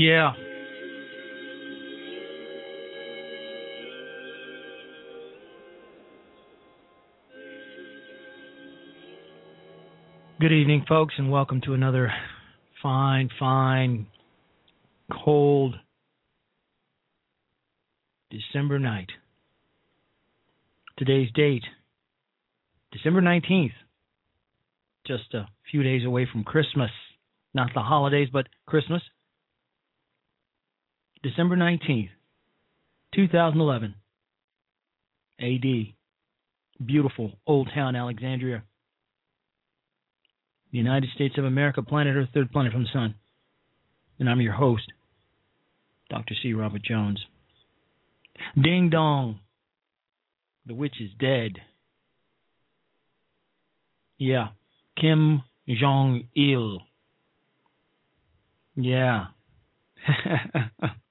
Yeah. 0.00 0.32
Good 10.40 10.52
evening, 10.52 10.86
folks, 10.88 11.16
and 11.18 11.30
welcome 11.30 11.60
to 11.66 11.74
another 11.74 12.10
fine, 12.82 13.28
fine, 13.38 14.06
cold 15.22 15.74
December 18.30 18.78
night. 18.78 19.08
Today's 20.96 21.28
date, 21.34 21.64
December 22.90 23.20
19th, 23.20 23.72
just 25.06 25.34
a 25.34 25.46
few 25.70 25.82
days 25.82 26.06
away 26.06 26.26
from 26.32 26.42
Christmas. 26.42 26.90
Not 27.52 27.68
the 27.74 27.82
holidays, 27.82 28.28
but 28.32 28.46
Christmas. 28.64 29.02
December 31.22 31.56
19th, 31.56 32.08
2011 33.14 33.94
AD. 35.40 35.94
Beautiful 36.84 37.32
Old 37.46 37.68
Town 37.74 37.94
Alexandria. 37.94 38.62
The 40.72 40.78
United 40.78 41.10
States 41.14 41.36
of 41.36 41.44
America, 41.44 41.82
planet 41.82 42.16
Earth, 42.16 42.30
third 42.32 42.50
planet 42.50 42.72
from 42.72 42.84
the 42.84 42.88
sun. 42.90 43.16
And 44.18 44.30
I'm 44.30 44.40
your 44.40 44.54
host, 44.54 44.90
Dr. 46.08 46.34
C. 46.42 46.54
Robert 46.54 46.82
Jones. 46.82 47.20
Ding 48.60 48.88
dong. 48.88 49.40
The 50.64 50.74
witch 50.74 50.96
is 51.00 51.10
dead. 51.18 51.58
Yeah. 54.16 54.48
Kim 54.98 55.42
Jong 55.68 56.28
Il. 56.34 56.80
Yeah. 58.76 59.26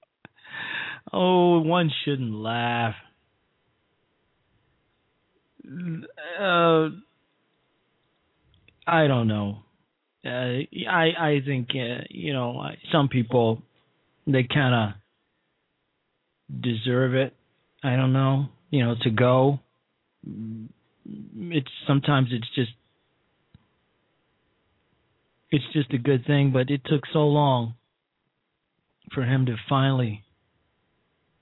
oh, 1.13 1.59
one 1.59 1.91
shouldn't 2.03 2.33
laugh. 2.33 2.95
Uh, 6.39 6.89
I 8.87 9.07
don't 9.07 9.27
know. 9.27 9.59
Uh, 10.25 10.63
I 10.89 11.11
I 11.17 11.41
think 11.45 11.69
uh, 11.71 12.03
you 12.09 12.33
know 12.33 12.63
some 12.91 13.07
people 13.07 13.61
they 14.25 14.43
kind 14.43 14.75
of 14.75 16.61
deserve 16.61 17.13
it. 17.13 17.33
I 17.83 17.95
don't 17.95 18.13
know. 18.13 18.47
You 18.71 18.85
know 18.85 18.95
to 19.03 19.09
go. 19.09 19.59
It's 21.35 21.71
sometimes 21.87 22.29
it's 22.31 22.49
just 22.55 22.71
it's 25.51 25.65
just 25.73 25.93
a 25.93 25.97
good 25.97 26.25
thing, 26.25 26.51
but 26.51 26.69
it 26.69 26.81
took 26.85 27.03
so 27.13 27.27
long 27.27 27.75
for 29.13 29.23
him 29.23 29.45
to 29.45 29.55
finally 29.67 30.23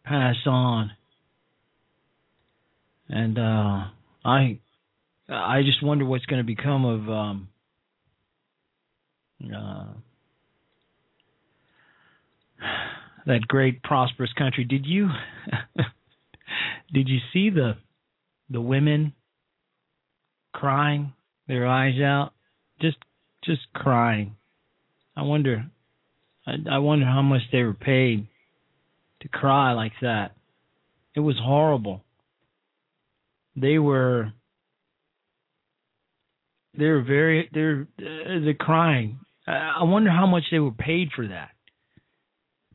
pass 0.07 0.35
on. 0.45 0.91
And 3.09 3.37
uh 3.37 3.87
I 4.25 4.59
I 5.29 5.61
just 5.63 5.83
wonder 5.83 6.05
what's 6.05 6.25
going 6.25 6.41
to 6.41 6.45
become 6.45 6.85
of 6.85 7.09
um 7.09 7.47
uh 9.53 9.93
that 13.25 13.41
great 13.47 13.83
prosperous 13.83 14.31
country. 14.37 14.63
Did 14.63 14.85
you 14.85 15.09
did 16.93 17.09
you 17.09 17.19
see 17.33 17.49
the 17.49 17.73
the 18.49 18.61
women 18.61 19.13
crying 20.53 21.13
their 21.47 21.67
eyes 21.67 22.01
out 22.01 22.31
just 22.81 22.97
just 23.43 23.61
crying. 23.73 24.35
I 25.15 25.23
wonder 25.23 25.65
I, 26.45 26.53
I 26.71 26.77
wonder 26.79 27.05
how 27.05 27.21
much 27.21 27.41
they 27.51 27.63
were 27.63 27.73
paid 27.73 28.27
to 29.31 29.37
cry 29.37 29.73
like 29.73 29.93
that. 30.01 30.31
It 31.15 31.19
was 31.19 31.35
horrible. 31.41 32.03
They 33.55 33.79
were 33.79 34.33
they 36.77 36.85
were 36.85 37.01
very 37.01 37.49
they're 37.53 37.87
uh, 37.99 38.45
the 38.45 38.53
crying. 38.57 39.19
I 39.47 39.83
wonder 39.83 40.11
how 40.11 40.27
much 40.27 40.43
they 40.51 40.59
were 40.59 40.71
paid 40.71 41.09
for 41.15 41.27
that. 41.27 41.49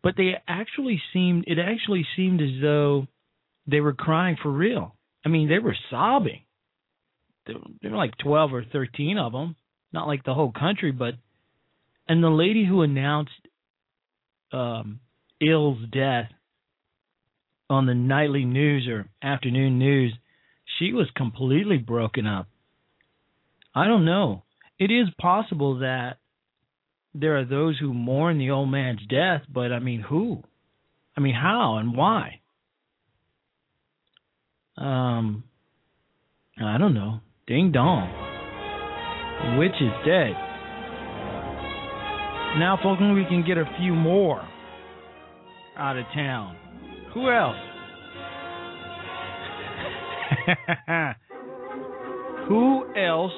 But 0.03 0.15
they 0.17 0.33
actually 0.49 1.01
seemed 1.13 1.45
it 1.47 1.59
actually 1.59 2.07
seemed 2.17 2.41
as 2.41 2.61
though 2.61 3.07
they 3.67 3.81
were 3.81 3.93
crying 3.93 4.37
for 4.43 4.51
real. 4.51 4.97
I 5.25 5.29
mean, 5.29 5.49
they 5.49 5.61
were 5.61 5.77
sobbing. 5.91 6.43
There, 7.47 7.57
there 7.81 7.91
were 7.93 7.97
like 7.97 8.17
12 8.19 8.55
or 8.55 8.65
13 8.65 9.19
of 9.19 9.33
them, 9.33 9.55
not 9.93 10.09
like 10.09 10.25
the 10.25 10.35
whole 10.35 10.53
country, 10.53 10.91
but 10.91 11.15
and 12.09 12.23
the 12.23 12.29
lady 12.29 12.67
who 12.67 12.83
announced 12.83 13.31
um 14.53 14.99
Il's 15.41 15.79
death 15.93 16.31
on 17.70 17.87
the 17.87 17.94
nightly 17.94 18.44
news 18.44 18.87
or 18.88 19.09
afternoon 19.23 19.79
news, 19.79 20.14
she 20.79 20.93
was 20.93 21.09
completely 21.17 21.79
broken 21.79 22.26
up. 22.26 22.49
I 23.75 23.87
don't 23.87 24.05
know. 24.05 24.44
It 24.79 24.91
is 24.91 25.09
possible 25.20 25.79
that 25.79 26.19
there 27.14 27.38
are 27.38 27.44
those 27.44 27.79
who 27.79 27.93
mourn 27.93 28.38
the 28.38 28.50
old 28.50 28.70
man's 28.70 29.00
death, 29.09 29.43
but 29.53 29.73
I 29.73 29.79
mean, 29.79 30.00
who? 30.00 30.43
I 31.17 31.20
mean, 31.20 31.35
how 31.35 31.76
and 31.76 31.97
why? 31.97 32.41
Um, 34.76 35.44
I 36.61 36.79
don't 36.79 36.94
know. 36.94 37.20
Ding 37.47 37.73
dong. 37.73 38.11
The 39.43 39.58
witch 39.58 39.76
is 39.81 39.93
dead. 40.06 40.32
Now, 42.58 42.79
folks, 42.82 43.00
we 43.00 43.25
can 43.29 43.44
get 43.47 43.58
a 43.58 43.65
few 43.79 43.94
more 43.94 44.47
out 45.76 45.97
of 45.97 46.05
town. 46.15 46.56
Who 47.14 47.31
else? 47.31 47.56
Who 52.49 52.85
else? 52.97 53.32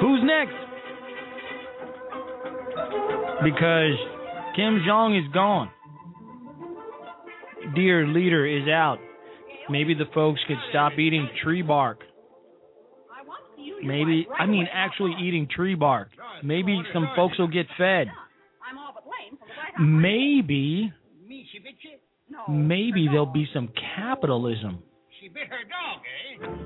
Who's 0.00 0.20
next? 0.22 0.54
Because 3.42 3.98
Kim 4.56 4.82
Jong 4.86 5.16
is 5.16 5.32
gone. 5.32 5.70
Dear 7.74 8.06
leader 8.06 8.46
is 8.46 8.68
out. 8.68 8.98
Maybe 9.68 9.94
the 9.94 10.06
folks 10.14 10.40
could 10.48 10.56
stop 10.70 10.92
eating 10.98 11.28
tree 11.42 11.62
bark. 11.62 12.00
Maybe, 13.82 14.26
I 14.38 14.46
mean, 14.46 14.66
actually 14.72 15.14
eating 15.22 15.46
tree 15.54 15.74
bark. 15.74 16.08
Maybe 16.42 16.80
some 16.92 17.08
folks 17.14 17.38
will 17.38 17.48
get 17.48 17.66
fed. 17.76 18.08
Maybe, 19.80 20.92
maybe 22.48 23.06
there'll 23.06 23.26
be 23.26 23.46
some 23.54 23.68
capitalism 23.96 24.82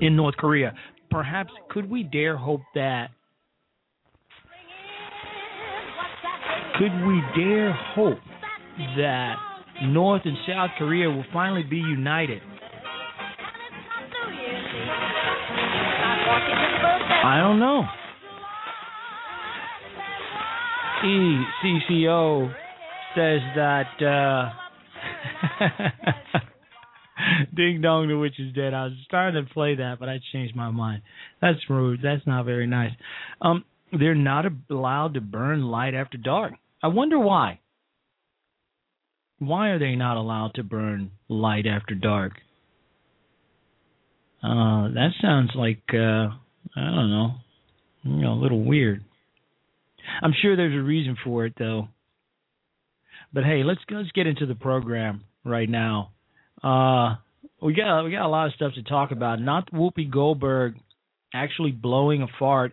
in 0.00 0.16
North 0.16 0.36
Korea. 0.36 0.74
Perhaps, 1.10 1.50
could 1.70 1.90
we 1.90 2.04
dare 2.04 2.36
hope 2.36 2.62
that? 2.74 3.10
Could 6.78 6.92
we 7.06 7.20
dare 7.36 7.72
hope 7.72 8.18
that 8.96 9.34
North 9.82 10.22
and 10.24 10.36
South 10.48 10.70
Korea 10.78 11.10
will 11.10 11.24
finally 11.32 11.64
be 11.64 11.76
united? 11.76 12.40
I 17.24 17.40
don't 17.40 17.60
know. 17.60 17.84
ECCO 21.04 22.61
says 23.14 23.40
that 23.56 24.02
uh 24.02 24.50
Ding 27.54 27.80
dong, 27.80 28.08
the 28.08 28.18
witch 28.18 28.38
is 28.38 28.52
dead. 28.54 28.74
I 28.74 28.84
was 28.84 28.92
starting 29.04 29.44
to 29.44 29.52
play 29.52 29.76
that, 29.76 29.98
but 30.00 30.08
I 30.08 30.20
changed 30.32 30.56
my 30.56 30.70
mind. 30.70 31.02
That's 31.40 31.58
rude. 31.68 32.00
That's 32.02 32.26
not 32.26 32.44
very 32.46 32.66
nice. 32.66 32.92
Um, 33.40 33.64
they're 33.96 34.14
not 34.14 34.46
allowed 34.70 35.14
to 35.14 35.20
burn 35.20 35.62
light 35.62 35.94
after 35.94 36.18
dark. 36.18 36.54
I 36.82 36.88
wonder 36.88 37.18
why. 37.18 37.60
Why 39.38 39.68
are 39.68 39.78
they 39.78 39.96
not 39.96 40.16
allowed 40.16 40.54
to 40.54 40.62
burn 40.62 41.10
light 41.28 41.66
after 41.66 41.94
dark? 41.94 42.32
Uh, 44.42 44.88
that 44.94 45.10
sounds 45.20 45.50
like 45.54 45.82
uh, 45.92 46.28
I 46.76 46.80
don't 46.80 47.10
know, 47.10 47.34
you 48.02 48.22
know, 48.22 48.32
a 48.32 48.40
little 48.42 48.62
weird. 48.64 49.04
I'm 50.22 50.32
sure 50.40 50.56
there's 50.56 50.74
a 50.74 50.82
reason 50.82 51.16
for 51.22 51.46
it 51.46 51.54
though. 51.58 51.88
But 53.32 53.44
hey, 53.44 53.62
let's 53.64 53.80
let's 53.90 54.10
get 54.12 54.26
into 54.26 54.46
the 54.46 54.54
program 54.54 55.24
right 55.44 55.68
now. 55.68 56.10
Uh, 56.62 57.16
we 57.60 57.74
got 57.74 58.02
we 58.04 58.10
got 58.10 58.26
a 58.26 58.28
lot 58.28 58.46
of 58.46 58.54
stuff 58.54 58.74
to 58.74 58.82
talk 58.82 59.10
about. 59.10 59.40
Not 59.40 59.72
Whoopi 59.72 60.10
Goldberg 60.10 60.74
actually 61.34 61.72
blowing 61.72 62.22
a 62.22 62.26
fart 62.38 62.72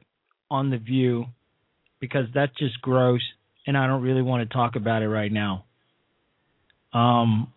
on 0.51 0.69
the 0.69 0.77
View 0.77 1.25
because 1.99 2.25
that's 2.33 2.55
just 2.57 2.81
gross, 2.81 3.21
and 3.67 3.77
I 3.77 3.87
don't 3.87 4.01
really 4.01 4.21
want 4.21 4.47
to 4.47 4.53
talk 4.53 4.75
about 4.75 5.01
it 5.01 5.09
right 5.09 5.31
now. 5.31 5.65
Um, 6.93 7.53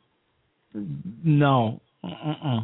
no, 0.74 1.80
uh-uh. 2.04 2.60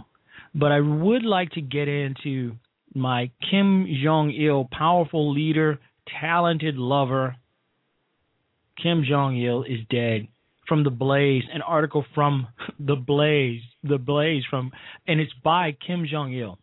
but 0.55 0.73
I 0.73 0.81
would 0.81 1.25
like 1.25 1.53
to 1.53 1.61
get 1.61 1.89
into 1.89 2.53
my 2.95 3.31
Kim 3.51 3.87
Jong 4.03 4.31
Il, 4.31 4.69
powerful 4.71 5.33
leader, 5.33 5.79
talented 6.21 6.77
lover. 6.77 7.37
Kim 8.83 9.05
Jong 9.09 9.37
Il 9.37 9.65
is 9.65 9.81
dead 9.91 10.29
from 10.69 10.85
the 10.85 10.91
Blaze, 10.91 11.45
an 11.53 11.63
article 11.63 12.05
from 12.15 12.47
the 12.79 12.97
Blaze, 12.97 13.63
the 13.83 13.99
Blaze 13.99 14.45
from, 14.49 14.71
and 15.07 15.21
it's 15.21 15.33
by 15.43 15.73
Kim 15.87 16.07
Jong 16.11 16.33
Il. 16.33 16.59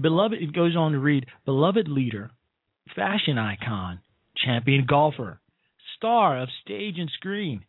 Beloved, 0.00 0.40
it 0.40 0.52
goes 0.52 0.76
on 0.76 0.92
to 0.92 0.98
read, 0.98 1.26
beloved 1.44 1.88
leader, 1.88 2.30
fashion 2.94 3.38
icon, 3.38 4.00
champion 4.36 4.86
golfer, 4.86 5.40
star 5.96 6.40
of 6.40 6.48
stage 6.62 6.98
and 6.98 7.10
screen, 7.14 7.64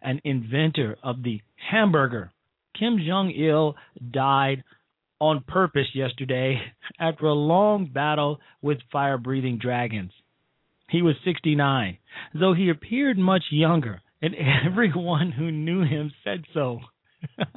and 0.00 0.20
inventor 0.24 0.96
of 1.02 1.22
the 1.22 1.40
hamburger. 1.70 2.32
Kim 2.78 2.98
Jong 3.04 3.30
Il 3.30 3.74
died 4.10 4.62
on 5.20 5.42
purpose 5.46 5.88
yesterday 5.94 6.60
after 7.00 7.26
a 7.26 7.34
long 7.34 7.86
battle 7.86 8.40
with 8.62 8.78
fire 8.92 9.18
breathing 9.18 9.58
dragons. 9.58 10.12
He 10.88 11.02
was 11.02 11.16
69, 11.24 11.98
though 12.34 12.54
he 12.54 12.68
appeared 12.68 13.18
much 13.18 13.44
younger 13.50 14.00
and 14.22 14.34
everyone 14.66 15.32
who 15.32 15.50
knew 15.50 15.84
him 15.84 16.12
said 16.24 16.44
so. 16.52 16.80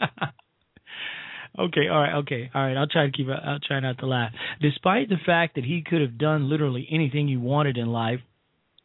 Okay, 1.60 1.90
all 1.90 2.00
right, 2.00 2.16
okay, 2.20 2.50
all 2.56 2.62
right. 2.62 2.78
I'll 2.78 2.88
try 2.88 3.06
to 3.06 3.12
keep. 3.12 3.28
I'll 3.28 3.60
try 3.60 3.82
not 3.82 3.98
to 4.00 4.06
laugh. 4.06 4.32
Despite 4.62 5.10
the 5.10 5.18
fact 5.26 5.56
that 5.56 5.66
he 5.66 5.84
could 5.86 6.00
have 6.00 6.18
done 6.18 6.50
literally 6.50 6.88
anything 6.90 7.28
he 7.28 7.36
wanted 7.36 7.78
in 7.78 7.88
life, 7.88 8.22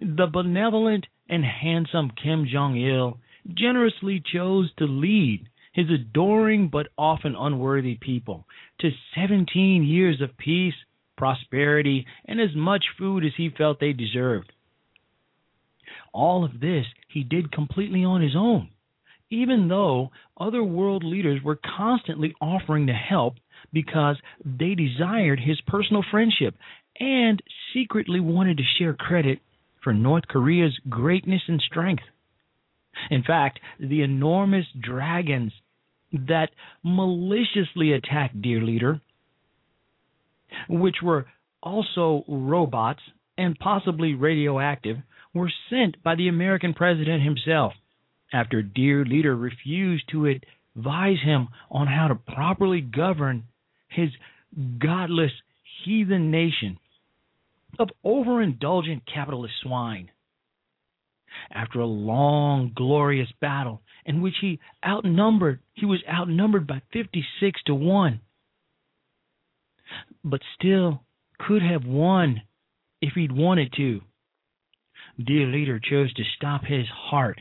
the 0.01 0.27
benevolent 0.27 1.07
and 1.29 1.45
handsome 1.45 2.11
Kim 2.11 2.47
Jong 2.53 2.77
Il 2.77 3.19
generously 3.55 4.21
chose 4.33 4.71
to 4.79 4.85
lead 4.85 5.49
his 5.73 5.87
adoring 5.91 6.69
but 6.69 6.89
often 6.99 7.37
unworthy 7.39 7.99
people 8.01 8.47
to 8.81 8.91
17 9.15 9.85
years 9.85 10.21
of 10.21 10.37
peace, 10.37 10.75
prosperity, 11.17 12.07
and 12.27 12.41
as 12.41 12.55
much 12.55 12.85
food 12.99 13.25
as 13.25 13.33
he 13.37 13.51
felt 13.51 13.81
they 13.81 13.93
deserved. 13.93 14.53
All 16.13 16.45
of 16.45 16.61
this 16.61 16.87
he 17.09 17.23
did 17.23 17.53
completely 17.53 18.05
on 18.05 18.23
his 18.23 18.37
own, 18.37 18.71
even 19.31 19.69
though 19.69 20.11
other 20.39 20.63
world 20.63 21.05
leaders 21.05 21.43
were 21.43 21.59
constantly 21.77 22.35
offering 22.41 22.87
to 22.87 22.93
help 22.93 23.35
because 23.73 24.17
they 24.45 24.75
desired 24.75 25.41
his 25.41 25.61
personal 25.67 26.05
friendship 26.11 26.55
and 26.99 27.43
secretly 27.75 28.21
wanted 28.21 28.57
to 28.57 28.63
share 28.79 28.95
credit 28.95 29.41
for 29.83 29.93
North 29.93 30.27
Korea's 30.29 30.79
greatness 30.89 31.43
and 31.49 31.61
strength. 31.61 32.03
In 33.11 33.23
fact, 33.23 33.61
the 33.79 34.03
enormous 34.03 34.67
dragons 34.81 35.53
that 36.13 36.51
maliciously 36.83 37.93
attacked 37.93 38.41
Dear 38.41 38.63
Leader, 38.63 39.01
which 40.69 40.97
were 41.03 41.27
also 41.63 42.25
robots 42.29 43.01
and 43.39 43.59
possibly 43.59 44.15
radioactive, 44.15 44.99
were 45.35 45.53
sent 45.69 46.03
by 46.03 46.15
the 46.15 46.29
American 46.29 46.73
president 46.73 47.23
himself 47.23 47.75
after 48.33 48.63
Dear 48.63 49.05
Leader 49.05 49.37
refused 49.37 50.05
to 50.11 50.27
advise 50.27 51.19
him 51.23 51.49
on 51.71 51.87
how 51.87 52.09
to 52.09 52.15
properly 52.15 52.81
govern 52.81 53.45
his 53.89 54.11
godless 54.79 55.33
heathen 55.85 56.31
nation 56.31 56.79
of 57.79 57.91
overindulgent 58.05 59.03
capitalist 59.13 59.55
swine. 59.63 60.11
After 61.51 61.81
a 61.81 61.87
long, 61.87 62.73
glorious 62.75 63.29
battle 63.41 63.83
in 64.07 64.23
which 64.23 64.37
he 64.41 64.59
outnumbered, 64.85 65.61
he 65.75 65.85
was 65.85 66.03
outnumbered 66.09 66.67
by 66.67 66.81
56 66.93 67.61
to 67.67 67.75
1, 67.75 68.21
but 70.27 70.41
still 70.59 71.03
could 71.39 71.63
have 71.63 71.85
won 71.85 72.43
if 73.01 73.15
he'd 73.15 73.33
wanted 73.33 73.73
to. 73.77 74.01
Dear 75.25 75.47
Leader 75.47 75.79
chose 75.79 76.13
to 76.15 76.23
stop 76.37 76.65
his 76.65 76.87
heart 76.89 77.41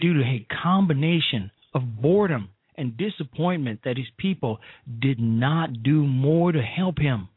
due 0.00 0.14
to 0.14 0.20
a 0.22 0.46
combination 0.62 1.50
of 1.72 2.02
boredom 2.02 2.50
and 2.76 2.96
disappointment 2.96 3.80
that 3.84 3.96
his 3.96 4.08
people 4.18 4.58
did 5.00 5.20
not 5.20 5.82
do 5.82 6.06
more 6.06 6.50
to 6.50 6.62
help 6.62 6.98
him. 6.98 7.28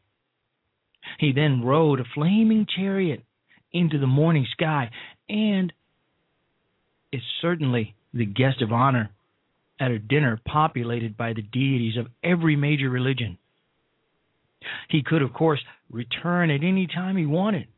He 1.18 1.32
then 1.32 1.62
rode 1.62 2.00
a 2.00 2.04
flaming 2.14 2.66
chariot 2.66 3.22
into 3.72 3.98
the 3.98 4.06
morning 4.06 4.46
sky 4.52 4.90
and 5.28 5.72
is 7.12 7.22
certainly 7.40 7.94
the 8.12 8.26
guest 8.26 8.62
of 8.62 8.72
honor 8.72 9.10
at 9.78 9.90
a 9.90 9.98
dinner 9.98 10.40
populated 10.46 11.16
by 11.16 11.32
the 11.32 11.42
deities 11.42 11.96
of 11.96 12.06
every 12.22 12.56
major 12.56 12.88
religion. 12.88 13.38
He 14.88 15.02
could, 15.02 15.22
of 15.22 15.32
course, 15.32 15.60
return 15.90 16.50
at 16.50 16.62
any 16.62 16.86
time 16.86 17.16
he 17.16 17.26
wanted, 17.26 17.68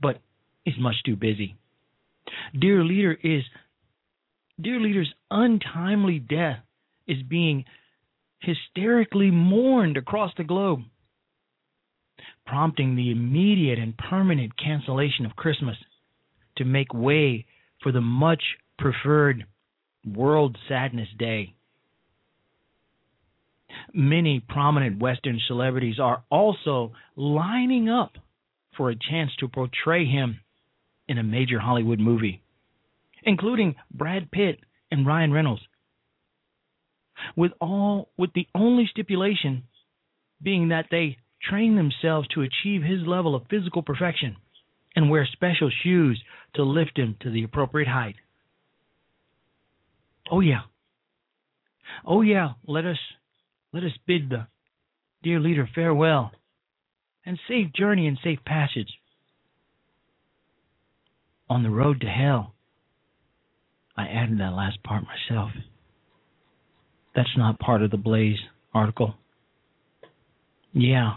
but 0.00 0.20
is 0.64 0.74
much 0.78 0.96
too 1.04 1.16
busy. 1.16 1.56
Dear 2.58 2.84
leader 2.84 3.16
is 3.22 3.42
dear 4.60 4.80
leader's 4.80 5.12
untimely 5.30 6.18
death 6.18 6.58
is 7.06 7.22
being 7.22 7.64
hysterically 8.40 9.30
mourned 9.30 9.96
across 9.96 10.32
the 10.36 10.44
globe, 10.44 10.80
prompting 12.46 12.96
the 12.96 13.10
immediate 13.10 13.78
and 13.78 13.96
permanent 13.96 14.52
cancellation 14.58 15.26
of 15.26 15.36
Christmas 15.36 15.76
to 16.56 16.64
make 16.64 16.92
way 16.92 17.46
for 17.82 17.92
the 17.92 18.00
much 18.00 18.42
preferred 18.78 19.44
World 20.04 20.56
Sadness 20.68 21.08
Day. 21.18 21.54
Many 23.92 24.40
prominent 24.40 25.00
Western 25.00 25.40
celebrities 25.46 25.98
are 25.98 26.24
also 26.30 26.92
lining 27.16 27.88
up 27.88 28.12
for 28.76 28.90
a 28.90 28.96
chance 28.96 29.30
to 29.40 29.48
portray 29.48 30.04
him 30.04 30.40
in 31.08 31.18
a 31.18 31.22
major 31.22 31.58
Hollywood 31.58 31.98
movie, 31.98 32.42
including 33.24 33.74
Brad 33.90 34.30
Pitt 34.30 34.60
and 34.90 35.06
Ryan 35.06 35.32
Reynolds. 35.32 35.62
With 37.34 37.52
all 37.60 38.10
with 38.16 38.32
the 38.34 38.46
only 38.54 38.86
stipulation 38.90 39.64
being 40.40 40.68
that 40.68 40.86
they 40.90 41.16
train 41.42 41.76
themselves 41.76 42.28
to 42.28 42.42
achieve 42.42 42.82
his 42.82 43.06
level 43.06 43.34
of 43.34 43.46
physical 43.50 43.82
perfection 43.82 44.36
and 44.94 45.10
wear 45.10 45.26
special 45.32 45.70
shoes 45.82 46.22
to 46.54 46.62
lift 46.62 46.96
him 46.96 47.16
to 47.20 47.30
the 47.30 47.42
appropriate 47.42 47.88
height. 47.88 48.16
Oh 50.30 50.40
yeah. 50.40 50.62
Oh 52.06 52.22
yeah, 52.22 52.50
let 52.66 52.84
us 52.84 52.98
let 53.72 53.84
us 53.84 53.92
bid 54.06 54.30
the 54.30 54.46
dear 55.22 55.40
leader 55.40 55.68
farewell 55.74 56.30
and 57.26 57.38
safe 57.48 57.72
journey 57.72 58.06
and 58.06 58.18
safe 58.22 58.38
passage 58.46 58.88
on 61.50 61.62
the 61.62 61.70
road 61.70 62.00
to 62.00 62.06
hell. 62.06 62.54
I 63.96 64.06
added 64.06 64.38
that 64.38 64.52
last 64.52 64.82
part 64.84 65.02
myself. 65.04 65.50
That's 67.14 67.36
not 67.36 67.58
part 67.58 67.82
of 67.82 67.90
the 67.90 67.96
Blaze 67.96 68.38
article. 68.72 69.14
Yeah, 70.72 71.14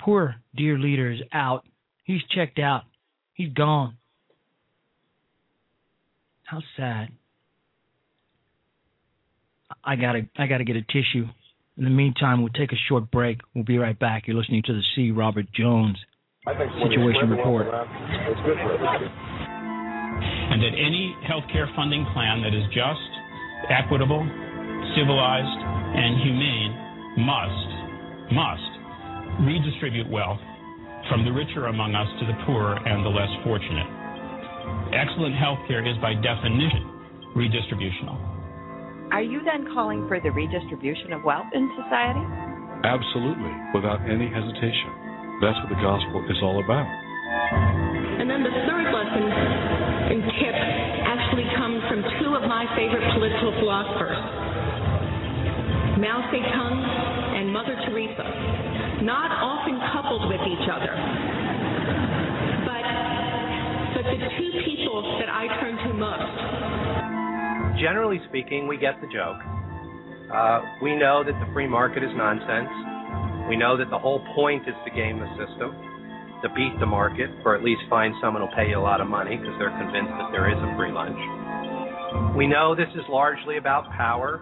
poor 0.00 0.36
dear 0.56 0.78
leader 0.78 1.12
is 1.12 1.20
out. 1.32 1.64
He's 2.04 2.22
checked 2.34 2.58
out. 2.58 2.82
He's 3.34 3.52
gone. 3.52 3.96
How 6.44 6.60
sad. 6.76 7.08
I 9.84 9.96
gotta 9.96 10.28
I 10.36 10.46
gotta 10.46 10.64
get 10.64 10.76
a 10.76 10.82
tissue. 10.82 11.26
In 11.78 11.84
the 11.84 11.90
meantime, 11.90 12.40
we'll 12.40 12.52
take 12.52 12.72
a 12.72 12.80
short 12.88 13.10
break. 13.10 13.40
We'll 13.54 13.64
be 13.64 13.76
right 13.76 13.98
back. 13.98 14.26
You're 14.26 14.36
listening 14.36 14.62
to 14.64 14.72
the 14.72 14.82
C. 14.94 15.10
Robert 15.10 15.44
Jones 15.52 15.96
Situation 16.46 17.28
Report. 17.28 17.66
and 20.46 20.62
that 20.62 20.72
any 20.72 21.14
healthcare 21.28 21.68
funding 21.76 22.06
plan 22.14 22.40
that 22.40 22.54
is 22.54 22.64
just, 22.72 23.10
equitable, 23.68 24.24
civilized, 24.96 25.58
and 26.00 26.16
humane 26.22 26.72
must, 27.18 27.68
must 28.32 28.72
redistribute 29.44 30.08
wealth 30.08 30.40
from 31.10 31.24
the 31.26 31.32
richer 31.32 31.66
among 31.66 31.94
us 31.94 32.08
to 32.20 32.26
the 32.26 32.34
poor 32.46 32.72
and 32.72 33.04
the 33.04 33.10
less 33.10 33.28
fortunate. 33.44 33.86
Excellent 34.96 35.34
healthcare 35.34 35.84
is 35.84 35.98
by 36.00 36.14
definition 36.14 36.88
redistributional. 37.36 38.35
Are 39.12 39.22
you 39.22 39.38
then 39.46 39.70
calling 39.72 40.02
for 40.10 40.18
the 40.18 40.34
redistribution 40.34 41.12
of 41.14 41.22
wealth 41.22 41.46
in 41.54 41.70
society? 41.78 42.26
Absolutely, 42.82 43.54
without 43.72 44.02
any 44.02 44.26
hesitation. 44.26 44.90
That's 45.38 45.54
what 45.62 45.70
the 45.70 45.78
gospel 45.78 46.26
is 46.26 46.38
all 46.42 46.58
about. 46.58 46.86
And 48.18 48.26
then 48.26 48.42
the 48.42 48.50
third 48.66 48.86
lesson 48.90 49.24
and 50.10 50.20
tip 50.42 50.56
actually 51.06 51.46
comes 51.54 51.80
from 51.86 52.02
two 52.18 52.34
of 52.34 52.50
my 52.50 52.66
favorite 52.74 53.06
political 53.14 53.54
philosophers, 53.62 54.18
Mao 56.02 56.26
Zedong 56.34 56.78
and 57.38 57.52
Mother 57.54 57.78
Teresa. 57.86 58.26
Not 59.06 59.30
often 59.38 59.78
coupled 59.94 60.26
with 60.26 60.42
each 60.50 60.66
other, 60.66 60.90
but 62.66 62.84
but 63.94 64.04
the 64.10 64.18
two 64.34 64.50
people 64.66 64.98
that 65.22 65.30
I 65.30 65.46
turn 65.62 65.78
to 65.86 65.94
most. 65.94 66.85
Generally 67.78 68.20
speaking, 68.28 68.66
we 68.66 68.78
get 68.78 69.00
the 69.00 69.06
joke. 69.12 69.36
Uh, 70.32 70.60
we 70.82 70.96
know 70.96 71.22
that 71.22 71.36
the 71.38 71.52
free 71.52 71.68
market 71.68 72.02
is 72.02 72.10
nonsense. 72.16 72.72
We 73.48 73.56
know 73.56 73.76
that 73.76 73.90
the 73.90 73.98
whole 73.98 74.24
point 74.34 74.66
is 74.66 74.74
to 74.84 74.90
game 74.90 75.20
the 75.20 75.28
system, 75.36 75.76
to 76.40 76.48
beat 76.56 76.72
the 76.80 76.86
market, 76.86 77.28
or 77.44 77.54
at 77.54 77.62
least 77.62 77.82
find 77.90 78.14
someone 78.20 78.42
who'll 78.42 78.56
pay 78.56 78.70
you 78.70 78.78
a 78.78 78.80
lot 78.80 79.00
of 79.00 79.08
money 79.08 79.36
because 79.36 79.54
they're 79.58 79.76
convinced 79.76 80.10
that 80.16 80.32
there 80.32 80.48
is 80.48 80.56
a 80.56 80.76
free 80.76 80.90
lunch. 80.90 81.20
We 82.34 82.46
know 82.46 82.74
this 82.74 82.88
is 82.96 83.04
largely 83.08 83.58
about 83.58 83.92
power, 83.92 84.40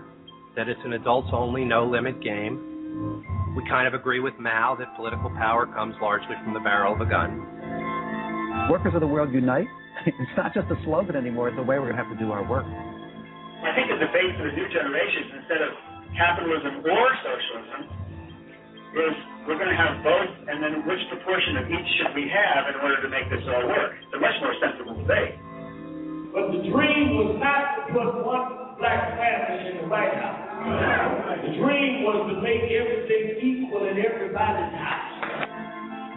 that 0.55 0.69
it's 0.69 0.81
an 0.85 0.93
adults 0.95 1.29
only, 1.33 1.65
no 1.65 1.85
limit 1.85 2.23
game. 2.23 3.25
We 3.57 3.67
kind 3.69 3.87
of 3.87 3.95
agree 3.95 4.21
with 4.21 4.35
Mao 4.39 4.77
that 4.79 4.95
political 4.97 5.31
power 5.31 5.67
comes 5.67 5.95
largely 6.01 6.39
from 6.45 6.55
the 6.55 6.61
barrel 6.61 6.95
of 6.95 7.01
a 7.01 7.07
gun. 7.07 8.71
Workers 8.71 8.95
of 8.95 9.01
the 9.01 9.07
world 9.07 9.33
unite. 9.35 9.67
It's 10.07 10.37
not 10.37 10.53
just 10.53 10.67
a 10.71 10.77
slogan 10.85 11.17
anymore, 11.17 11.49
it's 11.49 11.57
the 11.57 11.63
way 11.63 11.79
we're 11.79 11.93
going 11.93 11.97
to 11.97 12.05
have 12.05 12.13
to 12.13 12.19
do 12.19 12.31
our 12.31 12.47
work. 12.49 12.67
I 13.65 13.73
think 13.73 13.89
the 13.89 13.97
debate 13.97 14.37
for 14.37 14.45
the 14.45 14.53
new 14.53 14.69
generations, 14.69 15.41
instead 15.41 15.65
of 15.65 15.73
capitalism 16.13 16.85
or 16.85 17.05
socialism, 17.25 17.81
is 18.93 19.15
we're 19.49 19.57
going 19.57 19.73
to 19.73 19.81
have 19.81 20.05
both, 20.05 20.31
and 20.53 20.61
then 20.61 20.85
which 20.85 21.01
proportion 21.09 21.59
of 21.59 21.65
each 21.73 21.89
should 21.97 22.13
we 22.13 22.29
have 22.29 22.69
in 22.69 22.77
order 22.85 23.01
to 23.01 23.09
make 23.09 23.27
this 23.33 23.41
all 23.49 23.65
work? 23.67 23.97
It's 24.05 24.15
a 24.15 24.21
much 24.21 24.37
more 24.45 24.55
sensible 24.61 24.95
debate. 25.01 25.41
But 26.37 26.53
the 26.53 26.61
dream 26.69 27.17
was 27.17 27.41
not 27.41 27.63
to 27.77 27.81
put 27.93 28.09
one 28.21 28.77
black 28.77 29.17
family 29.17 29.71
in 29.73 29.75
the 29.81 29.89
White 29.89 30.13
House. 30.13 30.45
The 31.45 31.53
dream 31.57 32.05
was 32.05 32.37
to 32.37 32.41
make 32.45 32.69
everything 32.69 33.25
equal 33.41 33.89
in 33.89 33.97
everybody's 33.97 34.77
house. 34.77 35.09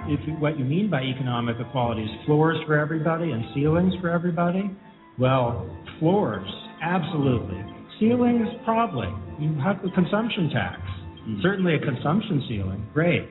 If 0.07 0.19
what 0.39 0.59
you 0.59 0.63
mean 0.63 0.89
by 0.89 1.03
economic 1.03 1.57
equality 1.59 2.03
is 2.03 2.11
floors 2.25 2.57
for 2.67 2.79
everybody 2.79 3.31
and 3.31 3.43
ceilings 3.53 3.93
for 3.99 4.09
everybody, 4.09 4.71
well, 5.19 5.67
floors, 5.99 6.47
absolutely. 6.81 7.63
Ceilings, 7.99 8.47
probably. 8.63 9.07
You 9.39 9.53
have 9.61 9.81
the 9.81 9.89
consumption 9.91 10.49
tax. 10.49 10.81
Hmm. 11.25 11.41
Certainly 11.41 11.75
a 11.75 11.79
consumption 11.79 12.43
ceiling. 12.47 12.85
Great. 12.93 13.27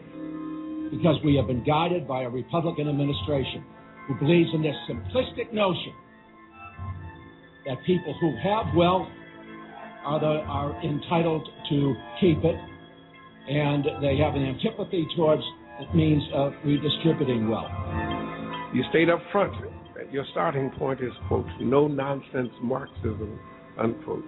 Because 0.90 1.16
we 1.24 1.36
have 1.36 1.46
been 1.46 1.64
guided 1.64 2.06
by 2.06 2.22
a 2.22 2.30
Republican 2.30 2.88
administration 2.88 3.64
who 4.06 4.14
believes 4.18 4.50
in 4.54 4.62
this 4.62 4.74
simplistic 4.88 5.52
notion 5.52 5.92
that 7.66 7.76
people 7.84 8.14
who 8.20 8.34
have 8.42 8.74
wealth 8.76 9.08
are, 10.04 10.20
the, 10.20 10.42
are 10.46 10.80
entitled 10.84 11.48
to 11.68 11.94
keep 12.20 12.38
it, 12.44 12.54
and 13.48 13.84
they 14.00 14.16
have 14.18 14.34
an 14.34 14.44
antipathy 14.44 15.06
towards 15.16 15.42
the 15.80 15.96
means 15.96 16.22
of 16.32 16.52
redistributing 16.64 17.48
wealth. 17.48 17.70
You 18.72 18.84
stayed 18.90 19.10
up 19.10 19.20
front 19.32 19.52
that 19.60 19.75
your 20.12 20.24
starting 20.32 20.70
point 20.78 21.00
is, 21.00 21.12
quote, 21.28 21.46
no 21.60 21.86
nonsense 21.88 22.50
Marxism, 22.62 23.38
unquote. 23.78 24.24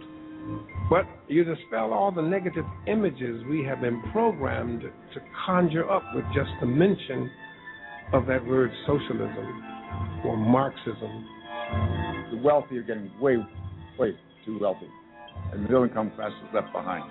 But 0.89 1.05
you 1.29 1.45
dispel 1.45 1.93
all 1.93 2.11
the 2.11 2.23
negative 2.23 2.65
images 2.87 3.43
we 3.51 3.65
have 3.65 3.81
been 3.81 4.03
programmed 4.13 4.83
to 4.83 5.21
conjure 5.47 5.91
up 5.91 6.03
with 6.15 6.25
just 6.35 6.51
the 6.61 6.67
mention 6.67 7.31
of 8.13 8.27
that 8.27 8.45
word 8.47 8.71
socialism 8.87 9.65
or 10.25 10.37
Marxism. 10.37 11.27
The 12.31 12.39
wealthy 12.43 12.79
are 12.79 12.83
getting 12.83 13.11
way, 13.21 13.37
way 13.99 14.17
too 14.47 14.59
wealthy, 14.61 14.89
and 15.53 15.65
the 15.65 15.69
middle 15.69 15.85
income 15.85 16.11
class 16.17 16.31
is 16.31 16.55
left 16.55 16.73
behind. 16.73 17.05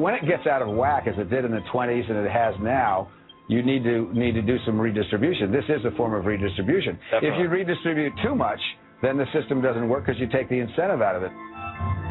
When 0.00 0.14
it 0.14 0.24
gets 0.26 0.46
out 0.46 0.62
of 0.62 0.68
whack, 0.68 1.08
as 1.08 1.14
it 1.18 1.30
did 1.30 1.44
in 1.44 1.50
the 1.50 1.62
20s 1.72 2.08
and 2.08 2.24
it 2.24 2.30
has 2.30 2.54
now, 2.60 3.10
you 3.50 3.66
need 3.66 3.82
to 3.82 4.06
need 4.14 4.38
to 4.38 4.42
do 4.42 4.56
some 4.64 4.78
redistribution. 4.80 5.50
This 5.50 5.66
is 5.66 5.82
a 5.82 5.90
form 5.98 6.14
of 6.14 6.24
redistribution. 6.24 6.94
If 7.18 7.34
you 7.34 7.50
redistribute 7.50 8.14
too 8.22 8.38
much, 8.38 8.60
then 9.02 9.18
the 9.18 9.26
system 9.34 9.60
doesn't 9.60 9.88
work 9.90 10.06
because 10.06 10.20
you 10.22 10.30
take 10.30 10.48
the 10.48 10.62
incentive 10.62 11.02
out 11.02 11.18
of 11.18 11.26
it. 11.26 11.32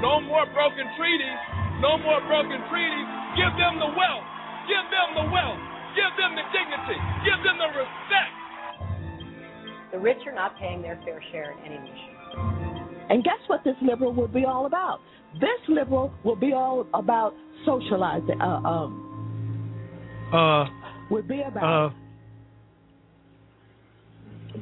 No 0.04 0.20
more 0.20 0.44
broken 0.52 0.84
treaties. 1.00 1.40
No 1.80 1.96
more 1.96 2.20
broken 2.28 2.60
treaties. 2.68 3.08
Give 3.40 3.56
them 3.56 3.80
the 3.80 3.88
wealth. 3.88 4.28
Give 4.68 4.86
them 4.92 5.10
the 5.16 5.26
wealth. 5.32 5.62
Give 5.96 6.12
them 6.20 6.36
the 6.36 6.44
dignity. 6.52 7.00
Give 7.24 7.40
them 7.48 7.56
the 7.56 7.72
respect. 7.72 8.34
The 9.96 10.00
rich 10.00 10.20
are 10.28 10.36
not 10.36 10.60
paying 10.60 10.82
their 10.82 11.00
fair 11.06 11.24
share 11.32 11.56
in 11.56 11.72
any 11.72 11.80
nation. 11.80 12.12
And 13.10 13.24
guess 13.24 13.40
what 13.48 13.64
this 13.64 13.76
liberal 13.82 14.14
will 14.14 14.28
be 14.28 14.44
all 14.44 14.66
about? 14.66 15.00
This 15.40 15.62
liberal 15.70 16.12
will 16.24 16.36
be 16.36 16.52
all 16.52 16.86
about 16.94 17.34
socializing. 17.66 18.42
Uh, 18.42 18.60
um, 18.68 19.06
Uh, 20.32 20.70
would 21.10 21.28
be 21.28 21.42
about 21.42 21.94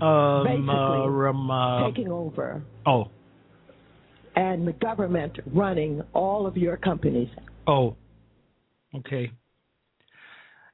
uh, 0.02 0.04
um, 0.04 0.44
Basically, 0.44 0.70
uh, 0.70 1.30
um, 1.30 1.52
uh, 1.52 1.88
taking 1.90 2.12
over 2.12 2.62
oh, 2.86 3.06
and 4.36 4.68
the 4.68 4.74
government 4.74 5.38
running 5.54 6.02
all 6.14 6.46
of 6.46 6.58
your 6.58 6.78
companies. 6.78 7.30
oh, 7.68 7.96
okay. 8.96 9.32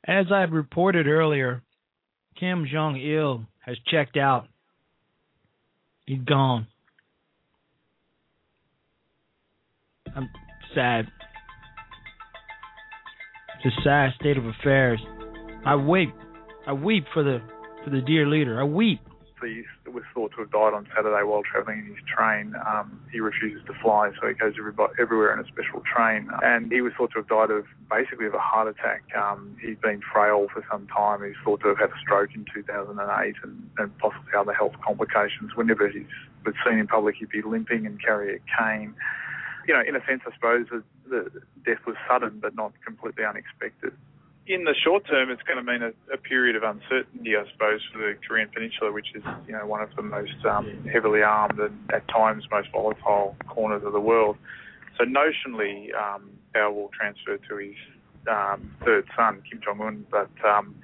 As 0.05 0.25
I 0.31 0.41
reported 0.41 1.07
earlier, 1.07 1.63
Kim 2.37 2.67
Jong 2.69 2.97
Il 2.97 3.45
has 3.65 3.77
checked 3.89 4.17
out. 4.17 4.47
He's 6.05 6.19
gone. 6.19 6.67
I'm 10.13 10.29
sad. 10.75 11.07
It's 13.63 13.73
a 13.77 13.81
sad 13.83 14.11
state 14.19 14.37
of 14.37 14.45
affairs. 14.45 14.99
I 15.65 15.75
weep. 15.77 16.13
I 16.67 16.73
weep 16.73 17.05
for 17.13 17.23
the 17.23 17.41
for 17.83 17.89
the 17.89 18.01
dear 18.01 18.27
leader. 18.27 18.59
I 18.59 18.65
weep. 18.65 18.99
He 19.41 19.63
was 19.89 20.03
thought 20.13 20.31
to 20.35 20.39
have 20.39 20.51
died 20.51 20.73
on 20.73 20.87
Saturday 20.95 21.23
while 21.23 21.43
travelling 21.43 21.79
in 21.79 21.85
his 21.87 22.03
train. 22.07 22.53
Um, 22.67 23.01
he 23.11 23.19
refuses 23.19 23.61
to 23.67 23.73
fly, 23.81 24.11
so 24.19 24.27
he 24.27 24.33
goes 24.33 24.53
everywhere 24.99 25.33
in 25.33 25.39
a 25.43 25.47
special 25.47 25.83
train. 25.83 26.29
And 26.41 26.71
he 26.71 26.79
was 26.79 26.93
thought 26.97 27.11
to 27.11 27.19
have 27.19 27.27
died 27.27 27.51
of 27.51 27.65
basically 27.91 28.25
of 28.25 28.33
a 28.33 28.39
heart 28.39 28.69
attack. 28.69 29.03
Um, 29.15 29.57
he'd 29.61 29.81
been 29.81 29.99
frail 29.99 30.47
for 30.53 30.65
some 30.71 30.87
time. 30.87 31.23
He's 31.23 31.35
thought 31.43 31.59
to 31.61 31.67
have 31.69 31.77
had 31.77 31.89
a 31.89 31.99
stroke 32.01 32.29
in 32.33 32.45
2008 32.53 33.35
and, 33.43 33.69
and 33.77 33.97
possibly 33.97 34.31
other 34.37 34.53
health 34.53 34.73
complications. 34.79 35.55
Whenever 35.55 35.89
he's 35.89 36.07
been 36.45 36.55
seen 36.65 36.79
in 36.79 36.87
public, 36.87 37.15
he'd 37.19 37.29
be 37.29 37.41
limping 37.41 37.85
and 37.85 38.01
carry 38.01 38.35
a 38.35 38.39
cane. 38.57 38.95
You 39.67 39.73
know, 39.73 39.83
in 39.85 39.95
a 39.95 40.03
sense, 40.07 40.21
I 40.25 40.33
suppose 40.35 40.67
the, 40.71 40.83
the 41.09 41.41
death 41.65 41.83
was 41.85 41.97
sudden 42.09 42.39
but 42.39 42.55
not 42.55 42.71
completely 42.85 43.25
unexpected 43.25 43.91
in 44.45 44.65
the 44.65 44.75
short 44.83 45.05
term, 45.07 45.29
it's 45.29 45.41
going 45.43 45.63
to 45.63 45.71
mean 45.71 45.81
a, 45.81 46.13
a, 46.13 46.17
period 46.17 46.55
of 46.55 46.63
uncertainty, 46.63 47.35
I 47.35 47.49
suppose, 47.51 47.79
for 47.91 47.99
the 47.99 48.15
Korean 48.27 48.49
Peninsula, 48.53 48.91
which 48.91 49.15
is, 49.15 49.23
you 49.47 49.53
know, 49.53 49.65
one 49.65 49.81
of 49.81 49.95
the 49.95 50.01
most 50.01 50.45
um, 50.45 50.85
heavily 50.91 51.21
armed 51.21 51.59
and 51.59 51.77
at 51.93 52.07
times 52.09 52.43
most 52.51 52.69
volatile 52.71 53.35
corners 53.47 53.83
of 53.85 53.93
the 53.93 54.01
world. 54.01 54.37
So 54.97 55.05
notionally, 55.05 55.93
um, 55.95 56.29
will 56.53 56.91
transfer 56.99 57.37
to 57.37 57.57
his 57.57 57.75
um, 58.29 58.75
third 58.83 59.05
son, 59.15 59.41
Kim 59.49 59.61
Jong 59.63 59.79
Un, 59.81 60.05
but 60.11 60.29
um, 60.45 60.75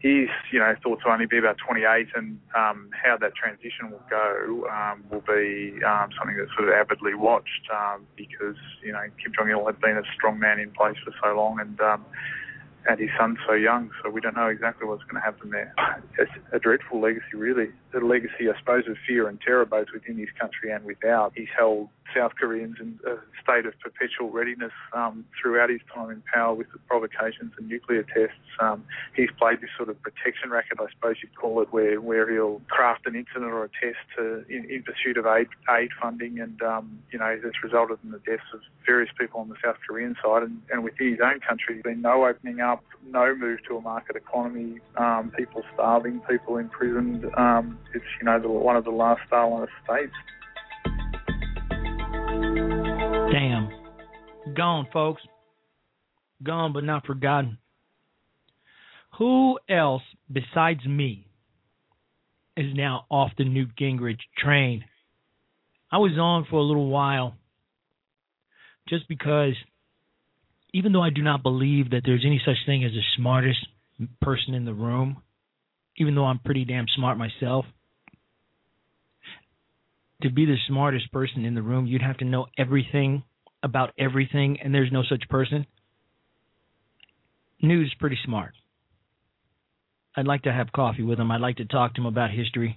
he's, 0.00 0.28
you 0.52 0.58
know, 0.58 0.74
thought 0.82 1.00
to 1.04 1.10
only 1.10 1.26
be 1.26 1.38
about 1.38 1.56
28, 1.66 2.08
and 2.14 2.38
um, 2.54 2.90
how 2.92 3.16
that 3.16 3.34
transition 3.34 3.90
will 3.90 4.04
go 4.08 4.68
um, 4.70 5.02
will 5.10 5.24
be 5.26 5.74
something 6.18 6.36
that's 6.36 6.52
sort 6.56 6.68
of 6.68 6.74
avidly 6.74 7.14
watched 7.14 7.68
because, 8.16 8.56
you 8.84 8.92
know, 8.92 9.02
Kim 9.20 9.32
Jong 9.36 9.50
Il 9.50 9.64
had 9.66 9.80
been 9.80 9.96
a 9.96 10.04
strong 10.14 10.38
man 10.38 10.60
in 10.60 10.70
place 10.70 10.96
for 11.04 11.12
so 11.22 11.34
long, 11.34 11.58
and 11.58 11.80
and 12.88 12.98
his 12.98 13.10
son's 13.18 13.38
so 13.46 13.54
young, 13.54 13.90
so 14.02 14.10
we 14.10 14.20
don't 14.20 14.36
know 14.36 14.48
exactly 14.48 14.86
what's 14.86 15.02
going 15.04 15.16
to 15.16 15.20
happen 15.20 15.50
there. 15.50 15.74
It's 16.18 16.30
a 16.52 16.58
dreadful 16.58 17.00
legacy, 17.00 17.34
really. 17.34 17.70
A 17.94 17.98
legacy, 17.98 18.48
I 18.48 18.58
suppose, 18.58 18.84
of 18.88 18.96
fear 19.06 19.28
and 19.28 19.40
terror 19.40 19.66
both 19.66 19.88
within 19.92 20.16
his 20.16 20.30
country 20.40 20.72
and 20.72 20.84
without. 20.84 21.32
He's 21.34 21.48
held 21.56 21.88
South 22.14 22.32
Koreans 22.38 22.76
in 22.80 22.98
a 23.06 23.16
state 23.42 23.66
of 23.66 23.74
perpetual 23.80 24.30
readiness 24.30 24.72
um, 24.92 25.24
throughout 25.40 25.70
his 25.70 25.80
time 25.94 26.10
in 26.10 26.22
power 26.32 26.54
with 26.54 26.68
the 26.72 26.78
provocations 26.80 27.52
and 27.58 27.68
nuclear 27.68 28.02
tests. 28.02 28.36
Um, 28.60 28.84
he's 29.14 29.30
played 29.38 29.60
this 29.60 29.70
sort 29.76 29.88
of 29.88 30.00
protection 30.02 30.50
racket, 30.50 30.78
I 30.80 30.86
suppose 30.92 31.16
you'd 31.22 31.34
call 31.34 31.62
it, 31.62 31.72
where, 31.72 32.00
where 32.00 32.30
he'll 32.30 32.60
craft 32.68 33.06
an 33.06 33.16
incident 33.16 33.52
or 33.52 33.64
a 33.64 33.68
test 33.68 33.98
to, 34.16 34.44
in, 34.48 34.70
in 34.70 34.82
pursuit 34.82 35.16
of 35.16 35.26
aid, 35.26 35.48
aid 35.70 35.90
funding, 36.00 36.38
and 36.40 36.60
um, 36.62 36.98
you 37.10 37.18
know 37.18 37.38
that's 37.42 37.62
resulted 37.62 37.98
in 38.04 38.10
the 38.10 38.18
deaths 38.20 38.48
of 38.54 38.60
various 38.86 39.10
people 39.18 39.40
on 39.40 39.48
the 39.48 39.56
South 39.64 39.76
Korean 39.86 40.16
side, 40.22 40.42
and, 40.42 40.60
and 40.70 40.84
within 40.84 41.10
his 41.10 41.20
own 41.22 41.40
country, 41.40 41.74
there's 41.74 41.94
been 41.94 42.02
no 42.02 42.26
opening 42.26 42.60
up, 42.60 42.84
no 43.08 43.34
move 43.34 43.58
to 43.68 43.76
a 43.76 43.80
market 43.80 44.16
economy, 44.16 44.80
um, 44.96 45.32
people 45.36 45.62
starving, 45.74 46.20
people 46.28 46.56
imprisoned. 46.56 47.26
Um, 47.36 47.78
it's 47.94 48.04
you 48.20 48.26
know 48.26 48.40
the, 48.40 48.48
one 48.48 48.76
of 48.76 48.84
the 48.84 48.90
last 48.90 49.20
Stalinist 49.30 49.68
states. 49.84 50.12
Damn. 53.32 53.70
Gone, 54.54 54.86
folks. 54.92 55.22
Gone 56.42 56.72
but 56.72 56.84
not 56.84 57.06
forgotten. 57.06 57.58
Who 59.18 59.58
else 59.68 60.02
besides 60.30 60.84
me 60.86 61.26
is 62.56 62.74
now 62.74 63.06
off 63.10 63.30
the 63.36 63.44
Newt 63.44 63.70
Gingrich 63.78 64.20
train? 64.38 64.84
I 65.90 65.98
was 65.98 66.12
on 66.18 66.46
for 66.50 66.56
a 66.56 66.62
little 66.62 66.88
while 66.88 67.34
just 68.88 69.08
because 69.08 69.54
even 70.74 70.92
though 70.92 71.02
I 71.02 71.10
do 71.10 71.22
not 71.22 71.42
believe 71.42 71.90
that 71.90 72.02
there's 72.04 72.24
any 72.26 72.40
such 72.44 72.56
thing 72.66 72.84
as 72.84 72.92
the 72.92 73.02
smartest 73.16 73.58
person 74.20 74.54
in 74.54 74.64
the 74.64 74.72
room, 74.72 75.22
even 75.96 76.14
though 76.14 76.24
I'm 76.24 76.38
pretty 76.38 76.64
damn 76.64 76.86
smart 76.94 77.18
myself, 77.18 77.64
to 80.22 80.30
be 80.30 80.46
the 80.46 80.56
smartest 80.68 81.12
person 81.12 81.44
in 81.44 81.54
the 81.54 81.62
room, 81.62 81.86
you'd 81.86 82.02
have 82.02 82.18
to 82.18 82.24
know 82.24 82.46
everything 82.56 83.24
about 83.62 83.92
everything, 83.98 84.58
and 84.62 84.74
there's 84.74 84.92
no 84.92 85.02
such 85.08 85.28
person. 85.28 85.66
Newt 87.60 87.86
is 87.86 87.94
pretty 87.98 88.18
smart. 88.24 88.54
I'd 90.16 90.26
like 90.26 90.42
to 90.42 90.52
have 90.52 90.72
coffee 90.72 91.02
with 91.02 91.18
him. 91.18 91.30
I'd 91.30 91.40
like 91.40 91.56
to 91.56 91.64
talk 91.64 91.94
to 91.94 92.00
him 92.00 92.06
about 92.06 92.30
history. 92.30 92.76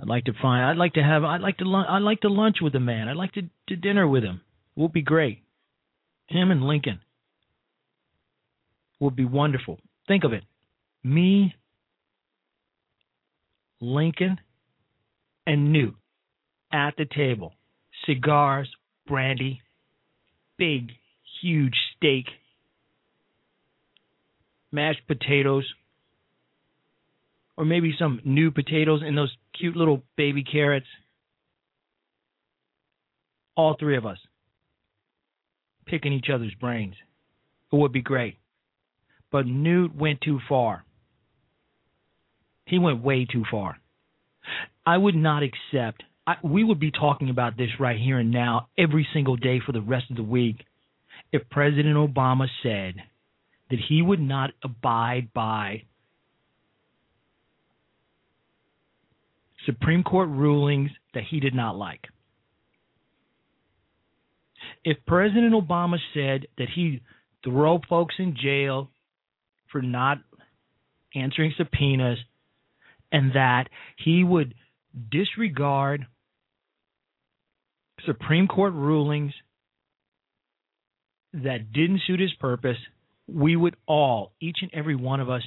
I'd 0.00 0.08
like 0.08 0.24
to 0.24 0.32
find. 0.40 0.64
I'd 0.64 0.76
like 0.76 0.94
to 0.94 1.02
have. 1.02 1.24
I'd 1.24 1.40
like 1.40 1.58
to. 1.58 1.84
I'd 1.88 2.02
like 2.02 2.20
to 2.20 2.28
lunch 2.28 2.58
with 2.60 2.72
the 2.72 2.80
man. 2.80 3.08
I'd 3.08 3.16
like 3.16 3.32
to 3.32 3.42
to 3.68 3.76
dinner 3.76 4.06
with 4.06 4.22
him. 4.22 4.42
It 4.76 4.80
would 4.80 4.92
be 4.92 5.02
great. 5.02 5.42
Him 6.28 6.50
and 6.50 6.62
Lincoln 6.62 7.00
would 9.00 9.16
be 9.16 9.24
wonderful. 9.24 9.78
Think 10.06 10.24
of 10.24 10.32
it. 10.32 10.44
Me, 11.08 11.54
Lincoln, 13.80 14.38
and 15.46 15.72
Newt 15.72 15.94
at 16.72 16.96
the 16.98 17.06
table. 17.06 17.54
Cigars, 18.06 18.68
brandy, 19.06 19.62
big, 20.58 20.90
huge 21.40 21.74
steak, 21.96 22.26
mashed 24.70 25.06
potatoes, 25.06 25.64
or 27.56 27.64
maybe 27.64 27.94
some 27.98 28.20
new 28.24 28.50
potatoes 28.50 29.00
and 29.04 29.16
those 29.16 29.34
cute 29.58 29.76
little 29.76 30.02
baby 30.16 30.44
carrots. 30.44 30.86
All 33.56 33.76
three 33.78 33.96
of 33.96 34.04
us. 34.06 34.18
picking 35.86 36.12
each 36.12 36.28
other's 36.32 36.54
brains. 36.60 36.94
It 37.72 37.76
would 37.76 37.92
be 37.92 38.02
great. 38.02 38.36
But 39.32 39.46
Newt 39.46 39.94
went 39.94 40.20
too 40.20 40.38
far. 40.48 40.84
He 42.68 42.78
went 42.78 43.02
way 43.02 43.24
too 43.24 43.44
far. 43.50 43.78
I 44.86 44.96
would 44.96 45.14
not 45.14 45.42
accept. 45.42 46.02
I, 46.26 46.34
we 46.42 46.62
would 46.62 46.78
be 46.78 46.90
talking 46.90 47.30
about 47.30 47.56
this 47.56 47.70
right 47.80 47.98
here 47.98 48.18
and 48.18 48.30
now 48.30 48.68
every 48.76 49.08
single 49.12 49.36
day 49.36 49.60
for 49.64 49.72
the 49.72 49.80
rest 49.80 50.10
of 50.10 50.16
the 50.16 50.22
week 50.22 50.56
if 51.32 51.42
President 51.50 51.96
Obama 51.96 52.46
said 52.62 52.94
that 53.70 53.78
he 53.88 54.02
would 54.02 54.20
not 54.20 54.50
abide 54.62 55.32
by 55.32 55.82
Supreme 59.66 60.02
Court 60.02 60.28
rulings 60.28 60.90
that 61.14 61.24
he 61.30 61.40
did 61.40 61.54
not 61.54 61.76
like. 61.76 62.00
If 64.84 64.98
President 65.06 65.52
Obama 65.52 65.96
said 66.14 66.46
that 66.58 66.68
he'd 66.74 67.00
throw 67.44 67.80
folks 67.88 68.14
in 68.18 68.36
jail 68.36 68.90
for 69.70 69.82
not 69.82 70.18
answering 71.14 71.52
subpoenas 71.56 72.18
and 73.12 73.32
that 73.32 73.68
he 73.96 74.24
would 74.24 74.54
disregard 75.10 76.06
Supreme 78.06 78.46
Court 78.46 78.72
rulings 78.74 79.32
that 81.32 81.72
didn't 81.72 82.02
suit 82.06 82.20
his 82.20 82.32
purpose, 82.40 82.76
we 83.26 83.56
would 83.56 83.76
all, 83.86 84.32
each 84.40 84.58
and 84.62 84.70
every 84.72 84.96
one 84.96 85.20
of 85.20 85.28
us, 85.28 85.42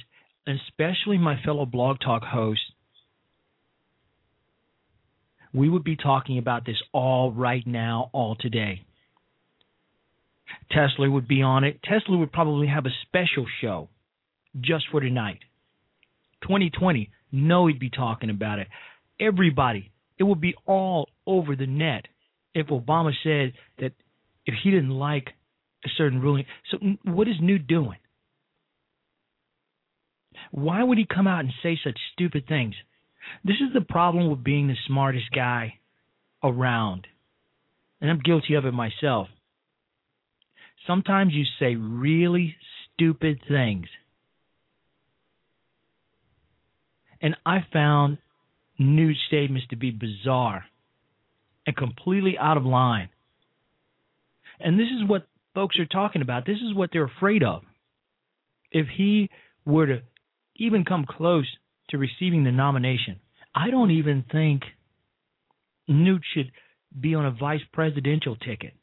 especially 0.46 1.18
my 1.18 1.40
fellow 1.44 1.66
Blog 1.66 1.98
Talk 2.00 2.22
hosts, 2.22 2.64
we 5.52 5.68
would 5.68 5.84
be 5.84 5.96
talking 5.96 6.38
about 6.38 6.64
this 6.64 6.80
all 6.92 7.30
right 7.30 7.66
now, 7.66 8.10
all 8.12 8.36
today. 8.36 8.84
Tesla 10.70 11.10
would 11.10 11.28
be 11.28 11.42
on 11.42 11.64
it. 11.64 11.80
Tesla 11.82 12.16
would 12.16 12.32
probably 12.32 12.68
have 12.68 12.86
a 12.86 12.94
special 13.06 13.46
show 13.60 13.88
just 14.60 14.84
for 14.90 15.00
tonight. 15.00 15.40
2020, 16.42 17.10
know 17.32 17.66
he'd 17.66 17.80
be 17.80 17.90
talking 17.90 18.30
about 18.30 18.58
it. 18.58 18.68
Everybody, 19.18 19.90
it 20.18 20.24
would 20.24 20.40
be 20.40 20.54
all 20.66 21.08
over 21.26 21.56
the 21.56 21.66
net 21.66 22.06
if 22.54 22.68
Obama 22.68 23.12
said 23.22 23.54
that 23.78 23.92
if 24.46 24.54
he 24.62 24.70
didn't 24.70 24.90
like 24.90 25.30
a 25.84 25.88
certain 25.96 26.20
ruling. 26.20 26.44
So, 26.70 26.78
what 27.04 27.28
is 27.28 27.36
Newt 27.40 27.66
doing? 27.66 27.98
Why 30.50 30.82
would 30.82 30.98
he 30.98 31.06
come 31.06 31.26
out 31.26 31.40
and 31.40 31.52
say 31.62 31.78
such 31.82 31.98
stupid 32.12 32.46
things? 32.46 32.74
This 33.44 33.56
is 33.56 33.72
the 33.72 33.80
problem 33.80 34.28
with 34.28 34.44
being 34.44 34.68
the 34.68 34.76
smartest 34.86 35.30
guy 35.34 35.78
around. 36.42 37.06
And 38.00 38.10
I'm 38.10 38.20
guilty 38.20 38.54
of 38.54 38.66
it 38.66 38.72
myself. 38.72 39.28
Sometimes 40.86 41.32
you 41.32 41.44
say 41.58 41.76
really 41.76 42.56
stupid 42.94 43.40
things. 43.48 43.86
And 47.22 47.36
I 47.46 47.64
found 47.72 48.18
Newt's 48.78 49.20
statements 49.28 49.66
to 49.70 49.76
be 49.76 49.92
bizarre 49.92 50.64
and 51.66 51.76
completely 51.76 52.36
out 52.38 52.56
of 52.56 52.64
line. 52.64 53.08
And 54.58 54.78
this 54.78 54.88
is 54.88 55.08
what 55.08 55.26
folks 55.54 55.78
are 55.78 55.86
talking 55.86 56.22
about. 56.22 56.44
This 56.44 56.58
is 56.58 56.74
what 56.74 56.90
they're 56.92 57.04
afraid 57.04 57.42
of. 57.42 57.62
If 58.72 58.86
he 58.96 59.30
were 59.64 59.86
to 59.86 60.02
even 60.56 60.84
come 60.84 61.04
close 61.08 61.46
to 61.90 61.98
receiving 61.98 62.44
the 62.44 62.52
nomination, 62.52 63.20
I 63.54 63.70
don't 63.70 63.92
even 63.92 64.24
think 64.30 64.62
Newt 65.86 66.22
should 66.34 66.50
be 66.98 67.14
on 67.14 67.26
a 67.26 67.30
vice 67.30 67.60
presidential 67.72 68.36
ticket. 68.36 68.74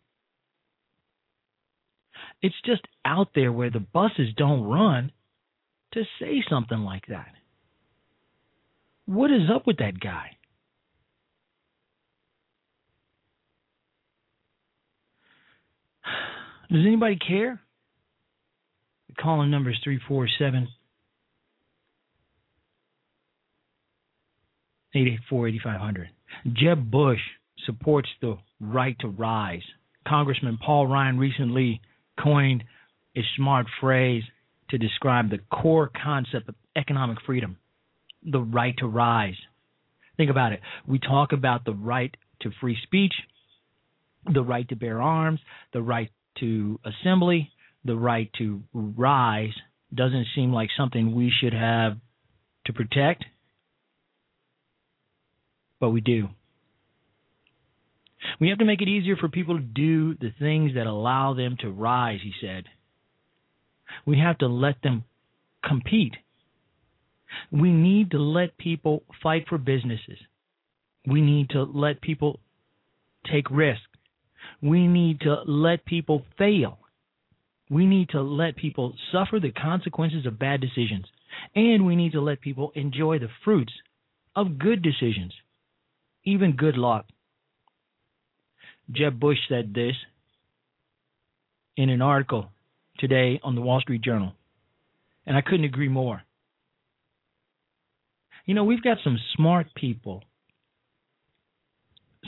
It's 2.41 2.55
just 2.65 2.81
out 3.03 3.29
there 3.35 3.51
where 3.51 3.69
the 3.69 3.79
buses 3.79 4.29
don't 4.37 4.63
run 4.63 5.11
to 5.93 6.03
say 6.19 6.43
something 6.49 6.79
like 6.79 7.07
that. 7.07 7.33
What 9.09 9.31
is 9.31 9.49
up 9.51 9.65
with 9.65 9.77
that 9.77 9.99
guy? 9.99 10.37
Does 16.71 16.85
anybody 16.85 17.17
care? 17.17 17.59
The 19.07 19.15
calling 19.15 19.49
number 19.49 19.71
is 19.71 19.77
347 19.83 20.67
884 24.93 25.47
8500. 25.47 26.09
Jeb 26.53 26.91
Bush 26.91 27.17
supports 27.65 28.09
the 28.21 28.37
right 28.59 28.95
to 28.99 29.07
rise. 29.07 29.63
Congressman 30.07 30.59
Paul 30.63 30.85
Ryan 30.85 31.17
recently 31.17 31.81
coined 32.23 32.63
a 33.17 33.21
smart 33.35 33.65
phrase 33.81 34.21
to 34.69 34.77
describe 34.77 35.31
the 35.31 35.39
core 35.51 35.89
concept 36.03 36.47
of 36.47 36.53
economic 36.75 37.17
freedom 37.25 37.57
the 38.23 38.41
right 38.41 38.75
to 38.77 38.87
rise. 38.87 39.37
Think 40.17 40.29
about 40.29 40.51
it. 40.51 40.61
We 40.85 40.99
talk 40.99 41.31
about 41.31 41.65
the 41.65 41.73
right 41.73 42.15
to 42.41 42.51
free 42.59 42.77
speech, 42.83 43.13
the 44.31 44.43
right 44.43 44.67
to 44.69 44.75
bear 44.75 45.01
arms, 45.01 45.39
the 45.73 45.81
right 45.81 46.09
to 46.39 46.79
assembly, 46.85 47.51
the 47.85 47.95
right 47.95 48.29
to 48.37 48.61
rise. 48.73 49.53
Doesn't 49.93 50.27
seem 50.35 50.53
like 50.53 50.69
something 50.77 51.15
we 51.15 51.31
should 51.41 51.53
have 51.53 51.97
to 52.65 52.73
protect, 52.73 53.25
but 55.79 55.89
we 55.89 56.01
do. 56.01 56.27
We 58.39 58.49
have 58.49 58.59
to 58.59 58.65
make 58.65 58.81
it 58.81 58.89
easier 58.89 59.15
for 59.15 59.29
people 59.29 59.57
to 59.57 59.63
do 59.63 60.13
the 60.15 60.31
things 60.37 60.73
that 60.75 60.87
allow 60.87 61.33
them 61.33 61.55
to 61.61 61.69
rise, 61.69 62.19
he 62.21 62.33
said. 62.41 62.65
We 64.05 64.19
have 64.19 64.37
to 64.39 64.47
let 64.47 64.81
them 64.83 65.05
compete. 65.65 66.15
We 67.51 67.71
need 67.71 68.11
to 68.11 68.19
let 68.19 68.57
people 68.57 69.03
fight 69.21 69.45
for 69.47 69.57
businesses. 69.57 70.17
We 71.07 71.21
need 71.21 71.49
to 71.51 71.63
let 71.63 72.01
people 72.01 72.39
take 73.31 73.49
risks. 73.49 73.83
We 74.61 74.87
need 74.87 75.21
to 75.21 75.41
let 75.45 75.85
people 75.85 76.25
fail. 76.37 76.79
We 77.69 77.85
need 77.85 78.09
to 78.09 78.21
let 78.21 78.55
people 78.55 78.93
suffer 79.11 79.39
the 79.39 79.51
consequences 79.51 80.25
of 80.25 80.39
bad 80.39 80.61
decisions. 80.61 81.05
And 81.55 81.85
we 81.85 81.95
need 81.95 82.13
to 82.13 82.21
let 82.21 82.41
people 82.41 82.71
enjoy 82.75 83.19
the 83.19 83.29
fruits 83.43 83.73
of 84.35 84.57
good 84.57 84.81
decisions, 84.81 85.33
even 86.23 86.55
good 86.55 86.77
luck. 86.77 87.05
Jeb 88.91 89.19
Bush 89.19 89.37
said 89.47 89.73
this 89.73 89.95
in 91.77 91.89
an 91.89 92.01
article 92.01 92.49
today 92.97 93.39
on 93.43 93.55
the 93.55 93.61
Wall 93.61 93.79
Street 93.81 94.01
Journal, 94.01 94.33
and 95.25 95.37
I 95.37 95.41
couldn't 95.41 95.65
agree 95.65 95.89
more. 95.89 96.23
You 98.49 98.55
know, 98.55 98.63
we've 98.63 98.81
got 98.81 98.97
some 99.03 99.19
smart 99.35 99.67
people, 99.75 100.23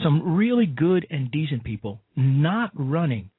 some 0.04 0.36
really 0.36 0.66
good 0.66 1.04
and 1.10 1.28
decent 1.32 1.64
people 1.64 2.00
not 2.14 2.70
running 2.76 3.30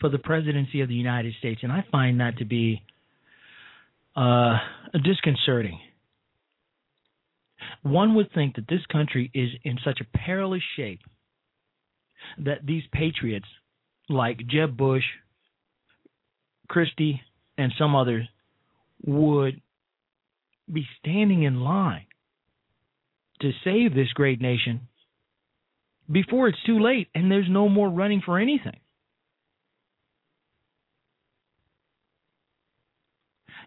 for 0.00 0.08
the 0.08 0.18
presidency 0.18 0.80
of 0.80 0.88
the 0.88 0.96
United 0.96 1.34
States, 1.38 1.60
and 1.62 1.70
I 1.70 1.84
find 1.92 2.18
that 2.18 2.38
to 2.38 2.44
be 2.44 2.82
uh, 4.16 4.58
disconcerting. 5.04 5.78
One 7.84 8.16
would 8.16 8.32
think 8.32 8.56
that 8.56 8.66
this 8.68 8.84
country 8.90 9.30
is 9.32 9.50
in 9.62 9.78
such 9.84 10.00
a 10.00 10.18
perilous 10.18 10.64
shape 10.74 11.02
that 12.38 12.66
these 12.66 12.82
patriots 12.90 13.46
like 14.08 14.38
Jeb 14.48 14.76
Bush, 14.76 15.04
Christie, 16.66 17.20
and 17.56 17.72
some 17.78 17.94
others 17.94 18.26
would 19.06 19.60
be 20.72 20.86
standing 21.00 21.42
in 21.42 21.60
line 21.60 22.06
to 23.40 23.50
save 23.64 23.94
this 23.94 24.12
great 24.14 24.40
nation 24.40 24.88
before 26.10 26.48
it's 26.48 26.62
too 26.66 26.78
late 26.80 27.08
and 27.14 27.30
there's 27.30 27.48
no 27.48 27.68
more 27.68 27.88
running 27.88 28.22
for 28.24 28.38
anything. 28.38 28.78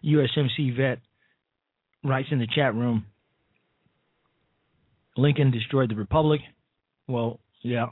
USMC 0.04 0.76
vet 0.76 0.98
writes 2.04 2.28
in 2.30 2.38
the 2.38 2.46
chat 2.46 2.74
room 2.74 3.06
Lincoln 5.16 5.50
destroyed 5.50 5.90
the 5.90 5.94
Republic. 5.94 6.40
Well, 7.06 7.40
yeah. 7.62 7.86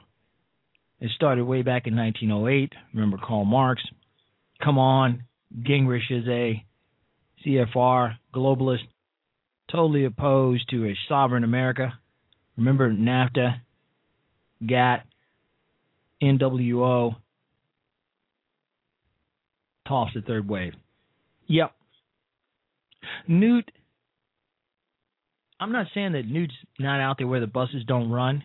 It 1.01 1.11
started 1.15 1.45
way 1.45 1.63
back 1.63 1.87
in 1.87 1.97
1908. 1.97 2.73
Remember 2.95 3.19
Karl 3.19 3.45
Marx? 3.45 3.83
Come 4.63 4.79
on. 4.79 5.25
Gingrich 5.63 6.11
is 6.11 6.27
a 6.29 6.65
CFR 7.45 8.17
globalist, 8.35 8.87
totally 9.73 10.05
opposed 10.05 10.69
to 10.71 10.87
a 10.87 10.99
sovereign 11.09 11.45
America. 11.45 11.99
Remember 12.57 12.93
NAFTA, 12.93 13.61
GATT, 14.65 15.03
NWO, 16.23 17.17
toss 19.89 20.11
the 20.15 20.21
third 20.21 20.49
wave. 20.49 20.75
Yep. 21.49 21.73
Newt, 23.27 23.71
I'm 25.59 25.73
not 25.73 25.87
saying 25.95 26.13
that 26.13 26.27
Newt's 26.27 26.55
not 26.79 27.01
out 27.01 27.17
there 27.19 27.27
where 27.27 27.41
the 27.41 27.47
buses 27.47 27.85
don't 27.87 28.11
run. 28.11 28.45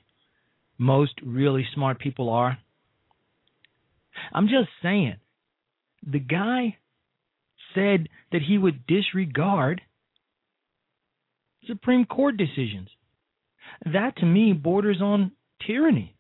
Most 0.78 1.14
really 1.24 1.66
smart 1.74 2.00
people 2.00 2.30
are. 2.30 2.58
I'm 4.34 4.48
just 4.48 4.70
saying. 4.82 5.16
The 6.10 6.20
guy 6.20 6.78
said 7.76 8.08
that 8.32 8.42
he 8.48 8.58
would 8.58 8.88
disregard 8.88 9.82
Supreme 11.66 12.06
Court 12.06 12.38
decisions. 12.38 12.90
That 13.86 14.18
to 14.18 14.26
me 14.26 14.54
borders 14.54 15.02
on 15.02 15.32
tyranny. 15.66 16.16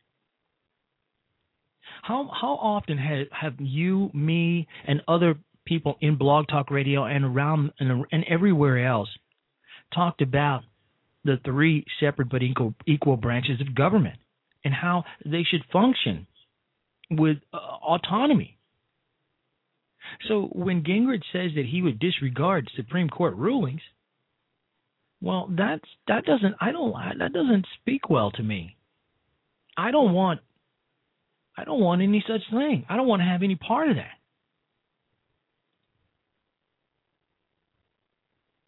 How 2.04 2.30
how 2.34 2.54
often 2.56 2.98
have 2.98 3.28
have 3.32 3.54
you, 3.60 4.10
me, 4.14 4.68
and 4.86 5.02
other 5.08 5.36
people 5.66 5.98
in 6.02 6.18
Blog 6.18 6.48
Talk 6.48 6.72
Radio 6.72 7.06
and 7.06 7.26
around 7.26 7.72
and, 7.80 8.06
and 8.12 8.24
everywhere 8.30 8.86
else 8.86 9.10
talked 9.94 10.22
about 10.22 10.64
the 11.24 11.38
three 11.44 11.86
separate 12.00 12.30
but 12.30 12.42
equal 12.42 12.74
equal 12.86 13.18
branches 13.18 13.60
of 13.62 13.76
government 13.76 14.18
and 14.64 14.74
how 14.74 15.04
they 15.26 15.44
should 15.44 15.64
function 15.72 16.28
with 17.10 17.38
uh, 17.54 17.58
autonomy. 17.58 18.58
So 20.28 20.50
when 20.54 20.84
Gingrich 20.84 21.24
says 21.32 21.52
that 21.56 21.66
he 21.66 21.82
would 21.82 22.00
disregard 22.00 22.70
Supreme 22.76 23.10
Court 23.10 23.36
rulings, 23.36 23.82
well, 25.22 25.50
that's 25.50 25.86
that 26.08 26.26
doesn't 26.26 26.56
I 26.62 26.72
don't 26.72 26.94
that 27.20 27.34
doesn't 27.34 27.66
speak 27.82 28.10
well 28.10 28.32
to 28.32 28.44
me. 28.44 28.78
I 29.76 29.92
don't 29.92 30.14
want 30.14 30.42
I 31.58 31.64
don't 31.64 31.80
want 31.80 32.02
any 32.02 32.24
such 32.28 32.42
thing. 32.52 32.86
I 32.88 32.96
don't 32.98 33.08
want 33.08 33.22
to 33.22 33.26
have 33.26 33.44
any 33.44 33.56
part 33.56 33.90
of 33.90 33.96
that. 33.96 34.12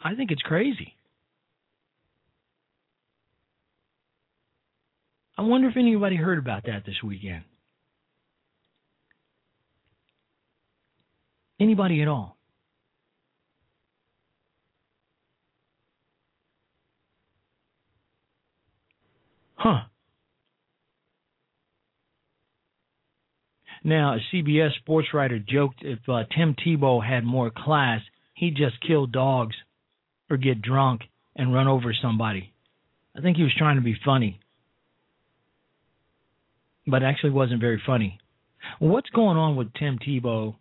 I 0.02 0.16
think 0.16 0.32
it's 0.32 0.42
crazy. 0.42 0.96
I 5.38 5.42
wonder 5.44 5.70
if 5.70 5.78
anybody 5.78 6.16
heard 6.16 6.38
about 6.38 6.64
that 6.66 6.84
this 6.86 7.02
weekend. 7.04 7.44
Anybody 11.60 12.02
at 12.02 12.08
all? 12.08 12.39
Huh. 19.60 19.82
Now, 23.84 24.16
a 24.16 24.20
CBS 24.34 24.74
sports 24.76 25.10
writer 25.14 25.38
joked 25.38 25.82
if 25.82 26.00
uh, 26.08 26.24
Tim 26.36 26.56
Tebow 26.56 27.06
had 27.06 27.26
more 27.26 27.52
class, 27.56 28.02
he'd 28.36 28.56
just 28.56 28.76
kill 28.86 29.06
dogs 29.06 29.56
or 30.30 30.38
get 30.38 30.62
drunk 30.62 31.02
and 31.36 31.54
run 31.54 31.68
over 31.68 31.94
somebody. 32.02 32.54
I 33.18 33.22
think 33.22 33.36
he 33.36 33.44
was 33.44 33.54
trying 33.58 33.76
to 33.76 33.82
be 33.82 33.98
funny, 34.06 34.40
but 36.88 37.04
actually 37.04 37.32
wasn't 37.32 37.60
very 37.60 37.82
funny. 37.86 38.18
What's 38.80 39.10
going 39.10 39.38
on 39.38 39.58
with 39.58 39.74
Tim 39.74 40.00
Tebow 40.00 40.56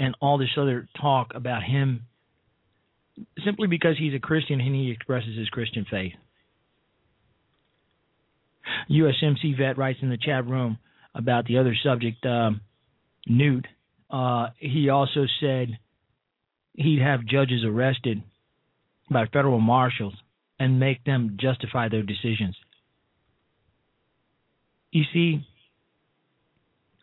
and 0.00 0.16
all 0.20 0.38
this 0.38 0.56
other 0.56 0.88
talk 1.00 1.30
about 1.34 1.62
him 1.62 2.06
simply 3.44 3.68
because 3.68 3.96
he's 3.98 4.14
a 4.14 4.18
Christian 4.18 4.60
and 4.60 4.74
he 4.74 4.90
expresses 4.90 5.38
his 5.38 5.48
Christian 5.48 5.86
faith? 5.88 6.14
USMC 8.90 9.56
vet 9.58 9.78
writes 9.78 9.98
in 10.02 10.10
the 10.10 10.18
chat 10.18 10.46
room 10.46 10.78
about 11.14 11.46
the 11.46 11.58
other 11.58 11.74
subject, 11.82 12.24
um, 12.26 12.60
Newt. 13.26 13.66
Uh, 14.10 14.48
he 14.58 14.88
also 14.90 15.24
said 15.40 15.78
he'd 16.74 17.00
have 17.00 17.24
judges 17.24 17.64
arrested 17.64 18.22
by 19.10 19.26
federal 19.26 19.60
marshals 19.60 20.14
and 20.58 20.78
make 20.78 21.04
them 21.04 21.36
justify 21.40 21.88
their 21.88 22.02
decisions. 22.02 22.56
You 24.92 25.04
see, 25.12 25.46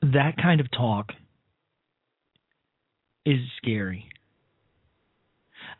that 0.01 0.35
kind 0.41 0.61
of 0.61 0.71
talk 0.71 1.11
is 3.25 3.39
scary. 3.57 4.07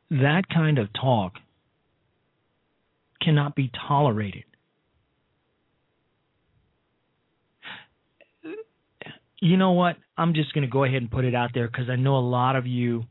That 0.10 0.43
kind 0.54 0.77
of 0.77 0.91
talk 0.93 1.34
cannot 3.21 3.56
be 3.56 3.71
tolerated. 3.88 4.43
You 9.41 9.58
know 9.58 9.71
what? 9.71 9.97
I'm 10.17 10.34
just 10.34 10.54
going 10.54 10.65
to 10.65 10.71
go 10.71 10.84
ahead 10.84 11.01
and 11.01 11.12
put 11.12 11.25
it 11.25 11.36
out 11.36 11.49
there 11.54 11.67
because 11.67 11.89
I 11.89 11.95
know 11.95 12.15
a 12.15 12.19
lot 12.19 12.56
of 12.56 12.67
you 12.67 13.06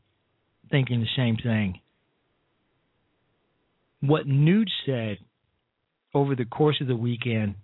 thinking 0.70 1.00
the 1.00 1.06
same 1.16 1.36
thing. 1.36 1.80
What 4.00 4.26
Newt 4.26 4.70
said 4.86 5.18
over 6.14 6.34
the 6.34 6.44
course 6.44 6.80
of 6.80 6.86
the 6.86 6.96
weekend 6.96 7.56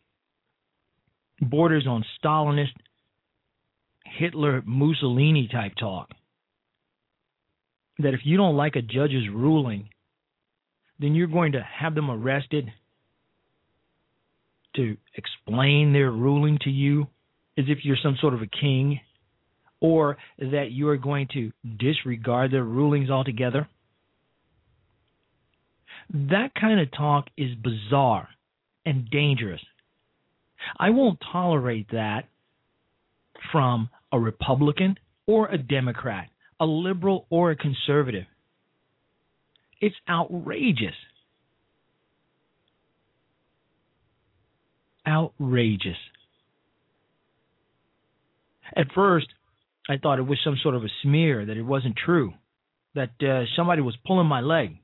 borders 1.40 1.86
on 1.86 2.04
Stalinist, 2.22 2.72
Hitler, 4.04 4.62
Mussolini 4.66 5.48
type 5.50 5.72
talk. 5.78 6.10
That 7.98 8.14
if 8.14 8.20
you 8.24 8.36
don't 8.36 8.56
like 8.56 8.76
a 8.76 8.82
judge's 8.82 9.28
ruling, 9.32 9.88
then 10.98 11.14
you're 11.14 11.26
going 11.26 11.52
to 11.52 11.62
have 11.62 11.94
them 11.94 12.10
arrested 12.10 12.70
to 14.76 14.96
explain 15.14 15.92
their 15.92 16.10
ruling 16.10 16.58
to 16.62 16.70
you 16.70 17.06
as 17.58 17.64
if 17.68 17.78
you're 17.82 17.96
some 18.02 18.16
sort 18.20 18.34
of 18.34 18.42
a 18.42 18.46
king, 18.46 19.00
or 19.80 20.16
that 20.38 20.70
you 20.70 20.88
are 20.88 20.96
going 20.96 21.28
to 21.34 21.52
disregard 21.78 22.50
their 22.50 22.64
rulings 22.64 23.10
altogether. 23.10 23.68
That 26.12 26.54
kind 26.58 26.80
of 26.80 26.90
talk 26.92 27.26
is 27.36 27.50
bizarre 27.54 28.28
and 28.84 29.10
dangerous. 29.10 29.60
I 30.78 30.90
won't 30.90 31.18
tolerate 31.32 31.90
that 31.90 32.28
from 33.52 33.90
a 34.12 34.18
Republican 34.18 34.96
or 35.26 35.48
a 35.48 35.58
Democrat, 35.58 36.28
a 36.60 36.64
liberal 36.64 37.26
or 37.30 37.50
a 37.50 37.56
conservative. 37.56 38.24
It's 39.80 39.96
outrageous. 40.08 40.94
Outrageous. 45.06 45.98
At 48.74 48.92
first, 48.94 49.26
I 49.88 49.96
thought 49.98 50.18
it 50.18 50.22
was 50.22 50.38
some 50.42 50.56
sort 50.62 50.74
of 50.74 50.84
a 50.84 50.88
smear, 51.02 51.46
that 51.46 51.56
it 51.56 51.62
wasn't 51.62 51.96
true, 51.96 52.32
that 52.94 53.10
uh, 53.22 53.44
somebody 53.56 53.82
was 53.82 53.96
pulling 54.06 54.26
my 54.26 54.40
leg. 54.40 54.78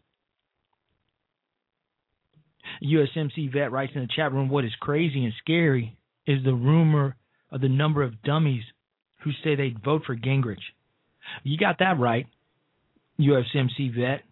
USMC 2.82 3.52
vet 3.52 3.72
writes 3.72 3.92
in 3.94 4.02
the 4.02 4.08
chat 4.14 4.32
room, 4.32 4.48
what 4.48 4.64
is 4.64 4.74
crazy 4.80 5.24
and 5.24 5.34
scary 5.38 5.96
is 6.26 6.44
the 6.44 6.54
rumor 6.54 7.16
of 7.50 7.60
the 7.60 7.68
number 7.68 8.02
of 8.02 8.22
dummies 8.22 8.62
who 9.24 9.30
say 9.44 9.54
they'd 9.54 9.82
vote 9.84 10.02
for 10.06 10.16
Gingrich. 10.16 10.56
You 11.42 11.58
got 11.58 11.78
that 11.78 11.98
right, 11.98 12.26
USMC 13.20 13.94
vet. 13.96 14.22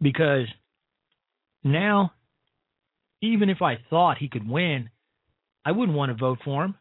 Because 0.00 0.46
now, 1.62 2.12
even 3.20 3.50
if 3.50 3.62
I 3.62 3.78
thought 3.88 4.18
he 4.18 4.28
could 4.28 4.48
win, 4.48 4.90
I 5.64 5.72
wouldn't 5.72 5.96
want 5.96 6.10
to 6.10 6.18
vote 6.18 6.38
for 6.44 6.64
him. 6.64 6.74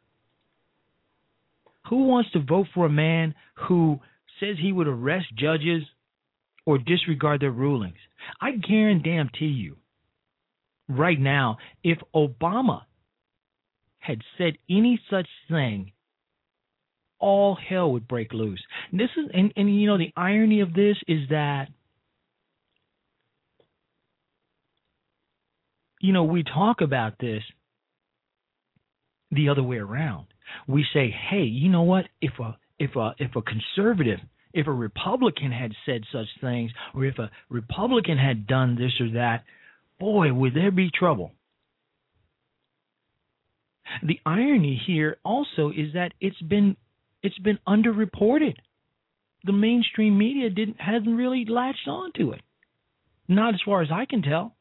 Who 1.89 2.05
wants 2.05 2.31
to 2.31 2.39
vote 2.39 2.67
for 2.73 2.85
a 2.85 2.89
man 2.89 3.35
who 3.55 3.99
says 4.39 4.55
he 4.59 4.71
would 4.71 4.87
arrest 4.87 5.27
judges 5.37 5.83
or 6.65 6.77
disregard 6.77 7.41
their 7.41 7.51
rulings? 7.51 7.97
I 8.39 8.51
guarantee 8.51 9.45
you, 9.45 9.77
right 10.87 11.19
now, 11.19 11.57
if 11.83 11.97
Obama 12.15 12.83
had 13.99 14.21
said 14.37 14.57
any 14.69 14.99
such 15.09 15.27
thing, 15.49 15.91
all 17.19 17.55
hell 17.55 17.91
would 17.91 18.07
break 18.07 18.33
loose. 18.33 18.61
And 18.91 18.99
this 18.99 19.09
is, 19.15 19.29
and, 19.33 19.53
and 19.55 19.79
you 19.79 19.87
know, 19.87 19.97
the 19.97 20.11
irony 20.17 20.61
of 20.61 20.73
this 20.73 20.97
is 21.07 21.29
that, 21.29 21.67
you 25.99 26.13
know, 26.13 26.23
we 26.23 26.43
talk 26.43 26.81
about 26.81 27.13
this 27.19 27.43
the 29.29 29.49
other 29.49 29.63
way 29.63 29.77
around. 29.77 30.25
We 30.67 30.85
say, 30.93 31.13
hey, 31.29 31.43
you 31.43 31.69
know 31.69 31.83
what? 31.83 32.05
If 32.21 32.33
a 32.39 32.57
if 32.79 32.95
a 32.95 33.15
if 33.19 33.35
a 33.35 33.41
conservative 33.41 34.19
if 34.53 34.67
a 34.67 34.71
Republican 34.71 35.51
had 35.51 35.71
said 35.85 36.03
such 36.11 36.27
things, 36.39 36.71
or 36.93 37.05
if 37.05 37.17
a 37.19 37.31
Republican 37.49 38.17
had 38.17 38.47
done 38.47 38.75
this 38.75 38.91
or 38.99 39.11
that, 39.11 39.43
boy, 39.99 40.33
would 40.33 40.53
there 40.53 40.71
be 40.71 40.89
trouble. 40.91 41.31
The 44.03 44.19
irony 44.25 44.81
here 44.85 45.17
also 45.23 45.69
is 45.69 45.93
that 45.93 46.13
it's 46.19 46.41
been 46.41 46.77
it's 47.23 47.37
been 47.39 47.59
underreported. 47.67 48.55
The 49.43 49.53
mainstream 49.53 50.17
media 50.17 50.49
didn't 50.49 50.79
hasn't 50.79 51.15
really 51.15 51.45
latched 51.45 51.87
on 51.87 52.11
to 52.13 52.31
it. 52.31 52.41
Not 53.27 53.53
as 53.53 53.61
far 53.65 53.81
as 53.81 53.89
I 53.91 54.05
can 54.05 54.21
tell. 54.21 54.55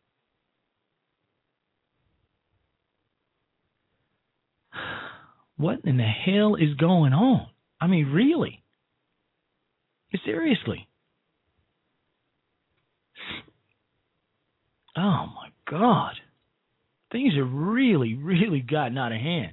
What 5.60 5.80
in 5.84 5.98
the 5.98 6.04
hell 6.04 6.54
is 6.54 6.74
going 6.78 7.12
on? 7.12 7.46
I 7.78 7.86
mean, 7.86 8.06
really? 8.06 8.62
Seriously. 10.24 10.88
Oh 14.96 15.26
my 15.26 15.50
God. 15.70 16.14
Things 17.12 17.34
have 17.36 17.52
really, 17.52 18.14
really 18.14 18.60
gotten 18.60 18.96
out 18.96 19.12
of 19.12 19.20
hand. 19.20 19.52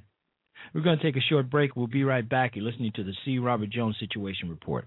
We're 0.72 0.80
going 0.80 0.96
to 0.96 1.04
take 1.04 1.16
a 1.16 1.26
short 1.28 1.50
break. 1.50 1.76
We'll 1.76 1.88
be 1.88 2.04
right 2.04 2.26
back. 2.26 2.56
You're 2.56 2.64
listening 2.64 2.92
to 2.96 3.04
the 3.04 3.12
C. 3.26 3.38
Robert 3.38 3.68
Jones 3.68 3.96
Situation 4.00 4.48
Report. 4.48 4.86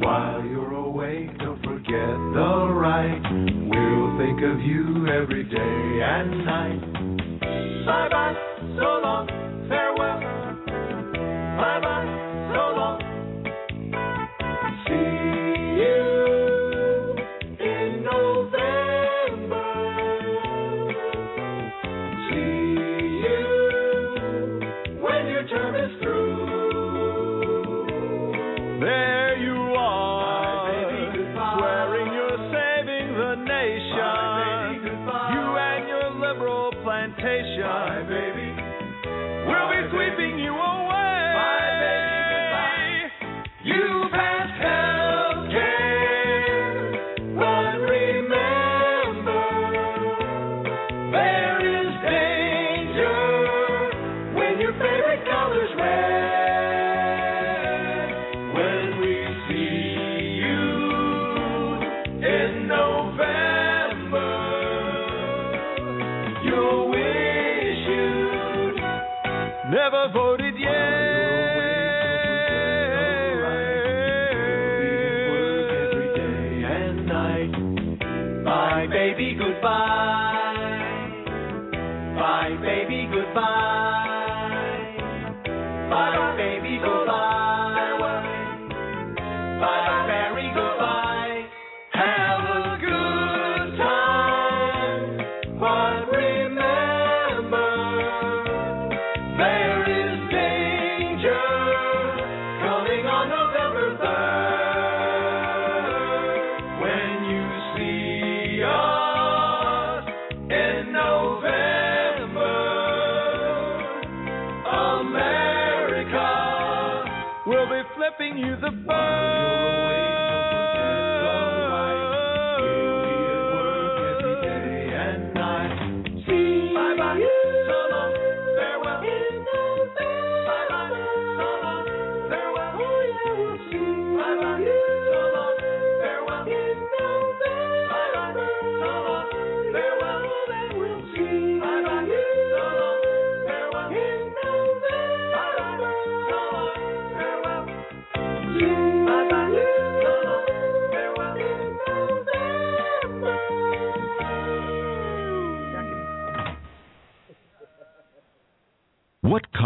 While 0.00 0.44
you're 0.44 0.74
away, 0.74 1.30
don't 1.38 1.62
forget 1.62 1.88
the 1.88 2.68
right. 2.70 3.22
We'll 3.70 4.18
think 4.18 4.42
of 4.42 4.60
you 4.60 5.06
every 5.08 5.44
day 5.44 6.00
and 6.04 6.44
night. 6.44 7.21
Bye 7.84 8.08
bye, 8.10 8.36
so 8.78 9.00
long, 9.02 9.28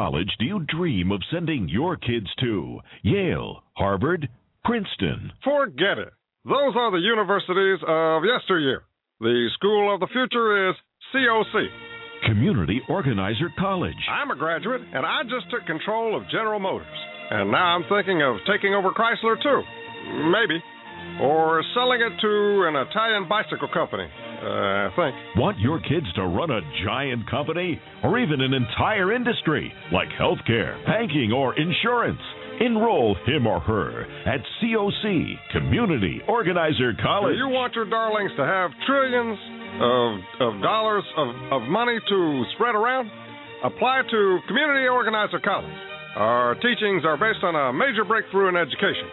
college 0.06 0.30
do 0.38 0.44
you 0.44 0.60
dream 0.68 1.10
of 1.10 1.20
sending 1.32 1.68
your 1.68 1.96
kids 1.96 2.26
to? 2.38 2.78
Yale, 3.02 3.62
Harvard, 3.76 4.28
Princeton. 4.64 5.32
Forget 5.42 5.98
it. 5.98 6.12
Those 6.44 6.74
are 6.76 6.92
the 6.92 7.02
universities 7.02 7.82
of 7.82 8.22
yesteryear. 8.22 8.84
The 9.18 9.48
school 9.54 9.92
of 9.92 9.98
the 9.98 10.06
future 10.12 10.70
is 10.70 10.76
COC. 11.12 11.66
Community 12.28 12.80
Organizer 12.88 13.50
College. 13.58 13.98
I'm 14.08 14.30
a 14.30 14.36
graduate, 14.36 14.82
and 14.94 15.04
I 15.04 15.22
just 15.24 15.50
took 15.50 15.66
control 15.66 16.16
of 16.16 16.22
General 16.30 16.60
Motors. 16.60 16.86
And 17.30 17.50
now 17.50 17.74
I'm 17.74 17.84
thinking 17.90 18.22
of 18.22 18.36
taking 18.46 18.74
over 18.74 18.90
Chrysler, 18.90 19.42
too. 19.42 19.62
Maybe. 20.30 20.62
Or 21.20 21.64
selling 21.74 22.00
it 22.00 22.14
to 22.20 22.68
an 22.68 22.76
Italian 22.76 23.26
bicycle 23.28 23.68
company, 23.74 24.06
uh, 24.42 24.88
I 24.88 24.90
think. 24.96 25.14
Want 25.36 25.58
your 25.58 25.80
kids 25.80 26.06
to 26.16 26.22
run 26.24 26.50
a 26.50 26.60
giant 26.84 27.28
company 27.30 27.80
or 28.04 28.18
even 28.18 28.40
an 28.40 28.52
entire 28.52 29.12
industry 29.12 29.72
like 29.92 30.08
healthcare, 30.20 30.76
banking, 30.86 31.32
or 31.32 31.58
insurance? 31.58 32.20
Enroll 32.60 33.16
him 33.26 33.46
or 33.46 33.60
her 33.60 34.02
at 34.24 34.40
COC, 34.62 35.34
Community 35.52 36.20
Organizer 36.26 36.94
College. 37.02 37.34
Do 37.34 37.38
you 37.38 37.52
want 37.52 37.74
your 37.74 37.84
darlings 37.84 38.32
to 38.38 38.44
have 38.44 38.70
trillions 38.86 39.36
of, 39.76 40.10
of 40.40 40.62
dollars 40.62 41.04
of, 41.18 41.28
of 41.52 41.68
money 41.68 41.98
to 42.08 42.44
spread 42.54 42.74
around? 42.74 43.10
Apply 43.62 44.02
to 44.10 44.38
Community 44.48 44.88
Organizer 44.88 45.38
College. 45.40 45.68
Our 46.16 46.54
teachings 46.64 47.04
are 47.04 47.20
based 47.20 47.44
on 47.44 47.52
a 47.52 47.76
major 47.76 48.04
breakthrough 48.08 48.48
in 48.48 48.56
education. 48.56 49.04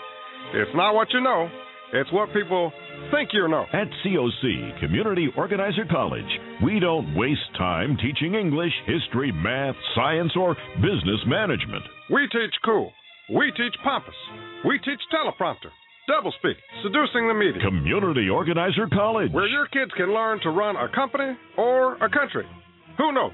It's 0.55 0.71
not 0.73 0.95
what 0.95 1.11
you 1.11 1.19
know, 1.19 1.49
it's 1.91 2.11
what 2.13 2.31
people 2.31 2.71
think 3.11 3.29
you 3.33 3.47
know. 3.47 3.65
At 3.73 3.87
COC, 4.03 4.79
Community 4.79 5.27
Organizer 5.37 5.85
College, 5.89 6.29
we 6.63 6.79
don't 6.79 7.15
waste 7.15 7.41
time 7.57 7.97
teaching 7.97 8.35
English, 8.35 8.73
history, 8.85 9.31
math, 9.31 9.75
science, 9.95 10.31
or 10.35 10.55
business 10.75 11.21
management. 11.27 11.83
We 12.11 12.27
teach 12.31 12.53
cool. 12.65 12.91
We 13.33 13.51
teach 13.51 13.75
pompous. 13.83 14.15
We 14.65 14.79
teach 14.79 14.99
teleprompter, 15.13 15.71
doublespeak, 16.09 16.55
seducing 16.83 17.27
the 17.27 17.33
media. 17.33 17.61
Community 17.61 18.29
Organizer 18.29 18.87
College. 18.93 19.31
Where 19.31 19.47
your 19.47 19.67
kids 19.67 19.91
can 19.95 20.13
learn 20.13 20.39
to 20.41 20.49
run 20.49 20.75
a 20.75 20.93
company 20.93 21.37
or 21.57 21.95
a 21.95 22.09
country. 22.09 22.45
Who 22.97 23.11
knows? 23.11 23.31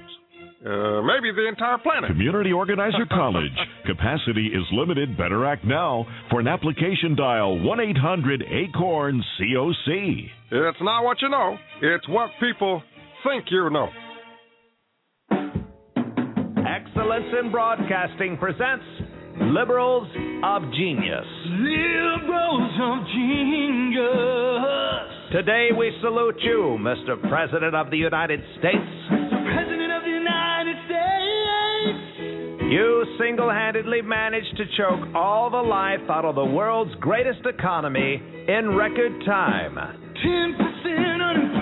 Uh, 0.60 1.00
maybe 1.02 1.32
the 1.34 1.48
entire 1.48 1.78
planet. 1.78 2.10
Community 2.10 2.52
Organizer 2.52 3.06
College. 3.10 3.56
Capacity 3.86 4.48
is 4.48 4.62
limited. 4.72 5.16
Better 5.16 5.46
act 5.46 5.64
now. 5.64 6.06
For 6.30 6.40
an 6.40 6.48
application, 6.48 7.16
dial 7.16 7.58
1 7.58 7.80
800 7.80 8.42
ACORN 8.42 9.22
COC. 9.40 10.28
It's 10.50 10.78
not 10.82 11.02
what 11.04 11.22
you 11.22 11.30
know, 11.30 11.56
it's 11.80 12.06
what 12.08 12.30
people 12.40 12.82
think 13.24 13.44
you 13.50 13.70
know. 13.70 13.88
Excellence 16.66 17.32
in 17.42 17.50
Broadcasting 17.50 18.36
presents 18.36 18.84
Liberals 19.40 20.08
of 20.44 20.62
Genius. 20.74 21.24
Liberals 21.46 22.72
of 22.82 23.06
genius. 23.14 24.10
Today 25.32 25.68
we 25.76 25.92
salute 26.02 26.36
you, 26.42 26.76
Mr. 26.80 27.16
President 27.28 27.74
of 27.74 27.90
the 27.90 27.96
United 27.96 28.40
States. 28.58 29.89
You 32.70 33.04
single 33.18 33.50
handedly 33.50 34.00
managed 34.00 34.56
to 34.56 34.64
choke 34.76 35.12
all 35.12 35.50
the 35.50 35.56
life 35.56 36.08
out 36.08 36.24
of 36.24 36.36
the 36.36 36.44
world's 36.44 36.94
greatest 37.00 37.40
economy 37.44 38.22
in 38.46 38.76
record 38.76 39.10
time. 39.26 39.74
10% 39.74 41.20
unemployment. 41.20 41.59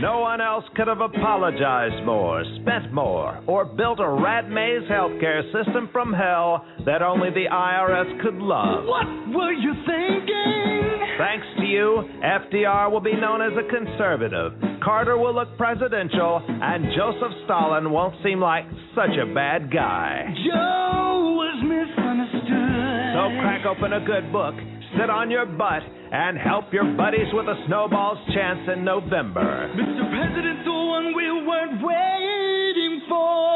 No 0.00 0.18
one 0.20 0.42
else 0.42 0.64
could 0.76 0.88
have 0.88 1.00
apologized 1.00 2.04
more, 2.04 2.44
spent 2.60 2.92
more, 2.92 3.40
or 3.46 3.64
built 3.64 3.98
a 3.98 4.08
rat 4.08 4.48
maze 4.50 4.82
healthcare 4.90 5.42
system 5.52 5.88
from 5.90 6.12
hell 6.12 6.66
that 6.84 7.00
only 7.00 7.30
the 7.30 7.46
IRS 7.50 8.22
could 8.22 8.34
love. 8.34 8.84
What 8.84 9.06
were 9.34 9.52
you 9.52 9.72
thinking? 9.86 11.16
Thanks 11.16 11.46
to 11.56 11.64
you, 11.64 12.04
FDR 12.22 12.90
will 12.90 13.00
be 13.00 13.16
known 13.16 13.40
as 13.40 13.52
a 13.56 13.66
conservative. 13.72 14.52
Carter 14.84 15.16
will 15.16 15.34
look 15.34 15.56
presidential, 15.56 16.42
and 16.46 16.92
Joseph 16.94 17.32
Stalin 17.46 17.90
won't 17.90 18.14
seem 18.22 18.38
like 18.38 18.64
such 18.94 19.16
a 19.16 19.32
bad 19.32 19.72
guy. 19.72 20.26
Joe 20.44 21.40
was 21.40 21.56
misunderstood. 21.64 23.16
So 23.16 23.32
crack 23.40 23.64
open 23.64 23.94
a 23.94 24.04
good 24.04 24.30
book, 24.30 24.54
sit 24.98 25.10
on 25.10 25.30
your 25.30 25.46
butt, 25.46 25.82
and 26.12 26.38
help 26.38 26.72
your 26.72 26.84
buddies 26.96 27.26
with 27.32 27.46
a 27.46 27.56
snowball's 27.66 28.18
chance 28.34 28.60
in 28.72 28.84
November. 28.84 29.70
Mr. 29.74 30.04
President, 30.10 30.64
the 30.64 30.70
one 30.70 31.14
we 31.14 31.30
weren't 31.46 31.82
waiting 31.82 33.02
for. 33.08 33.46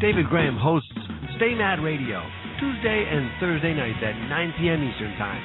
David 0.00 0.28
Graham 0.28 0.56
hosts 0.56 0.94
Stay 1.38 1.54
Mad 1.54 1.78
Radio, 1.82 2.22
Tuesday 2.58 3.06
and 3.06 3.30
Thursday 3.38 3.74
nights 3.74 4.02
at 4.02 4.14
9 4.26 4.54
p.m. 4.58 4.82
Eastern 4.82 5.14
Time. 5.18 5.42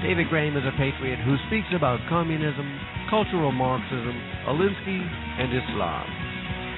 David 0.00 0.28
Graham 0.28 0.56
is 0.56 0.64
a 0.64 0.72
patriot 0.80 1.20
who 1.20 1.36
speaks 1.48 1.68
about 1.76 2.00
communism, 2.08 2.64
cultural 3.10 3.52
Marxism, 3.52 4.14
Alinsky, 4.46 5.00
and 5.02 5.50
Islam. 5.52 6.06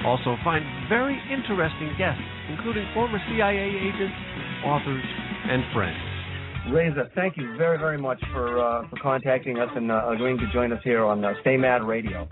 Also 0.05 0.35
find 0.43 0.65
very 0.89 1.15
interesting 1.31 1.93
guests, 1.97 2.21
including 2.49 2.83
former 2.93 3.19
CIA 3.29 3.69
agents, 3.71 4.17
authors, 4.65 5.05
and 5.47 5.63
friends. 5.73 6.13
Reza, 6.71 7.09
thank 7.15 7.37
you 7.37 7.55
very, 7.57 7.77
very 7.77 7.97
much 7.97 8.21
for 8.33 8.59
uh, 8.59 8.87
for 8.89 8.97
contacting 9.01 9.59
us 9.59 9.69
and 9.75 9.91
uh, 9.91 10.09
agreeing 10.09 10.37
to 10.37 10.51
join 10.51 10.71
us 10.71 10.79
here 10.83 11.03
on 11.03 11.23
uh, 11.23 11.33
Stay 11.41 11.57
Mad 11.57 11.83
Radio. 11.83 12.27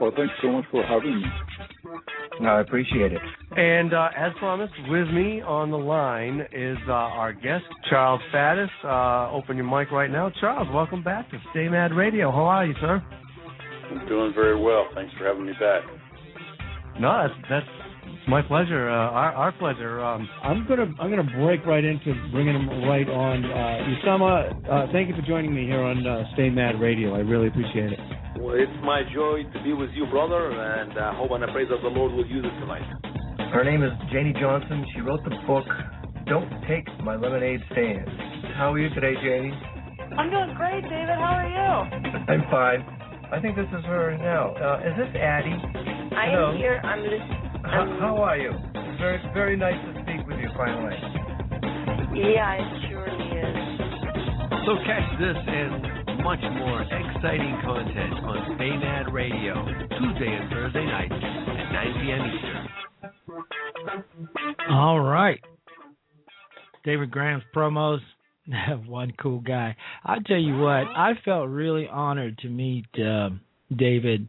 Well, 0.00 0.12
thanks 0.16 0.34
so 0.42 0.52
much 0.52 0.64
for 0.70 0.82
having 0.82 1.20
me. 1.20 1.26
No, 2.40 2.48
I 2.48 2.60
appreciate 2.60 3.12
it. 3.12 3.20
And 3.56 3.94
uh, 3.94 4.08
as 4.16 4.32
promised, 4.38 4.74
with 4.88 5.08
me 5.08 5.40
on 5.40 5.70
the 5.70 5.78
line 5.78 6.40
is 6.52 6.76
uh, 6.88 6.92
our 6.92 7.32
guest, 7.32 7.64
Charles 7.88 8.20
Faddis. 8.32 8.68
Uh, 8.82 9.32
open 9.32 9.56
your 9.56 9.66
mic 9.66 9.92
right 9.92 10.10
now. 10.10 10.30
Charles, 10.40 10.68
welcome 10.72 11.02
back 11.02 11.30
to 11.30 11.38
Stay 11.52 11.68
Mad 11.68 11.92
Radio. 11.92 12.30
How 12.30 12.44
are 12.44 12.66
you, 12.66 12.74
sir? 12.80 13.02
I'm 13.90 14.06
doing 14.08 14.32
very 14.34 14.60
well. 14.60 14.86
Thanks 14.94 15.12
for 15.18 15.26
having 15.26 15.46
me 15.46 15.52
back. 15.60 15.82
No, 17.00 17.26
that's, 17.26 17.34
that's 17.50 17.84
my 18.28 18.42
pleasure. 18.42 18.88
Uh, 18.88 19.10
our, 19.10 19.32
our 19.32 19.52
pleasure. 19.52 20.00
Um, 20.00 20.28
I'm 20.42 20.66
gonna 20.66 20.86
I'm 21.00 21.10
gonna 21.10 21.30
break 21.38 21.64
right 21.66 21.84
into 21.84 22.14
bringing 22.30 22.54
him 22.54 22.68
right 22.84 23.08
on. 23.08 23.44
Uh, 23.44 24.06
Usama, 24.06 24.68
uh, 24.70 24.92
thank 24.92 25.08
you 25.08 25.14
for 25.14 25.22
joining 25.26 25.54
me 25.54 25.66
here 25.66 25.82
on 25.82 26.06
uh, 26.06 26.24
Stay 26.34 26.50
Mad 26.50 26.80
Radio. 26.80 27.14
I 27.14 27.18
really 27.18 27.48
appreciate 27.48 27.92
it. 27.92 27.98
Well, 28.38 28.54
it's 28.54 28.72
my 28.82 29.02
joy 29.14 29.42
to 29.52 29.62
be 29.62 29.72
with 29.72 29.90
you, 29.94 30.06
brother, 30.06 30.50
and 30.50 30.98
I 30.98 31.14
hope 31.14 31.30
and 31.32 31.44
I 31.44 31.52
pray 31.52 31.64
that 31.64 31.80
the 31.82 31.88
Lord 31.88 32.12
will 32.12 32.26
use 32.26 32.44
it 32.44 32.60
tonight. 32.60 32.82
Her 33.52 33.64
name 33.64 33.82
is 33.82 33.92
Janie 34.12 34.34
Johnson. 34.40 34.84
She 34.94 35.00
wrote 35.00 35.22
the 35.24 35.34
book 35.46 35.66
Don't 36.26 36.50
Take 36.68 36.86
My 37.02 37.16
Lemonade 37.16 37.60
Stand. 37.72 38.08
How 38.56 38.72
are 38.72 38.78
you 38.78 38.88
today, 38.94 39.14
Janie? 39.22 39.52
I'm 40.18 40.30
doing 40.30 40.54
great, 40.56 40.82
David. 40.82 41.16
How 41.18 41.38
are 41.38 41.48
you? 41.48 41.64
I'm 42.28 42.42
fine. 42.50 43.03
I 43.32 43.40
think 43.40 43.56
this 43.56 43.66
is 43.76 43.84
her 43.84 44.16
now. 44.18 44.54
Uh, 44.54 44.80
is 44.88 44.94
this 44.96 45.10
Addie? 45.20 45.56
I 46.14 46.30
Hello. 46.30 46.52
am 46.52 46.56
here. 46.56 46.80
I'm 46.84 47.02
listening. 47.02 47.60
How, 47.64 47.86
how 48.00 48.16
are 48.22 48.36
you? 48.38 48.50
It's 48.50 48.98
very, 49.00 49.20
very 49.34 49.56
nice 49.56 49.74
to 49.74 50.02
speak 50.02 50.26
with 50.26 50.38
you 50.38 50.48
finally. 50.56 50.96
Yeah, 52.14 52.54
it 52.54 52.68
surely 52.88 53.26
is. 53.34 53.56
so 54.66 54.76
catch 54.86 55.08
this 55.18 55.36
and 55.36 56.22
much 56.22 56.40
more 56.56 56.82
exciting 56.82 57.58
content 57.64 58.14
on 58.22 58.54
Stay 58.56 58.70
Mad 58.76 59.12
Radio, 59.12 59.54
Tuesday 59.98 60.30
and 60.30 60.48
Thursday 60.50 60.84
nights 60.86 61.12
at 61.12 61.72
9 61.72 61.94
p.m. 62.00 62.22
Eastern. 62.30 62.68
All 64.70 65.00
right. 65.00 65.40
David 66.84 67.10
Graham's 67.10 67.42
promos. 67.54 67.98
One 68.86 69.12
cool 69.20 69.40
guy. 69.40 69.76
I 70.04 70.18
tell 70.26 70.38
you 70.38 70.58
what, 70.58 70.84
I 70.94 71.12
felt 71.24 71.48
really 71.48 71.88
honored 71.88 72.38
to 72.38 72.48
meet 72.48 72.86
uh, 72.98 73.30
David 73.74 74.28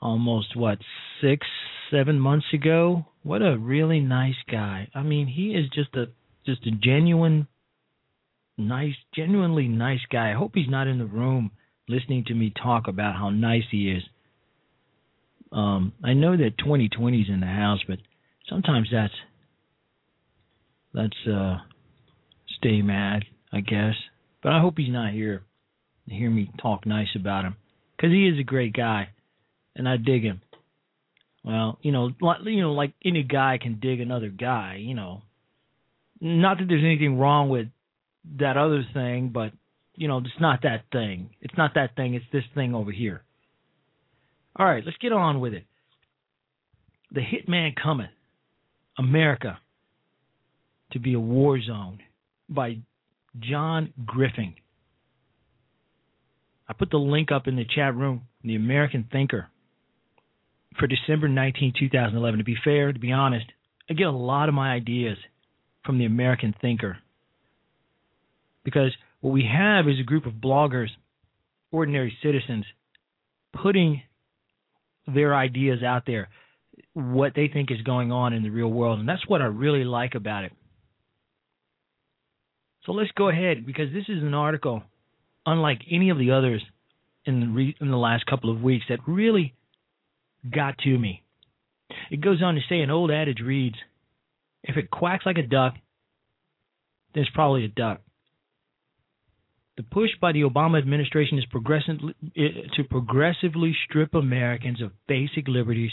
almost 0.00 0.56
what 0.56 0.78
six, 1.20 1.46
seven 1.90 2.18
months 2.18 2.46
ago. 2.52 3.06
What 3.22 3.42
a 3.42 3.56
really 3.56 4.00
nice 4.00 4.34
guy. 4.50 4.88
I 4.94 5.02
mean, 5.02 5.26
he 5.26 5.54
is 5.54 5.68
just 5.74 5.94
a 5.94 6.06
just 6.44 6.66
a 6.66 6.70
genuine, 6.70 7.46
nice, 8.58 8.94
genuinely 9.14 9.66
nice 9.66 10.04
guy. 10.10 10.30
I 10.30 10.34
hope 10.34 10.52
he's 10.54 10.68
not 10.68 10.86
in 10.86 10.98
the 10.98 11.06
room 11.06 11.50
listening 11.88 12.24
to 12.26 12.34
me 12.34 12.52
talk 12.62 12.88
about 12.88 13.14
how 13.14 13.30
nice 13.30 13.64
he 13.70 13.90
is. 13.90 14.02
Um, 15.52 15.92
I 16.02 16.14
know 16.14 16.36
that 16.36 16.58
2020 16.58 17.20
is 17.20 17.28
in 17.28 17.40
the 17.40 17.46
house, 17.46 17.80
but 17.86 17.98
sometimes 18.48 18.88
that's 18.92 19.14
that's 20.92 21.26
uh 21.26 21.58
stay 22.58 22.82
mad, 22.82 23.24
I 23.54 23.60
guess. 23.60 23.94
But 24.42 24.52
I 24.52 24.60
hope 24.60 24.74
he's 24.76 24.92
not 24.92 25.12
here 25.12 25.42
to 26.08 26.14
hear 26.14 26.28
me 26.28 26.50
talk 26.60 26.86
nice 26.86 27.14
about 27.14 27.44
him 27.44 27.56
because 27.96 28.10
he 28.10 28.26
is 28.26 28.38
a 28.38 28.42
great 28.42 28.74
guy, 28.74 29.08
and 29.76 29.88
I 29.88 29.96
dig 29.96 30.22
him. 30.22 30.42
Well, 31.44 31.78
you 31.82 31.92
know, 31.92 32.10
like, 32.20 32.38
you 32.44 32.60
know, 32.60 32.72
like 32.72 32.92
any 33.04 33.22
guy 33.22 33.58
can 33.62 33.78
dig 33.80 34.00
another 34.00 34.28
guy. 34.28 34.78
You 34.80 34.94
know, 34.94 35.22
not 36.20 36.58
that 36.58 36.66
there's 36.68 36.84
anything 36.84 37.18
wrong 37.18 37.48
with 37.48 37.68
that 38.38 38.56
other 38.56 38.84
thing, 38.92 39.30
but 39.32 39.52
you 39.94 40.08
know, 40.08 40.18
it's 40.18 40.40
not 40.40 40.62
that 40.62 40.84
thing. 40.90 41.30
It's 41.40 41.56
not 41.56 41.74
that 41.74 41.94
thing. 41.94 42.14
It's 42.14 42.24
this 42.32 42.44
thing 42.54 42.74
over 42.74 42.90
here. 42.90 43.22
All 44.56 44.66
right, 44.66 44.82
let's 44.84 44.98
get 44.98 45.12
on 45.12 45.40
with 45.40 45.54
it. 45.54 45.64
The 47.12 47.20
hitman 47.20 47.74
cometh, 47.80 48.10
America, 48.98 49.58
to 50.92 50.98
be 50.98 51.14
a 51.14 51.20
war 51.20 51.60
zone 51.60 52.00
by 52.48 52.78
John 53.38 53.92
Griffing. 54.04 54.54
I 56.68 56.72
put 56.72 56.90
the 56.90 56.98
link 56.98 57.30
up 57.30 57.46
in 57.46 57.56
the 57.56 57.64
chat 57.64 57.94
room, 57.94 58.22
The 58.42 58.56
American 58.56 59.08
Thinker, 59.10 59.48
for 60.78 60.86
December 60.86 61.28
19, 61.28 61.74
2011. 61.78 62.38
To 62.38 62.44
be 62.44 62.56
fair, 62.64 62.92
to 62.92 62.98
be 62.98 63.12
honest, 63.12 63.46
I 63.88 63.94
get 63.94 64.06
a 64.06 64.12
lot 64.12 64.48
of 64.48 64.54
my 64.54 64.72
ideas 64.72 65.18
from 65.84 65.98
The 65.98 66.06
American 66.06 66.54
Thinker. 66.60 66.98
Because 68.64 68.92
what 69.20 69.32
we 69.32 69.44
have 69.50 69.88
is 69.88 70.00
a 70.00 70.04
group 70.04 70.26
of 70.26 70.34
bloggers, 70.34 70.88
ordinary 71.70 72.16
citizens, 72.22 72.64
putting 73.62 74.02
their 75.06 75.34
ideas 75.34 75.82
out 75.82 76.04
there, 76.06 76.28
what 76.94 77.32
they 77.36 77.48
think 77.48 77.70
is 77.70 77.82
going 77.82 78.10
on 78.10 78.32
in 78.32 78.42
the 78.42 78.48
real 78.48 78.68
world. 78.68 78.98
And 78.98 79.08
that's 79.08 79.28
what 79.28 79.42
I 79.42 79.46
really 79.46 79.84
like 79.84 80.14
about 80.14 80.44
it. 80.44 80.52
So 82.84 82.92
let's 82.92 83.10
go 83.12 83.28
ahead 83.28 83.64
because 83.66 83.92
this 83.92 84.04
is 84.08 84.22
an 84.22 84.34
article 84.34 84.82
unlike 85.46 85.80
any 85.90 86.10
of 86.10 86.18
the 86.18 86.32
others 86.32 86.62
in 87.24 87.40
the 87.40 87.46
re- 87.46 87.76
in 87.80 87.90
the 87.90 87.96
last 87.96 88.26
couple 88.26 88.50
of 88.50 88.62
weeks 88.62 88.84
that 88.88 89.00
really 89.06 89.54
got 90.50 90.78
to 90.78 90.98
me. 90.98 91.22
It 92.10 92.20
goes 92.20 92.42
on 92.42 92.54
to 92.54 92.60
say 92.68 92.80
an 92.80 92.90
old 92.90 93.10
adage 93.10 93.40
reads, 93.40 93.76
if 94.62 94.76
it 94.76 94.90
quacks 94.90 95.26
like 95.26 95.38
a 95.38 95.46
duck, 95.46 95.74
then 97.14 97.22
it's 97.22 97.32
probably 97.34 97.64
a 97.64 97.68
duck. 97.68 98.00
The 99.76 99.82
push 99.82 100.10
by 100.20 100.32
the 100.32 100.42
Obama 100.42 100.78
administration 100.78 101.38
is 101.38 101.44
to 102.76 102.84
progressively 102.84 103.74
strip 103.88 104.14
Americans 104.14 104.80
of 104.80 104.92
basic 105.08 105.48
liberties 105.48 105.90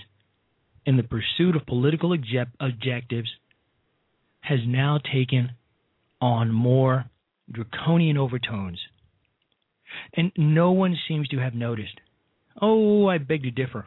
in 0.85 0.97
the 0.97 1.03
pursuit 1.03 1.55
of 1.55 1.65
political 1.65 2.13
object- 2.13 2.55
objectives 2.59 3.29
has 4.41 4.59
now 4.65 4.99
taken 4.99 5.51
on 6.21 6.51
more 6.51 7.05
draconian 7.51 8.17
overtones. 8.17 8.79
And 10.15 10.31
no 10.37 10.71
one 10.71 10.95
seems 11.07 11.27
to 11.29 11.39
have 11.39 11.53
noticed. 11.53 11.99
Oh, 12.61 13.07
I 13.07 13.17
beg 13.17 13.43
to 13.43 13.51
differ. 13.51 13.85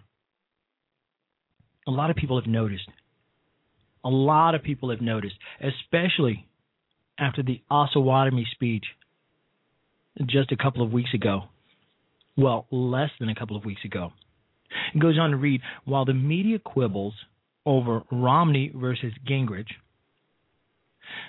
A 1.86 1.90
lot 1.90 2.10
of 2.10 2.16
people 2.16 2.38
have 2.40 2.50
noticed. 2.50 2.88
A 4.04 4.10
lot 4.10 4.54
of 4.54 4.62
people 4.62 4.90
have 4.90 5.00
noticed, 5.00 5.36
especially 5.62 6.46
after 7.18 7.42
the 7.42 7.62
Osawatomie 7.70 8.50
speech 8.50 8.84
just 10.26 10.52
a 10.52 10.56
couple 10.56 10.82
of 10.82 10.92
weeks 10.92 11.14
ago. 11.14 11.44
Well, 12.36 12.66
less 12.70 13.10
than 13.18 13.28
a 13.28 13.34
couple 13.34 13.56
of 13.56 13.64
weeks 13.64 13.84
ago. 13.84 14.12
It 14.94 14.98
goes 14.98 15.18
on 15.18 15.30
to 15.30 15.36
read 15.36 15.60
while 15.84 16.04
the 16.04 16.14
media 16.14 16.58
quibbles 16.58 17.14
over 17.64 18.02
Romney 18.10 18.72
versus 18.74 19.12
Gingrich, 19.26 19.70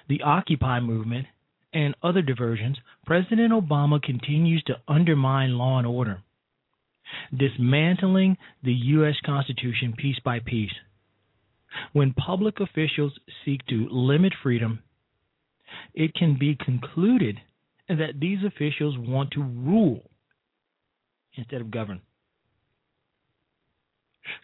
the 0.07 0.21
Occupy 0.21 0.79
movement, 0.79 1.27
and 1.73 1.95
other 2.01 2.21
diversions, 2.21 2.77
President 3.05 3.51
Obama 3.51 4.01
continues 4.01 4.63
to 4.63 4.75
undermine 4.87 5.57
law 5.57 5.77
and 5.77 5.87
order, 5.87 6.21
dismantling 7.37 8.37
the 8.63 8.73
U.S. 8.73 9.15
Constitution 9.25 9.93
piece 9.97 10.19
by 10.23 10.39
piece. 10.39 10.71
When 11.91 12.13
public 12.13 12.61
officials 12.61 13.19
seek 13.43 13.65
to 13.67 13.89
limit 13.91 14.33
freedom 14.41 14.79
it 15.93 16.13
can 16.13 16.37
be 16.37 16.55
concluded 16.55 17.39
that 17.87 18.19
these 18.19 18.39
officials 18.45 18.97
want 18.97 19.31
to 19.31 19.41
rule 19.41 20.01
instead 21.35 21.61
of 21.61 21.71
govern. 21.71 22.01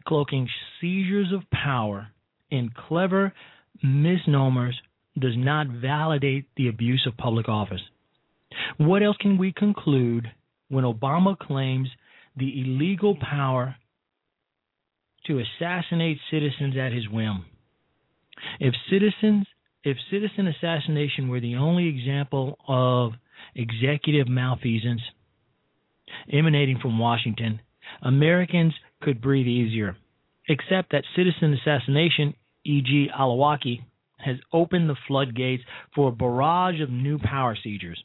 Cloaking 0.07 0.47
seizures 0.79 1.31
of 1.33 1.49
power 1.51 2.09
in 2.49 2.69
clever 2.87 3.33
misnomers 3.83 4.79
does 5.21 5.37
not 5.37 5.67
validate 5.67 6.45
the 6.57 6.67
abuse 6.67 7.05
of 7.07 7.17
public 7.17 7.47
office. 7.47 7.81
What 8.77 9.03
else 9.03 9.17
can 9.19 9.37
we 9.37 9.53
conclude 9.53 10.31
when 10.69 10.83
Obama 10.83 11.37
claims 11.37 11.89
the 12.35 12.61
illegal 12.61 13.15
power 13.15 13.75
to 15.27 15.39
assassinate 15.39 16.17
citizens 16.29 16.75
at 16.77 16.91
his 16.91 17.07
whim? 17.07 17.45
If 18.59 18.73
citizens 18.89 19.45
if 19.83 19.97
citizen 20.11 20.47
assassination 20.47 21.27
were 21.29 21.39
the 21.39 21.55
only 21.55 21.87
example 21.87 22.57
of 22.67 23.13
executive 23.55 24.27
malfeasance 24.27 25.01
emanating 26.31 26.77
from 26.79 26.99
Washington, 26.99 27.61
Americans 28.03 28.73
could 29.01 29.21
breathe 29.21 29.47
easier. 29.47 29.97
Except 30.47 30.91
that 30.91 31.03
citizen 31.15 31.53
assassination, 31.53 32.35
e.g., 32.63 33.09
Al-Awlaki, 33.17 33.81
has 34.23 34.37
opened 34.53 34.89
the 34.89 34.95
floodgates 35.07 35.63
for 35.95 36.09
a 36.09 36.11
barrage 36.11 36.81
of 36.81 36.89
new 36.89 37.17
power 37.19 37.57
seizures. 37.61 38.03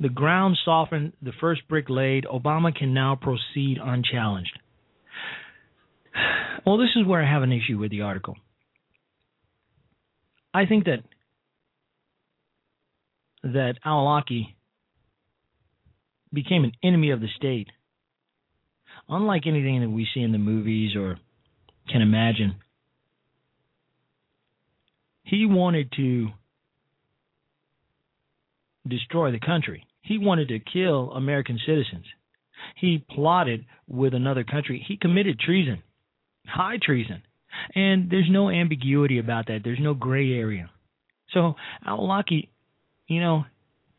The 0.00 0.08
ground 0.08 0.56
softened, 0.64 1.12
the 1.22 1.32
first 1.40 1.66
brick 1.68 1.86
laid, 1.88 2.24
Obama 2.24 2.74
can 2.74 2.94
now 2.94 3.16
proceed 3.16 3.78
unchallenged. 3.82 4.58
Well, 6.64 6.78
this 6.78 6.90
is 6.96 7.06
where 7.06 7.22
I 7.22 7.30
have 7.30 7.42
an 7.42 7.52
issue 7.52 7.78
with 7.78 7.90
the 7.90 8.02
article. 8.02 8.36
I 10.52 10.66
think 10.66 10.84
that 10.84 11.02
that 13.42 13.74
Al-Awlaki 13.84 14.54
became 16.32 16.64
an 16.64 16.72
enemy 16.82 17.10
of 17.10 17.20
the 17.20 17.28
state. 17.36 17.68
Unlike 19.08 19.42
anything 19.46 19.80
that 19.82 19.90
we 19.90 20.08
see 20.14 20.20
in 20.20 20.32
the 20.32 20.38
movies 20.38 20.96
or 20.96 21.18
can 21.90 22.00
imagine, 22.00 22.54
he 25.24 25.46
wanted 25.46 25.90
to 25.96 26.28
destroy 28.86 29.32
the 29.32 29.40
country. 29.40 29.86
He 30.02 30.18
wanted 30.18 30.48
to 30.48 30.58
kill 30.60 31.12
American 31.12 31.58
citizens. 31.66 32.04
He 32.76 33.04
plotted 33.10 33.64
with 33.88 34.14
another 34.14 34.44
country. 34.44 34.84
He 34.86 34.96
committed 34.96 35.38
treason, 35.38 35.82
high 36.46 36.78
treason. 36.80 37.22
And 37.74 38.10
there's 38.10 38.28
no 38.30 38.50
ambiguity 38.50 39.18
about 39.18 39.46
that. 39.46 39.60
There's 39.64 39.80
no 39.80 39.94
gray 39.94 40.32
area. 40.32 40.70
So 41.32 41.54
Al-Awlaki, 41.86 42.48
you 43.06 43.20
know, 43.20 43.44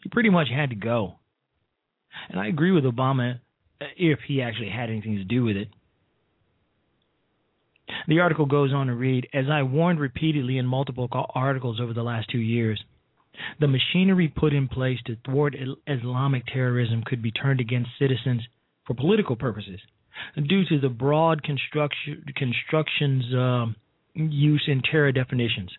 he 0.03 0.09
pretty 0.09 0.29
much 0.29 0.47
had 0.53 0.69
to 0.69 0.75
go. 0.75 1.15
And 2.29 2.39
I 2.39 2.47
agree 2.47 2.71
with 2.71 2.83
Obama 2.83 3.39
uh, 3.81 3.85
if 3.97 4.19
he 4.27 4.41
actually 4.41 4.69
had 4.69 4.89
anything 4.89 5.15
to 5.15 5.23
do 5.23 5.43
with 5.43 5.57
it. 5.57 5.69
The 8.07 8.19
article 8.19 8.45
goes 8.45 8.73
on 8.73 8.87
to 8.87 8.93
read 8.93 9.27
As 9.33 9.45
I 9.49 9.63
warned 9.63 9.99
repeatedly 9.99 10.57
in 10.57 10.65
multiple 10.65 11.07
articles 11.33 11.79
over 11.79 11.93
the 11.93 12.03
last 12.03 12.29
two 12.29 12.39
years, 12.39 12.83
the 13.59 13.67
machinery 13.67 14.27
put 14.27 14.53
in 14.53 14.67
place 14.67 14.99
to 15.05 15.17
thwart 15.25 15.55
Islamic 15.87 16.45
terrorism 16.47 17.03
could 17.05 17.21
be 17.21 17.31
turned 17.31 17.59
against 17.59 17.89
citizens 17.99 18.41
for 18.85 18.93
political 18.93 19.35
purposes 19.35 19.79
due 20.47 20.63
to 20.65 20.79
the 20.79 20.89
broad 20.89 21.43
construction, 21.43 22.23
construction's 22.35 23.33
uh, 23.33 23.65
use 24.13 24.63
in 24.67 24.81
terror 24.81 25.11
definitions. 25.11 25.71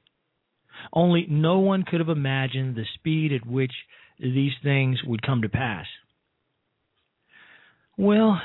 Only 0.92 1.26
no 1.28 1.58
one 1.58 1.84
could 1.84 2.00
have 2.00 2.10
imagined 2.10 2.76
the 2.76 2.84
speed 2.94 3.32
at 3.32 3.46
which 3.46 3.72
these 4.18 4.52
things 4.62 5.02
would 5.04 5.22
come 5.22 5.42
to 5.42 5.48
pass. 5.48 5.86
Well, 7.96 8.40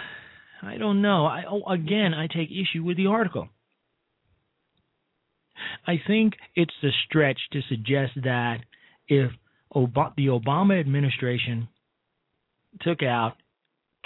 I 0.61 0.77
don't 0.77 1.01
know. 1.01 1.25
I, 1.25 1.43
oh, 1.49 1.63
again, 1.71 2.13
I 2.13 2.27
take 2.27 2.49
issue 2.51 2.83
with 2.83 2.97
the 2.97 3.07
article. 3.07 3.49
I 5.87 6.01
think 6.05 6.33
it's 6.55 6.73
a 6.83 6.89
stretch 7.05 7.39
to 7.51 7.61
suggest 7.69 8.13
that 8.23 8.59
if 9.07 9.31
Ob- 9.75 10.15
the 10.15 10.27
Obama 10.27 10.79
administration 10.79 11.67
took 12.81 13.03
out, 13.03 13.33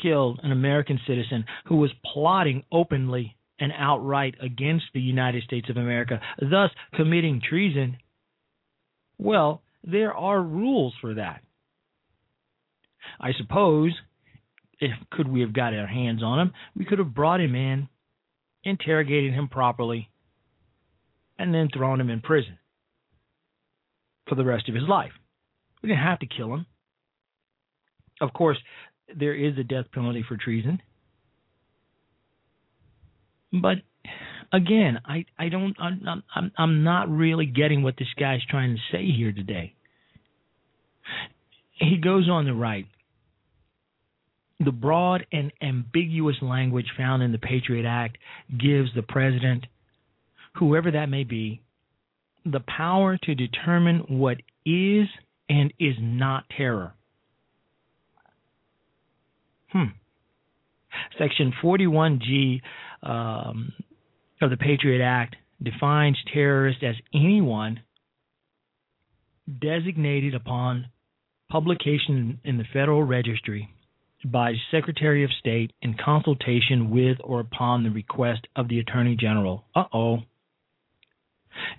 killed 0.02 0.40
an 0.44 0.52
American 0.52 1.00
citizen 1.08 1.46
who 1.68 1.78
was 1.78 1.92
plotting 2.14 2.64
openly 2.72 3.36
and 3.60 3.72
outright 3.78 4.36
against 4.42 4.86
the 4.94 5.00
United 5.00 5.44
States 5.44 5.70
of 5.70 5.78
America, 5.78 6.20
thus 6.40 6.72
committing 6.94 7.42
treason, 7.48 7.98
well, 9.18 9.62
there 9.84 10.14
are 10.14 10.42
rules 10.42 10.94
for 11.00 11.14
that. 11.14 11.42
I 13.20 13.32
suppose 13.38 13.94
if 14.80 14.92
could 15.12 15.28
we 15.28 15.42
have 15.42 15.54
got 15.54 15.74
our 15.74 15.88
hands 15.88 16.24
on 16.24 16.40
him, 16.40 16.54
we 16.76 16.86
could 16.86 17.00
have 17.00 17.14
brought 17.14 17.42
him 17.42 17.56
in, 17.56 17.88
interrogated 18.64 19.34
him 19.34 19.48
properly, 19.48 20.10
and 21.38 21.54
then 21.54 21.70
thrown 21.74 22.00
him 22.00 22.10
in 22.10 22.22
prison 22.22 22.58
for 24.28 24.36
the 24.36 24.46
rest 24.46 24.70
of 24.70 24.76
his 24.76 24.88
life. 24.88 25.12
We 25.82 25.90
didn't 25.90 26.04
have 26.04 26.20
to 26.20 26.28
kill 26.28 26.54
him. 26.54 26.66
Of 28.22 28.34
course, 28.34 28.58
there 29.14 29.36
is 29.36 29.58
a 29.58 29.64
death 29.64 29.86
penalty 29.94 30.24
for 30.28 30.38
treason. 30.38 30.82
But 33.52 33.78
again, 34.52 35.00
I, 35.06 35.26
I 35.38 35.50
don't 35.50 35.76
I'm, 35.80 36.24
I'm 36.34 36.52
I'm 36.58 36.84
not 36.84 37.10
really 37.10 37.46
getting 37.46 37.84
what 37.84 37.96
this 37.98 38.08
guy's 38.20 38.44
trying 38.50 38.76
to 38.76 38.82
say 38.92 39.06
here 39.12 39.32
today. 39.32 39.76
He 41.74 41.98
goes 41.98 42.30
on 42.30 42.46
to 42.46 42.54
write 42.54 42.88
the 44.60 44.72
broad 44.72 45.26
and 45.32 45.52
ambiguous 45.62 46.38
language 46.42 46.88
found 46.98 47.22
in 47.22 47.32
the 47.32 47.38
Patriot 47.38 47.86
Act 47.86 48.18
gives 48.58 48.90
the 48.96 49.02
president, 49.02 49.66
whoever 50.56 50.92
that 50.92 51.10
may 51.10 51.24
be, 51.24 51.62
the 52.46 52.62
power 52.62 53.18
to 53.24 53.36
determine 53.36 54.00
what 54.08 54.38
is 54.66 55.08
and 55.50 55.74
is 55.80 55.96
not 56.00 56.46
terror. 56.56 56.94
Hmm. 59.72 59.86
Section 61.20 61.54
41G 61.62 62.62
um, 63.04 63.74
of 64.42 64.50
the 64.50 64.58
Patriot 64.58 65.04
Act 65.04 65.36
defines 65.62 66.18
terrorist 66.34 66.82
as 66.84 66.96
anyone 67.14 67.82
designated 69.62 70.34
upon 70.34 70.88
publication 71.50 72.40
in 72.44 72.58
the 72.58 72.64
Federal 72.72 73.04
Registry 73.04 73.75
by 74.32 74.54
Secretary 74.72 75.24
of 75.24 75.30
State 75.40 75.72
in 75.82 75.96
consultation 76.04 76.90
with 76.90 77.18
or 77.24 77.40
upon 77.40 77.84
the 77.84 77.92
request 77.92 78.48
of 78.56 78.68
the 78.68 78.80
Attorney 78.80 79.16
General. 79.16 79.64
Uh 79.76 79.84
oh. 79.94 80.18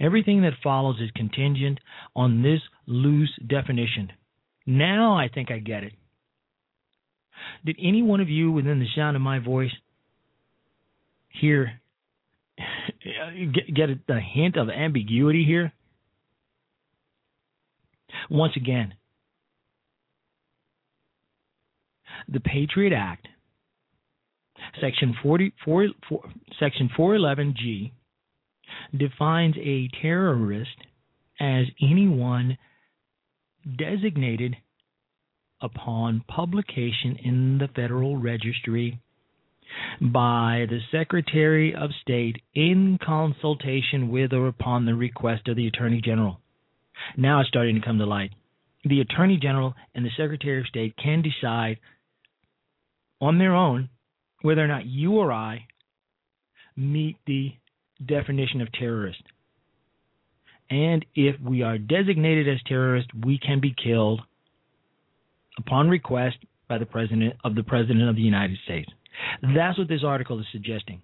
Everything 0.01 0.42
that 0.42 0.53
follows 0.62 0.97
is 1.01 1.11
contingent 1.14 1.80
on 2.14 2.42
this 2.42 2.61
loose 2.86 3.32
definition. 3.47 4.12
Now 4.64 5.18
I 5.18 5.28
think 5.28 5.51
I 5.51 5.59
get 5.59 5.82
it. 5.82 5.92
Did 7.64 7.76
any 7.80 8.03
one 8.03 8.20
of 8.20 8.28
you 8.28 8.51
within 8.53 8.78
the 8.78 8.86
sound 8.94 9.16
of 9.16 9.22
my 9.22 9.38
voice 9.38 9.72
hear 11.28 11.80
get, 13.74 13.90
a 14.09 14.20
hint 14.20 14.57
of 14.57 14.68
ambiguity 14.70 15.44
here? 15.44 15.72
Once 18.30 18.55
again, 18.57 18.94
the 22.29 22.41
Patriot 22.41 22.95
Act, 22.95 23.29
Section 24.81 25.14
44, 25.22 25.89
Section 26.59 26.91
411G, 26.97 27.93
defines 28.97 29.57
a 29.59 29.89
terrorist 30.01 30.77
as 31.41 31.66
anyone 31.81 32.57
designated 33.79 34.57
upon 35.61 36.22
publication 36.29 37.16
in 37.22 37.59
the 37.59 37.68
Federal 37.68 38.16
Registry 38.16 39.01
by 40.01 40.66
the 40.68 40.81
Secretary 40.91 41.74
of 41.74 41.91
State 42.03 42.41
in 42.55 42.99
consultation 43.05 44.09
with 44.11 44.33
or 44.33 44.49
upon 44.49 44.85
the 44.85 44.95
request 44.95 45.49
of 45.49 45.57
the 45.57 45.66
Attorney 45.66 46.01
General. 46.01 46.41
Now 47.16 47.41
it's 47.41 47.49
starting 47.49 47.74
to 47.74 47.81
come 47.81 47.99
to 47.99 48.07
light. 48.07 48.33
The 48.85 49.01
Attorney 49.01 49.39
General 49.41 49.74
and 49.95 50.05
the 50.05 50.11
Secretary 50.16 50.61
of 50.61 50.66
State 50.66 50.95
can 50.97 51.22
decide 51.22 51.79
on 53.21 53.39
their 53.39 53.55
own 53.55 53.89
whether 54.43 54.62
or 54.62 54.69
not 54.69 54.87
you 54.87 55.12
or 55.12 55.33
I 55.33 55.67
meet 56.77 57.17
the 57.27 57.53
definition 58.05 58.61
of 58.61 58.71
terrorist. 58.73 59.23
And 60.69 61.05
if 61.14 61.41
we 61.41 61.62
are 61.62 61.79
designated 61.79 62.49
as 62.49 62.61
terrorists, 62.67 63.11
we 63.25 63.39
can 63.39 63.61
be 63.61 63.75
killed 63.83 64.21
upon 65.59 65.89
request 65.89 66.37
by 66.69 66.79
the 66.79 66.87
president 66.87 67.35
of 67.45 67.55
the 67.55 67.62
president 67.62 68.09
of 68.09 68.17
the 68.17 68.23
United 68.23 68.59
States. 68.64 68.91
That's 69.43 69.79
what 69.79 69.89
this 69.89 70.03
article 70.05 70.39
is 70.41 70.47
suggesting. 70.53 71.01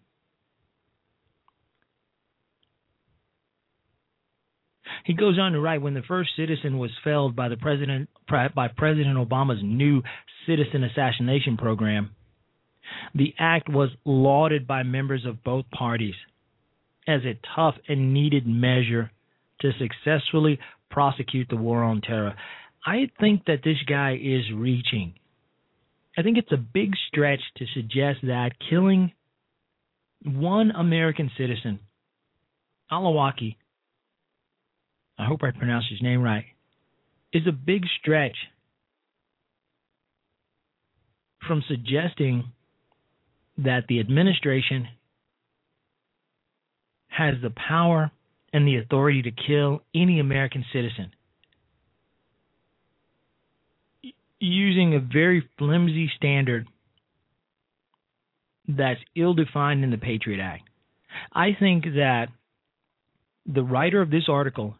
He 5.04 5.14
goes 5.14 5.38
on 5.38 5.52
to 5.52 5.60
write 5.60 5.82
when 5.82 5.94
the 5.94 6.02
first 6.02 6.30
citizen 6.36 6.78
was 6.78 6.90
felled 7.02 7.34
by 7.34 7.48
the 7.48 7.56
president 7.56 8.08
by 8.28 8.68
President 8.68 9.16
Obama's 9.16 9.62
new 9.62 10.02
citizen 10.46 10.84
assassination 10.84 11.56
program, 11.56 12.10
the 13.14 13.34
act 13.38 13.68
was 13.68 13.90
lauded 14.04 14.66
by 14.66 14.82
members 14.82 15.24
of 15.24 15.42
both 15.42 15.64
parties 15.70 16.14
as 17.06 17.22
a 17.24 17.38
tough 17.56 17.74
and 17.88 18.14
needed 18.14 18.46
measure 18.46 19.10
to 19.60 19.72
successfully 19.78 20.58
prosecute 20.90 21.48
the 21.48 21.56
war 21.56 21.82
on 21.82 22.00
terror. 22.00 22.34
I 22.84 23.10
think 23.20 23.44
that 23.46 23.62
this 23.64 23.78
guy 23.88 24.18
is 24.20 24.52
reaching. 24.54 25.14
I 26.16 26.22
think 26.22 26.36
it's 26.36 26.52
a 26.52 26.56
big 26.56 26.92
stretch 27.08 27.40
to 27.56 27.66
suggest 27.74 28.20
that 28.22 28.50
killing 28.68 29.12
one 30.24 30.70
American 30.70 31.30
citizen, 31.36 31.80
Al-Awlaki, 32.90 33.56
I 35.22 35.26
hope 35.26 35.44
I 35.44 35.52
pronounced 35.52 35.88
his 35.88 36.02
name 36.02 36.20
right, 36.20 36.44
is 37.32 37.46
a 37.46 37.52
big 37.52 37.84
stretch 38.00 38.36
from 41.46 41.62
suggesting 41.68 42.50
that 43.58 43.84
the 43.88 44.00
administration 44.00 44.88
has 47.06 47.34
the 47.40 47.50
power 47.50 48.10
and 48.52 48.66
the 48.66 48.78
authority 48.78 49.22
to 49.22 49.30
kill 49.30 49.82
any 49.94 50.18
American 50.18 50.64
citizen 50.72 51.12
using 54.40 54.94
a 54.94 54.98
very 54.98 55.48
flimsy 55.56 56.10
standard 56.16 56.66
that's 58.66 59.00
ill 59.14 59.34
defined 59.34 59.84
in 59.84 59.90
the 59.90 59.98
Patriot 59.98 60.42
Act. 60.42 60.64
I 61.32 61.56
think 61.58 61.84
that 61.84 62.26
the 63.46 63.62
writer 63.62 64.02
of 64.02 64.10
this 64.10 64.24
article, 64.28 64.74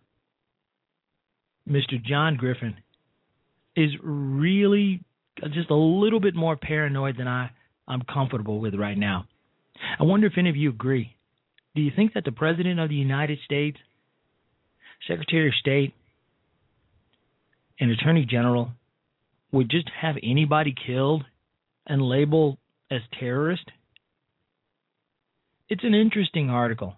Mr. 1.69 2.03
John 2.03 2.37
Griffing, 2.37 2.77
is 3.77 3.91
really 4.03 5.03
just 5.53 5.71
a 5.71 5.75
little 5.75 6.21
bit 6.21 6.35
more 6.35 6.57
paranoid 6.57 7.17
than 7.17 7.29
I, 7.29 7.51
I'm 7.89 8.03
comfortable 8.03 8.61
with 8.61 8.75
right 8.75 8.99
now. 8.99 9.27
I 9.99 10.05
wonder 10.05 10.27
if 10.27 10.35
any 10.37 10.51
of 10.51 10.57
you 10.57 10.71
agree. 10.71 11.17
Do 11.75 11.83
you 11.83 11.91
think 11.95 12.15
that 12.15 12.25
the 12.25 12.33
President 12.33 12.79
of 12.79 12.89
the 12.89 12.95
United 12.95 13.39
States, 13.45 13.79
Secretary 15.09 15.49
of 15.49 15.55
State, 15.55 15.95
and 17.81 17.91
Attorney 17.91 18.27
General 18.27 18.71
would 19.51 19.71
just 19.71 19.89
have 20.01 20.17
anybody 20.23 20.75
killed 20.87 21.25
and 21.87 22.03
labeled 22.03 22.59
as 22.91 23.01
terrorist? 23.19 23.71
It's 25.69 25.85
an 25.85 25.95
interesting 25.95 26.51
article. 26.51 26.95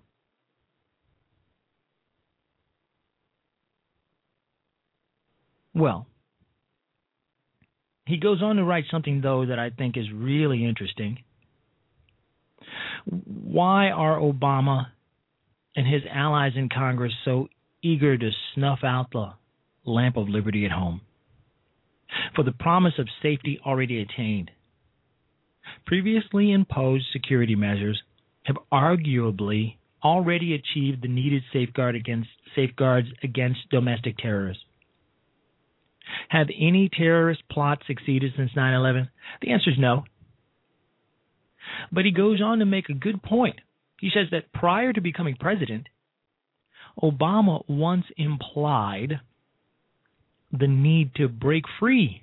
Well, 5.74 6.06
he 8.06 8.18
goes 8.18 8.42
on 8.42 8.56
to 8.56 8.64
write 8.64 8.84
something, 8.90 9.20
though, 9.20 9.46
that 9.46 9.58
I 9.58 9.70
think 9.70 9.96
is 9.96 10.10
really 10.12 10.64
interesting. 10.64 11.18
Why 13.06 13.90
are 13.90 14.18
Obama 14.18 14.86
and 15.74 15.86
his 15.86 16.02
allies 16.10 16.52
in 16.56 16.68
Congress 16.68 17.12
so 17.24 17.48
eager 17.82 18.16
to 18.16 18.30
snuff 18.54 18.80
out 18.84 19.10
the 19.12 19.32
lamp 19.84 20.16
of 20.16 20.28
liberty 20.28 20.64
at 20.64 20.70
home? 20.70 21.00
For 22.36 22.44
the 22.44 22.52
promise 22.52 22.94
of 22.98 23.08
safety 23.22 23.58
already 23.64 24.00
attained. 24.00 24.50
Previously 25.86 26.52
imposed 26.52 27.06
security 27.12 27.54
measures 27.54 28.00
have 28.44 28.56
arguably 28.72 29.76
already 30.02 30.54
achieved 30.54 31.02
the 31.02 31.08
needed 31.08 31.42
safeguard 31.52 31.96
against 31.96 32.28
safeguards 32.54 33.08
against 33.22 33.68
domestic 33.70 34.18
terrorists. 34.18 34.62
Have 36.28 36.48
any 36.58 36.88
terrorist 36.88 37.42
plots 37.50 37.82
succeeded 37.86 38.32
since 38.36 38.50
9 38.54 38.74
11? 38.74 39.08
The 39.42 39.50
answer 39.52 39.70
is 39.70 39.78
no. 39.78 40.04
But 41.92 42.04
he 42.04 42.10
goes 42.10 42.40
on 42.42 42.58
to 42.58 42.66
make 42.66 42.88
a 42.88 42.94
good 42.94 43.22
point. 43.22 43.56
He 44.00 44.10
says 44.12 44.26
that 44.32 44.52
prior 44.52 44.92
to 44.92 45.00
becoming 45.00 45.36
president, 45.36 45.88
Obama 47.02 47.62
once 47.68 48.04
implied 48.16 49.20
the 50.52 50.68
need 50.68 51.14
to 51.16 51.28
break 51.28 51.64
free. 51.80 52.22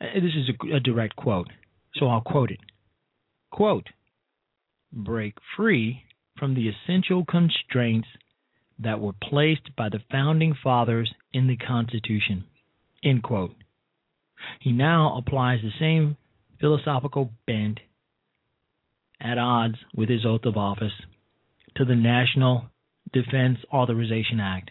Uh, 0.00 0.06
This 0.14 0.34
is 0.34 0.48
a, 0.48 0.76
a 0.76 0.80
direct 0.80 1.16
quote, 1.16 1.48
so 1.94 2.06
I'll 2.06 2.20
quote 2.20 2.50
it. 2.50 2.60
Quote, 3.50 3.86
break 4.92 5.34
free 5.56 6.02
from 6.38 6.54
the 6.54 6.68
essential 6.68 7.24
constraints 7.24 8.08
that 8.78 9.00
were 9.00 9.12
placed 9.12 9.76
by 9.76 9.88
the 9.88 10.00
founding 10.10 10.54
fathers 10.60 11.12
in 11.32 11.46
the 11.46 11.56
Constitution. 11.56 12.44
End 13.04 13.22
quote. 13.22 13.54
He 14.60 14.72
now 14.72 15.16
applies 15.18 15.60
the 15.62 15.70
same 15.78 16.16
philosophical 16.58 17.30
bent 17.46 17.80
at 19.20 19.38
odds 19.38 19.76
with 19.94 20.08
his 20.08 20.24
oath 20.24 20.44
of 20.44 20.56
office 20.56 20.92
to 21.76 21.84
the 21.84 21.94
National 21.94 22.66
Defense 23.12 23.58
Authorization 23.72 24.40
Act, 24.40 24.70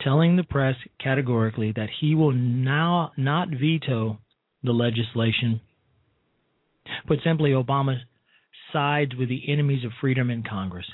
telling 0.00 0.36
the 0.36 0.42
press 0.42 0.76
categorically 0.98 1.72
that 1.72 1.88
he 2.00 2.14
will 2.14 2.32
now 2.32 3.12
not 3.16 3.48
veto 3.48 4.18
the 4.62 4.72
legislation, 4.72 5.60
but 7.06 7.18
simply 7.24 7.50
Obama 7.50 7.96
sides 8.72 9.14
with 9.14 9.28
the 9.28 9.42
enemies 9.48 9.84
of 9.84 9.92
freedom 10.00 10.30
in 10.30 10.42
Congress. 10.42 10.86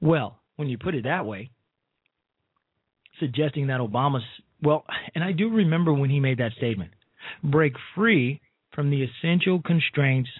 Well, 0.00 0.38
when 0.56 0.68
you 0.68 0.78
put 0.78 0.94
it 0.94 1.04
that 1.04 1.26
way, 1.26 1.50
suggesting 3.20 3.68
that 3.68 3.80
Obama's, 3.80 4.24
well, 4.62 4.84
and 5.14 5.22
I 5.22 5.32
do 5.32 5.50
remember 5.50 5.92
when 5.92 6.10
he 6.10 6.20
made 6.20 6.38
that 6.38 6.52
statement 6.56 6.92
break 7.42 7.74
free 7.94 8.40
from 8.74 8.90
the 8.90 9.04
essential 9.04 9.60
constraints 9.60 10.30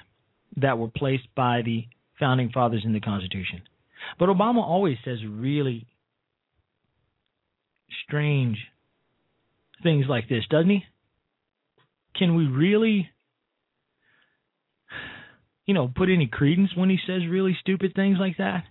that 0.56 0.78
were 0.78 0.88
placed 0.88 1.26
by 1.34 1.62
the 1.62 1.84
founding 2.18 2.50
fathers 2.50 2.82
in 2.84 2.92
the 2.92 3.00
Constitution. 3.00 3.62
But 4.18 4.28
Obama 4.28 4.62
always 4.62 4.96
says 5.04 5.18
really 5.28 5.86
strange 8.04 8.58
things 9.82 10.06
like 10.08 10.28
this, 10.28 10.44
doesn't 10.50 10.70
he? 10.70 10.84
Can 12.16 12.34
we 12.34 12.46
really, 12.46 13.10
you 15.66 15.74
know, 15.74 15.90
put 15.94 16.08
any 16.08 16.26
credence 16.26 16.70
when 16.74 16.90
he 16.90 16.98
says 17.06 17.22
really 17.28 17.56
stupid 17.60 17.92
things 17.94 18.18
like 18.18 18.38
that? 18.38 18.64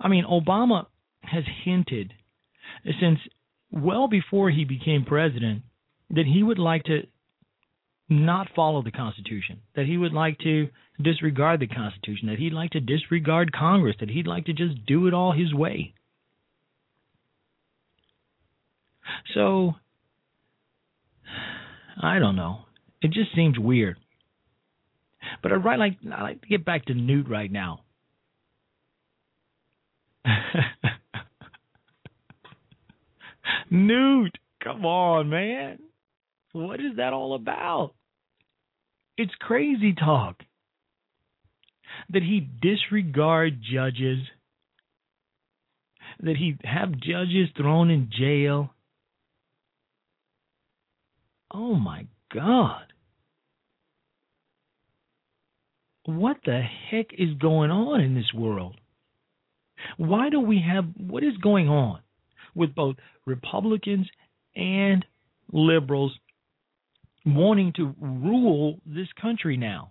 I 0.00 0.08
mean, 0.08 0.24
Obama 0.24 0.86
has 1.22 1.44
hinted 1.64 2.12
since 2.84 3.18
well 3.70 4.08
before 4.08 4.50
he 4.50 4.64
became 4.64 5.04
president 5.04 5.62
that 6.10 6.26
he 6.26 6.42
would 6.42 6.58
like 6.58 6.84
to 6.84 7.06
not 8.08 8.48
follow 8.54 8.82
the 8.82 8.90
Constitution, 8.90 9.60
that 9.74 9.86
he 9.86 9.96
would 9.96 10.12
like 10.12 10.38
to 10.40 10.68
disregard 11.00 11.60
the 11.60 11.66
Constitution, 11.66 12.28
that 12.28 12.38
he'd 12.38 12.52
like 12.52 12.70
to 12.72 12.80
disregard 12.80 13.52
Congress, 13.52 13.96
that 14.00 14.10
he'd 14.10 14.26
like 14.26 14.44
to 14.46 14.52
just 14.52 14.84
do 14.86 15.06
it 15.06 15.14
all 15.14 15.32
his 15.32 15.54
way. 15.54 15.94
So, 19.34 19.74
I 22.00 22.18
don't 22.18 22.36
know. 22.36 22.66
It 23.00 23.12
just 23.12 23.34
seems 23.34 23.58
weird. 23.58 23.96
But 25.42 25.52
I'd 25.52 25.64
right 25.64 25.78
like 25.78 25.96
I 26.12 26.22
like 26.22 26.42
to 26.42 26.48
get 26.48 26.64
back 26.64 26.86
to 26.86 26.94
Newt 26.94 27.28
right 27.28 27.50
now. 27.50 27.80
Newt, 33.72 34.36
come 34.62 34.84
on, 34.84 35.30
man. 35.30 35.78
What 36.52 36.78
is 36.78 36.96
that 36.98 37.14
all 37.14 37.34
about? 37.34 37.94
It's 39.16 39.32
crazy 39.40 39.94
talk. 39.94 40.36
That 42.10 42.22
he 42.22 42.40
disregard 42.40 43.62
judges, 43.62 44.18
that 46.22 46.36
he 46.36 46.58
have 46.64 46.92
judges 47.00 47.48
thrown 47.56 47.88
in 47.88 48.10
jail. 48.12 48.74
Oh 51.50 51.74
my 51.74 52.06
God. 52.30 52.92
What 56.04 56.36
the 56.44 56.60
heck 56.90 57.06
is 57.16 57.32
going 57.40 57.70
on 57.70 58.02
in 58.02 58.14
this 58.14 58.34
world? 58.34 58.76
Why 59.96 60.28
do 60.28 60.40
we 60.40 60.62
have 60.70 60.84
what 60.98 61.24
is 61.24 61.38
going 61.38 61.70
on 61.70 62.00
with 62.54 62.74
both 62.74 62.96
Republicans 63.26 64.08
and 64.54 65.04
liberals 65.52 66.12
wanting 67.24 67.72
to 67.76 67.94
rule 68.00 68.78
this 68.86 69.08
country 69.20 69.56
now? 69.56 69.90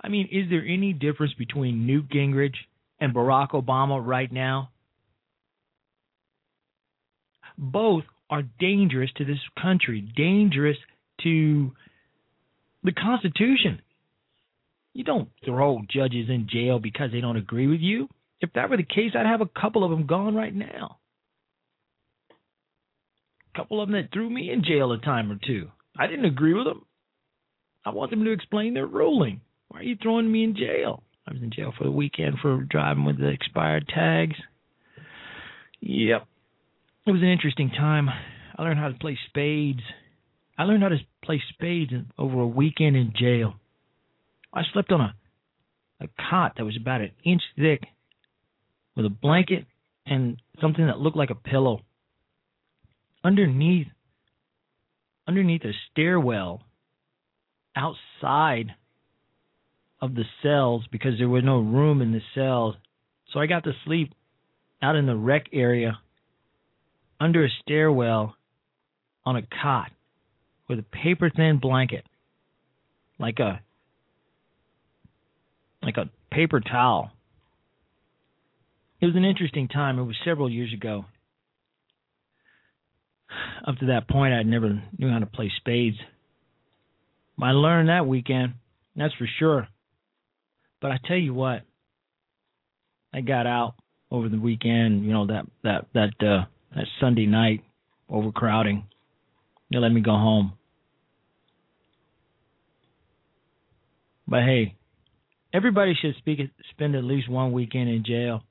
I 0.00 0.08
mean, 0.08 0.28
is 0.32 0.48
there 0.50 0.64
any 0.64 0.92
difference 0.92 1.34
between 1.34 1.86
Newt 1.86 2.08
Gingrich 2.08 2.56
and 3.00 3.14
Barack 3.14 3.50
Obama 3.50 4.04
right 4.04 4.30
now? 4.30 4.70
Both 7.58 8.04
are 8.30 8.42
dangerous 8.58 9.10
to 9.16 9.24
this 9.24 9.38
country, 9.60 10.00
dangerous 10.16 10.78
to 11.22 11.72
the 12.82 12.92
Constitution. 12.92 13.82
You 14.94 15.04
don't 15.04 15.28
throw 15.44 15.80
judges 15.90 16.28
in 16.28 16.48
jail 16.50 16.78
because 16.78 17.12
they 17.12 17.20
don't 17.20 17.36
agree 17.36 17.66
with 17.66 17.80
you. 17.80 18.08
If 18.42 18.52
that 18.54 18.68
were 18.68 18.76
the 18.76 18.82
case, 18.82 19.12
I'd 19.14 19.24
have 19.24 19.40
a 19.40 19.46
couple 19.46 19.84
of 19.84 19.90
them 19.90 20.06
gone 20.06 20.34
right 20.34 20.54
now. 20.54 20.98
A 23.54 23.58
couple 23.58 23.80
of 23.80 23.88
them 23.88 24.00
that 24.00 24.12
threw 24.12 24.28
me 24.28 24.50
in 24.50 24.64
jail 24.64 24.92
a 24.92 24.98
time 24.98 25.30
or 25.30 25.38
two. 25.46 25.68
I 25.96 26.08
didn't 26.08 26.24
agree 26.24 26.52
with 26.52 26.64
them. 26.66 26.84
I 27.84 27.90
want 27.90 28.10
them 28.10 28.24
to 28.24 28.32
explain 28.32 28.74
their 28.74 28.86
ruling. 28.86 29.40
Why 29.68 29.80
are 29.80 29.84
you 29.84 29.96
throwing 30.02 30.30
me 30.30 30.42
in 30.42 30.56
jail? 30.56 31.04
I 31.26 31.32
was 31.32 31.42
in 31.42 31.52
jail 31.52 31.72
for 31.76 31.84
the 31.84 31.90
weekend 31.90 32.38
for 32.42 32.62
driving 32.68 33.04
with 33.04 33.18
the 33.18 33.28
expired 33.28 33.88
tags. 33.88 34.36
Yep. 35.80 36.26
It 37.06 37.10
was 37.12 37.22
an 37.22 37.28
interesting 37.28 37.70
time. 37.70 38.08
I 38.56 38.62
learned 38.62 38.80
how 38.80 38.88
to 38.88 38.98
play 38.98 39.18
spades. 39.28 39.82
I 40.58 40.64
learned 40.64 40.82
how 40.82 40.88
to 40.88 40.98
play 41.24 41.42
spades 41.50 41.92
over 42.18 42.40
a 42.40 42.46
weekend 42.46 42.96
in 42.96 43.12
jail. 43.16 43.54
I 44.52 44.62
slept 44.72 44.90
on 44.90 45.00
a 45.00 45.14
a 46.00 46.08
cot 46.30 46.54
that 46.56 46.64
was 46.64 46.76
about 46.76 47.00
an 47.00 47.12
inch 47.24 47.42
thick 47.56 47.82
with 48.96 49.06
a 49.06 49.10
blanket 49.10 49.64
and 50.06 50.40
something 50.60 50.86
that 50.86 50.98
looked 50.98 51.16
like 51.16 51.30
a 51.30 51.34
pillow. 51.34 51.80
Underneath 53.24 53.86
underneath 55.26 55.62
a 55.64 55.72
stairwell 55.90 56.62
outside 57.76 58.74
of 60.00 60.14
the 60.16 60.24
cells 60.42 60.84
because 60.90 61.12
there 61.18 61.28
was 61.28 61.44
no 61.44 61.58
room 61.58 62.02
in 62.02 62.12
the 62.12 62.20
cells. 62.34 62.74
So 63.32 63.38
I 63.38 63.46
got 63.46 63.64
to 63.64 63.72
sleep 63.84 64.12
out 64.82 64.96
in 64.96 65.06
the 65.06 65.16
rec 65.16 65.46
area 65.52 66.00
under 67.20 67.44
a 67.44 67.48
stairwell 67.62 68.34
on 69.24 69.36
a 69.36 69.42
cot 69.42 69.92
with 70.68 70.80
a 70.80 70.82
paper 70.82 71.30
thin 71.30 71.58
blanket 71.58 72.04
like 73.18 73.38
a 73.38 73.60
like 75.82 75.96
a 75.96 76.10
paper 76.32 76.60
towel. 76.60 77.12
It 79.02 79.06
was 79.06 79.16
an 79.16 79.24
interesting 79.24 79.66
time. 79.66 79.98
It 79.98 80.04
was 80.04 80.14
several 80.24 80.48
years 80.48 80.72
ago. 80.72 81.04
Up 83.66 83.76
to 83.78 83.86
that 83.86 84.08
point, 84.08 84.32
I 84.32 84.44
never 84.44 84.80
knew 84.96 85.10
how 85.10 85.18
to 85.18 85.26
play 85.26 85.50
spades. 85.56 85.96
I 87.42 87.50
learned 87.50 87.88
that 87.88 88.06
weekend, 88.06 88.54
that's 88.94 89.14
for 89.14 89.26
sure. 89.40 89.66
But 90.80 90.92
I 90.92 91.00
tell 91.04 91.16
you 91.16 91.34
what, 91.34 91.62
I 93.12 93.22
got 93.22 93.48
out 93.48 93.74
over 94.12 94.28
the 94.28 94.38
weekend. 94.38 95.04
You 95.04 95.12
know 95.12 95.26
that 95.26 95.46
that 95.64 95.86
that 95.94 96.10
uh, 96.20 96.44
that 96.76 96.86
Sunday 97.00 97.26
night 97.26 97.64
overcrowding. 98.08 98.84
They 99.72 99.78
let 99.78 99.90
me 99.90 100.00
go 100.00 100.12
home. 100.12 100.52
But 104.28 104.44
hey, 104.44 104.76
everybody 105.52 105.94
should 106.00 106.14
speak, 106.18 106.38
spend 106.70 106.94
at 106.94 107.02
least 107.02 107.28
one 107.28 107.50
weekend 107.50 107.88
in 107.88 108.04
jail. 108.04 108.42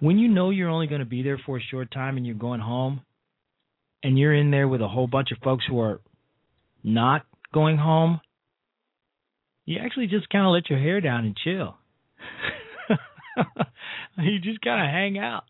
When 0.00 0.18
you 0.18 0.28
know 0.28 0.50
you're 0.50 0.68
only 0.68 0.86
going 0.86 1.00
to 1.00 1.06
be 1.06 1.22
there 1.22 1.40
for 1.44 1.58
a 1.58 1.62
short 1.70 1.90
time 1.90 2.16
and 2.16 2.26
you're 2.26 2.34
going 2.34 2.60
home, 2.60 3.02
and 4.02 4.18
you're 4.18 4.34
in 4.34 4.50
there 4.50 4.68
with 4.68 4.80
a 4.80 4.88
whole 4.88 5.06
bunch 5.06 5.30
of 5.30 5.38
folks 5.42 5.64
who 5.68 5.80
are 5.80 6.00
not 6.82 7.22
going 7.52 7.76
home, 7.76 8.20
you 9.66 9.78
actually 9.84 10.06
just 10.06 10.28
kind 10.30 10.46
of 10.46 10.52
let 10.52 10.70
your 10.70 10.78
hair 10.78 11.00
down 11.00 11.24
and 11.26 11.36
chill. 11.36 11.76
you 14.18 14.38
just 14.40 14.60
kind 14.62 14.82
of 14.82 14.90
hang 14.90 15.18
out 15.18 15.44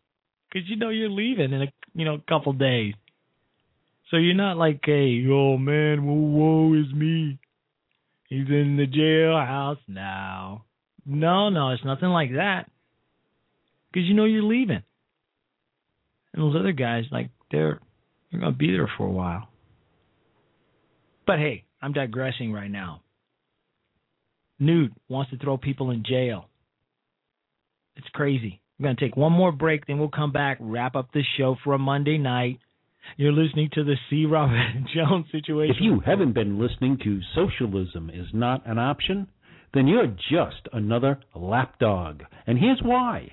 because 0.52 0.68
you 0.68 0.76
know 0.76 0.90
you're 0.90 1.08
leaving 1.08 1.52
in 1.52 1.62
a 1.62 1.72
you 1.94 2.04
know 2.04 2.20
couple 2.28 2.52
days. 2.52 2.94
So 4.10 4.16
you're 4.16 4.34
not 4.34 4.56
like, 4.56 4.80
hey, 4.84 5.24
oh 5.30 5.56
man, 5.56 6.04
woe, 6.04 6.74
is 6.74 6.92
me. 6.92 7.38
He's 8.28 8.48
in 8.48 8.76
the 8.76 8.86
jailhouse 8.86 9.78
now. 9.86 10.64
No, 11.06 11.48
no, 11.48 11.70
it's 11.70 11.84
nothing 11.84 12.08
like 12.08 12.32
that. 12.32 12.68
Because 13.92 14.08
you 14.08 14.14
know 14.14 14.24
you're 14.24 14.42
leaving. 14.42 14.82
And 16.32 16.42
those 16.42 16.56
other 16.56 16.72
guys, 16.72 17.04
like, 17.10 17.30
they're 17.50 17.80
they're 18.30 18.40
gonna 18.40 18.52
be 18.52 18.70
there 18.70 18.90
for 18.96 19.06
a 19.06 19.10
while. 19.10 19.48
But 21.26 21.38
hey, 21.38 21.64
I'm 21.82 21.92
digressing 21.92 22.52
right 22.52 22.70
now. 22.70 23.02
Newt 24.58 24.92
wants 25.08 25.30
to 25.30 25.38
throw 25.38 25.56
people 25.56 25.90
in 25.90 26.04
jail. 26.06 26.48
It's 27.96 28.08
crazy. 28.12 28.60
We're 28.78 28.94
to 28.94 29.00
take 29.00 29.16
one 29.16 29.32
more 29.32 29.52
break, 29.52 29.86
then 29.86 29.98
we'll 29.98 30.08
come 30.08 30.32
back, 30.32 30.58
wrap 30.60 30.96
up 30.96 31.12
the 31.12 31.22
show 31.36 31.56
for 31.62 31.74
a 31.74 31.78
Monday 31.78 32.18
night. 32.18 32.60
You're 33.16 33.32
listening 33.32 33.70
to 33.74 33.84
the 33.84 33.96
C. 34.08 34.24
Robert 34.24 34.56
Jones 34.94 35.26
situation. 35.32 35.76
If 35.76 35.82
you 35.82 36.00
haven't 36.00 36.32
been 36.32 36.58
listening 36.58 36.98
to 37.04 37.20
Socialism 37.34 38.10
is 38.10 38.26
Not 38.32 38.66
an 38.66 38.78
Option, 38.78 39.26
then 39.74 39.86
you're 39.86 40.06
just 40.06 40.68
another 40.72 41.20
lapdog. 41.34 42.22
And 42.46 42.58
here's 42.58 42.80
why. 42.82 43.32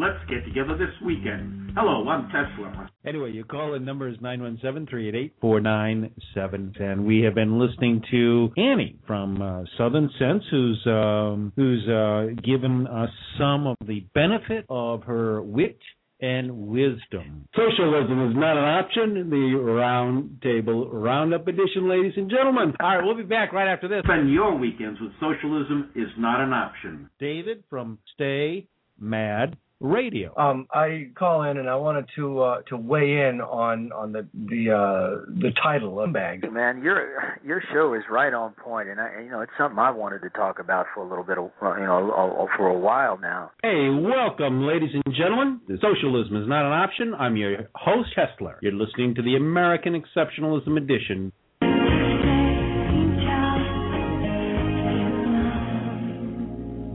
Let's 0.00 0.18
get 0.28 0.44
together 0.44 0.78
this 0.78 0.94
weekend. 1.04 1.72
Hello, 1.74 2.08
I'm 2.08 2.26
Tesla. 2.26 2.88
Anyway, 3.04 3.32
your 3.32 3.44
call 3.44 3.74
in 3.74 3.84
number 3.84 4.08
is 4.08 4.16
917-388-4977. 4.18 6.80
And 6.80 7.04
we 7.04 7.22
have 7.22 7.34
been 7.34 7.58
listening 7.58 8.00
to 8.12 8.52
Annie 8.56 8.96
from 9.08 9.42
uh, 9.42 9.64
Southern 9.76 10.08
Sense, 10.16 10.44
who's 10.52 10.80
um, 10.86 11.52
who's 11.56 11.88
uh, 11.88 12.28
given 12.44 12.86
us 12.86 13.10
some 13.40 13.66
of 13.66 13.76
the 13.84 14.06
benefit 14.14 14.66
of 14.70 15.02
her 15.02 15.42
wit 15.42 15.80
and 16.20 16.68
wisdom. 16.68 17.48
Socialism 17.56 18.30
is 18.30 18.36
not 18.36 18.56
an 18.56 18.64
option. 18.64 19.30
The 19.30 19.56
round 19.58 20.40
table 20.42 20.88
roundup 20.90 21.48
edition, 21.48 21.88
ladies 21.88 22.12
and 22.16 22.30
gentlemen. 22.30 22.72
All 22.78 22.96
right, 22.96 23.04
we'll 23.04 23.16
be 23.16 23.24
back 23.24 23.52
right 23.52 23.66
after 23.66 23.88
this. 23.88 24.02
Spend 24.04 24.32
your 24.32 24.56
weekends 24.56 25.00
with 25.00 25.10
socialism 25.18 25.90
is 25.96 26.10
not 26.16 26.40
an 26.40 26.52
option. 26.52 27.10
David 27.18 27.64
from 27.68 27.98
Stay 28.14 28.68
Mad 29.00 29.56
Radio. 29.80 30.34
Um, 30.36 30.66
I 30.72 31.10
call 31.16 31.42
in 31.44 31.56
and 31.56 31.70
I 31.70 31.76
wanted 31.76 32.06
to 32.16 32.40
uh, 32.40 32.62
to 32.62 32.76
weigh 32.76 33.28
in 33.28 33.40
on 33.40 33.92
on 33.92 34.10
the 34.10 34.26
the 34.34 34.72
uh, 34.72 35.24
the 35.40 35.52
title 35.62 36.00
of 36.00 36.12
bag. 36.12 36.50
Man, 36.50 36.82
your 36.82 37.38
your 37.44 37.62
show 37.72 37.94
is 37.94 38.02
right 38.10 38.34
on 38.34 38.54
point, 38.54 38.88
and 38.88 39.00
I, 39.00 39.20
you 39.22 39.30
know 39.30 39.40
it's 39.40 39.52
something 39.56 39.78
I 39.78 39.92
wanted 39.92 40.22
to 40.22 40.30
talk 40.30 40.58
about 40.58 40.86
for 40.92 41.04
a 41.04 41.08
little 41.08 41.22
bit, 41.22 41.38
of, 41.38 41.50
uh, 41.62 41.76
you 41.76 41.86
know, 41.86 42.48
for 42.56 42.66
a 42.66 42.78
while 42.78 43.18
now. 43.18 43.52
Hey, 43.62 43.88
welcome, 43.88 44.66
ladies 44.66 44.90
and 44.92 45.14
gentlemen. 45.14 45.60
Socialism 45.68 46.42
is 46.42 46.48
not 46.48 46.66
an 46.66 46.72
option. 46.72 47.14
I'm 47.14 47.36
your 47.36 47.68
host, 47.76 48.10
Hessler. 48.16 48.56
You're 48.60 48.72
listening 48.72 49.14
to 49.14 49.22
the 49.22 49.36
American 49.36 49.94
Exceptionalism 49.94 50.76
Edition. 50.76 51.32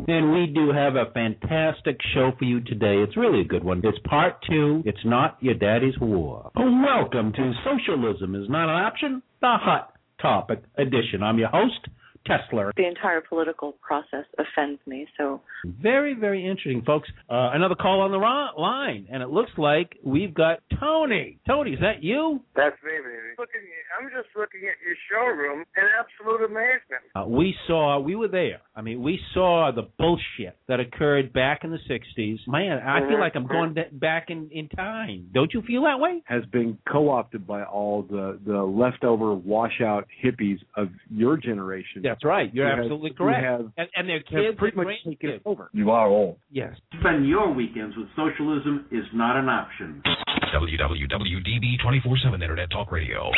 And 0.08 0.34
we 0.34 0.48
do 0.48 0.72
have 0.74 0.96
a 0.96 1.12
fantastic 1.14 1.98
show 2.14 2.32
for 2.38 2.44
you 2.44 2.60
today. 2.60 2.98
It's 2.98 3.16
really 3.16 3.42
a 3.42 3.46
good 3.46 3.64
one. 3.64 3.82
It's 3.84 3.98
part 4.00 4.36
two. 4.50 4.84
It's 4.86 5.06
not 5.06 5.38
your 5.40 5.54
daddy's 5.54 5.98
war. 6.00 6.52
Oh, 6.58 6.84
welcome 6.86 7.32
to 7.34 7.54
Socialism 7.64 8.36
is 8.36 8.50
Not 8.50 8.70
an 8.70 8.84
Option, 8.84 9.24
the 9.40 9.56
Hot 9.62 9.94
Topic 10.22 10.62
Edition. 10.78 11.24
I'm 11.24 11.40
your 11.40 11.50
host, 11.50 11.88
Tesla. 12.26 12.72
The 12.78 12.88
entire 12.88 13.22
political 13.22 13.74
process 13.82 14.26
offends 14.38 14.80
me. 14.88 15.08
So 15.18 15.42
Very, 15.66 16.14
very 16.14 16.46
interesting, 16.46 16.82
folks. 16.86 17.10
Uh, 17.30 17.52
another 17.54 17.76
call 17.76 18.02
on 18.02 18.12
the 18.12 18.20
ro- 18.20 18.50
line, 18.58 19.08
and 19.12 19.22
it 19.24 19.30
looks 19.30 19.52
like 19.58 19.98
we've 20.04 20.34
got 20.34 20.60
Tony. 20.80 21.40
Tony, 21.48 21.72
is 21.74 21.80
that 21.82 22.04
you? 22.04 22.40
That's 22.56 22.76
me, 22.84 22.92
baby. 22.92 23.36
Looking, 23.38 23.62
I'm 24.00 24.10
just 24.10 24.30
looking 24.36 24.62
at 24.62 24.76
your 24.86 24.96
showroom 25.12 25.64
in 25.78 25.84
absolute 26.00 26.46
amazement. 26.46 27.04
Uh, 27.16 27.26
we 27.28 27.56
saw, 27.68 28.00
we 28.00 28.16
were 28.16 28.28
there. 28.28 28.62
I 28.76 28.82
mean, 28.82 29.02
we 29.04 29.20
saw 29.34 29.72
the 29.74 29.88
bullshit 29.98 30.58
that 30.68 30.80
occurred 30.80 31.34
back 31.34 31.64
in 31.64 31.72
the 31.72 31.80
60s. 31.90 32.40
Man, 32.48 32.80
I 32.80 33.02
feel 33.02 33.18
Mhm. 33.18 33.20
like 33.20 33.36
I'm 33.36 33.48
going 33.48 33.76
back 33.94 34.30
in, 34.30 34.50
in 34.52 34.68
time. 34.70 35.30
Don't 35.34 35.54
you 35.54 35.62
feel 35.64 35.84
that 35.84 36.00
way? 36.00 36.22
has 36.26 36.46
been 36.48 36.78
co-opted 36.90 37.46
by 37.46 37.64
all 37.64 38.04
the 38.04 38.40
the 38.46 38.62
leftover 38.64 39.34
washout 39.34 40.08
hippies 40.24 40.60
of 40.76 40.90
your 41.10 41.38
generation. 41.38 42.02
That's 42.14 42.24
right. 42.26 42.54
You're 42.54 42.74
who 42.76 42.82
absolutely 42.84 43.10
who 43.12 43.16
correct. 43.26 43.44
have- 43.44 43.72
and, 43.78 43.88
and 43.96 44.08
their 44.10 44.18
have 44.18 44.26
kids 44.28 44.58
pretty 44.58 44.78
much 44.78 44.88
taken 45.04 45.14
grandkids. 45.30 45.36
it 45.38 45.42
over. 45.46 45.70
You 45.74 45.92
are 45.92 46.08
old. 46.08 46.38
Yes. 46.52 46.76
Spend 47.00 47.28
your 47.28 47.52
weekends 47.54 47.96
with 47.98 48.08
socialism 48.16 48.86
is 48.92 49.06
not 49.14 49.36
an 49.38 49.50
option. 49.50 50.02
WWWDB 50.54 51.78
24/7 51.84 52.34
Internet 52.42 52.70
Talk 52.72 52.92
Radio. 52.92 53.32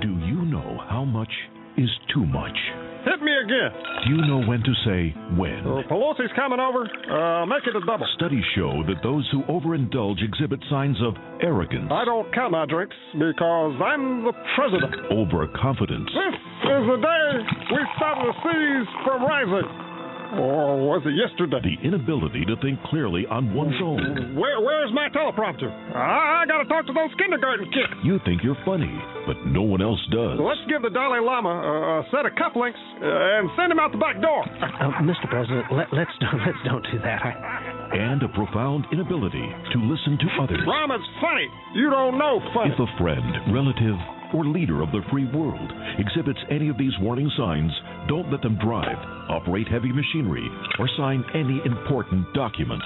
Do 0.00 0.08
you 0.26 0.42
know 0.44 0.78
how 0.88 1.04
much 1.04 1.32
is 1.76 1.88
too 2.12 2.24
much? 2.26 2.56
Hit 3.04 3.22
me 3.22 3.32
again. 3.44 3.70
Do 4.04 4.14
you 4.14 4.20
know 4.28 4.44
when 4.44 4.60
to 4.60 4.72
say 4.84 5.14
when? 5.36 5.64
Uh, 5.64 5.82
Pelosi's 5.88 6.32
coming 6.36 6.60
over. 6.60 6.84
Uh, 6.84 7.46
make 7.46 7.64
it 7.66 7.74
a 7.76 7.80
double. 7.86 8.06
Studies 8.16 8.44
show 8.54 8.82
that 8.86 9.00
those 9.02 9.28
who 9.32 9.42
overindulge 9.48 10.22
exhibit 10.22 10.60
signs 10.70 10.96
of 11.02 11.14
arrogance, 11.42 11.88
I 11.90 12.04
don't 12.04 12.32
count 12.34 12.52
my 12.52 12.66
drinks 12.66 12.96
because 13.12 13.74
I'm 13.80 14.24
the 14.24 14.32
president. 14.54 14.94
overconfidence, 15.12 16.10
This 16.12 16.36
is 16.36 16.82
the 16.92 16.98
day 17.00 17.28
we 17.72 17.80
stop 17.96 18.16
the 18.20 18.32
seas 18.44 18.86
from 19.04 19.24
rising. 19.24 19.89
Or 20.38 20.78
was 20.78 21.02
it 21.06 21.14
yesterday? 21.18 21.58
The 21.62 21.76
inability 21.82 22.44
to 22.46 22.54
think 22.62 22.78
clearly 22.86 23.26
on 23.26 23.50
one's 23.54 23.74
own. 23.82 24.34
Where, 24.38 24.60
where's 24.62 24.92
my 24.94 25.08
teleprompter? 25.10 25.66
I, 25.94 26.42
I 26.42 26.46
got 26.46 26.62
to 26.62 26.68
talk 26.70 26.86
to 26.86 26.94
those 26.94 27.10
kindergarten 27.18 27.66
kids. 27.74 27.90
You 28.04 28.18
think 28.24 28.42
you're 28.46 28.58
funny, 28.64 28.90
but 29.26 29.34
no 29.46 29.62
one 29.62 29.82
else 29.82 30.00
does. 30.14 30.38
Let's 30.38 30.62
give 30.70 30.82
the 30.82 30.90
Dalai 30.90 31.18
Lama 31.18 31.50
a, 31.50 31.74
a 32.00 32.08
set 32.14 32.26
of 32.26 32.32
cufflinks 32.38 32.78
uh, 33.02 33.40
and 33.42 33.50
send 33.58 33.72
him 33.74 33.78
out 33.82 33.90
the 33.90 33.98
back 33.98 34.22
door. 34.22 34.46
Uh, 34.46 35.02
Mr. 35.02 35.26
President, 35.26 35.66
let, 35.74 35.90
let's 35.90 36.14
don't 36.22 36.38
let's 36.46 36.62
don't 36.62 36.84
do 36.94 36.98
that. 37.02 37.18
I, 37.26 37.32
And 37.98 38.22
a 38.22 38.30
profound 38.30 38.86
inability 38.92 39.42
to 39.74 39.78
listen 39.90 40.14
to 40.22 40.28
others. 40.42 40.62
Rama's 40.62 41.02
funny. 41.18 41.48
You 41.74 41.90
don't 41.90 42.18
know 42.18 42.38
funny. 42.54 42.70
If 42.70 42.78
a 42.78 42.86
friend, 43.02 43.26
relative, 43.50 43.98
or 44.34 44.44
leader 44.44 44.82
of 44.82 44.90
the 44.92 45.02
free 45.10 45.26
world 45.32 45.70
exhibits 45.98 46.38
any 46.50 46.68
of 46.68 46.78
these 46.78 46.92
warning 47.00 47.30
signs, 47.36 47.72
don't 48.08 48.30
let 48.30 48.42
them 48.42 48.58
drive, 48.62 48.98
operate 49.28 49.68
heavy 49.68 49.92
machinery, 49.92 50.48
or 50.78 50.88
sign 50.96 51.24
any 51.34 51.60
important 51.64 52.26
documents. 52.34 52.84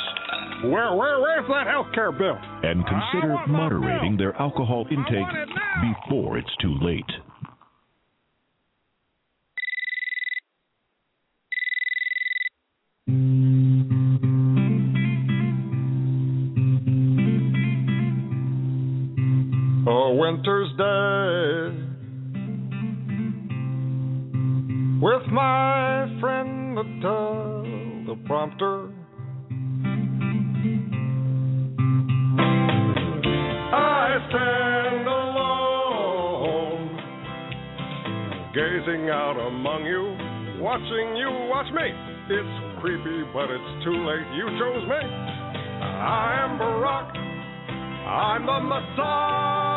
Where, 0.64 0.94
where, 0.94 1.20
where's 1.20 1.46
that 1.48 1.66
health 1.66 1.88
care 1.94 2.12
bill? 2.12 2.38
And 2.62 2.84
consider 2.86 3.36
moderating 3.48 4.16
their 4.16 4.34
alcohol 4.36 4.86
intake 4.90 5.26
before 6.08 6.38
it's 6.38 6.56
too 6.60 6.74
late. 6.80 7.04
A 19.86 20.14
winter's 20.14 20.70
day 20.78 21.76
with 24.98 25.26
my 25.30 26.08
friend 26.20 26.74
the 26.74 26.84
teleprompter. 27.04 28.90
I 33.74 34.16
stand 34.30 35.06
alone, 35.06 36.88
gazing 38.54 39.10
out 39.10 39.36
among 39.36 39.84
you, 39.84 40.16
watching 40.62 41.16
you 41.16 41.28
watch 41.50 41.70
me. 41.74 41.92
It's 42.30 42.80
creepy, 42.80 43.22
but 43.34 43.50
it's 43.50 43.84
too 43.84 43.98
late. 44.06 44.26
You 44.34 44.48
chose 44.58 44.88
me. 44.88 44.96
I 44.96 46.40
am 46.42 46.58
Barack. 46.58 47.12
I'm 48.08 48.46
the 48.46 48.60
Messiah. 48.60 49.73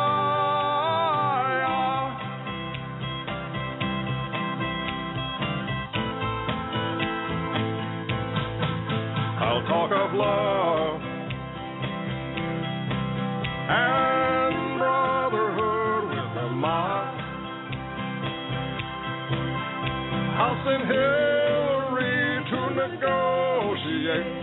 Talk 9.68 9.92
of 9.92 10.16
love 10.16 10.96
and 13.68 14.80
brotherhood 14.80 16.08
with 16.08 16.40
a 16.40 16.48
mob. 16.56 17.12
I'll 20.40 20.56
send 20.64 20.88
Hillary 20.88 22.48
to 22.48 22.60
negotiate. 22.80 24.40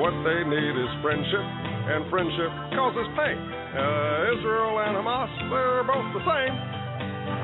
What 0.00 0.16
they 0.24 0.40
need 0.48 0.74
is 0.80 0.88
friendship, 1.04 1.44
and 1.44 2.08
friendship 2.08 2.48
causes 2.72 3.08
pain. 3.12 3.36
Uh, 3.36 4.32
Israel 4.40 4.80
and 4.88 4.96
Hamas, 4.96 5.28
they're 5.52 5.84
both 5.84 6.16
the 6.16 6.24
same. 6.24 6.54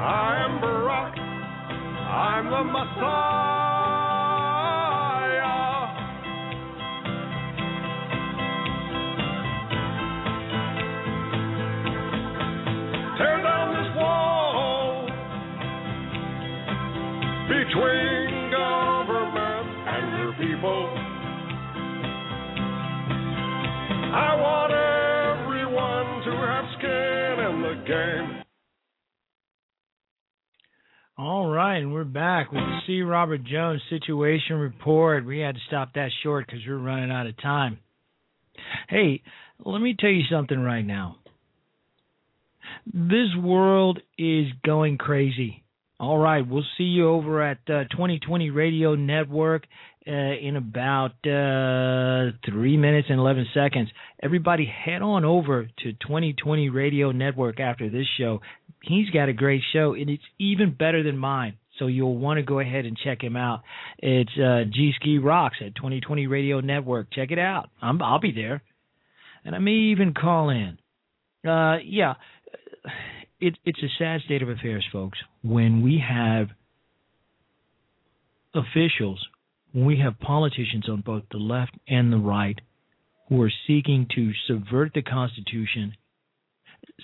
I 0.00 0.48
am 0.48 0.64
Barack. 0.64 1.12
I'm 2.08 2.48
the 2.48 2.64
Messiah. 2.72 3.59
Between 17.70 18.50
government 18.50 19.68
and 19.86 20.18
your 20.18 20.32
people. 20.32 20.88
I 24.12 24.34
want 24.34 24.72
everyone 24.72 26.24
to 26.24 26.32
have 26.46 26.64
skin 26.78 27.36
in 27.46 27.62
the 27.62 27.74
game. 27.86 28.42
All 31.16 31.48
right, 31.48 31.76
and 31.76 31.92
we're 31.92 32.04
back 32.04 32.50
with 32.50 32.60
the 32.60 32.78
C. 32.86 33.02
Robert 33.02 33.44
Jones 33.44 33.82
situation 33.88 34.56
report. 34.56 35.24
We 35.24 35.38
had 35.38 35.54
to 35.54 35.60
stop 35.68 35.94
that 35.94 36.10
short 36.22 36.46
because 36.46 36.62
we're 36.66 36.78
running 36.78 37.12
out 37.12 37.26
of 37.26 37.40
time. 37.40 37.78
Hey, 38.88 39.22
let 39.64 39.80
me 39.80 39.94
tell 39.98 40.10
you 40.10 40.24
something 40.30 40.58
right 40.58 40.84
now. 40.84 41.16
This 42.86 43.28
world 43.40 44.00
is 44.18 44.46
going 44.64 44.98
crazy. 44.98 45.59
All 46.00 46.16
right, 46.16 46.40
we'll 46.40 46.64
see 46.78 46.84
you 46.84 47.10
over 47.10 47.42
at 47.42 47.58
uh, 47.68 47.84
2020 47.90 48.48
Radio 48.48 48.94
Network 48.94 49.66
uh, 50.06 50.10
in 50.10 50.56
about 50.56 51.10
uh, 51.26 52.34
three 52.48 52.78
minutes 52.78 53.08
and 53.10 53.18
11 53.18 53.48
seconds. 53.52 53.90
Everybody, 54.22 54.64
head 54.64 55.02
on 55.02 55.26
over 55.26 55.64
to 55.66 55.92
2020 55.92 56.70
Radio 56.70 57.12
Network 57.12 57.60
after 57.60 57.90
this 57.90 58.06
show. 58.16 58.40
He's 58.82 59.10
got 59.10 59.28
a 59.28 59.34
great 59.34 59.60
show, 59.74 59.92
and 59.92 60.08
it's 60.08 60.22
even 60.38 60.74
better 60.74 61.02
than 61.02 61.18
mine. 61.18 61.58
So 61.78 61.86
you'll 61.86 62.16
want 62.16 62.38
to 62.38 62.42
go 62.44 62.60
ahead 62.60 62.86
and 62.86 62.96
check 62.96 63.22
him 63.22 63.36
out. 63.36 63.60
It's 63.98 64.32
uh, 64.38 64.70
G 64.72 64.92
Ski 64.98 65.18
Rocks 65.18 65.58
at 65.60 65.74
2020 65.74 66.26
Radio 66.28 66.60
Network. 66.60 67.12
Check 67.12 67.30
it 67.30 67.38
out. 67.38 67.68
I'm, 67.82 68.00
I'll 68.00 68.20
be 68.20 68.32
there, 68.32 68.62
and 69.44 69.54
I 69.54 69.58
may 69.58 69.92
even 69.92 70.14
call 70.14 70.48
in. 70.48 70.78
Uh, 71.46 71.76
yeah, 71.84 72.14
it, 73.40 73.56
it's 73.64 73.82
a 73.82 73.88
sad 73.98 74.20
state 74.22 74.42
of 74.42 74.48
affairs, 74.48 74.86
folks, 74.92 75.18
when 75.42 75.82
we 75.82 76.02
have 76.06 76.48
officials, 78.54 79.24
when 79.72 79.86
we 79.86 79.98
have 79.98 80.18
politicians 80.20 80.88
on 80.88 81.00
both 81.00 81.22
the 81.30 81.38
left 81.38 81.72
and 81.88 82.12
the 82.12 82.18
right 82.18 82.60
who 83.28 83.40
are 83.42 83.52
seeking 83.66 84.06
to 84.14 84.32
subvert 84.46 84.92
the 84.94 85.02
Constitution 85.02 85.94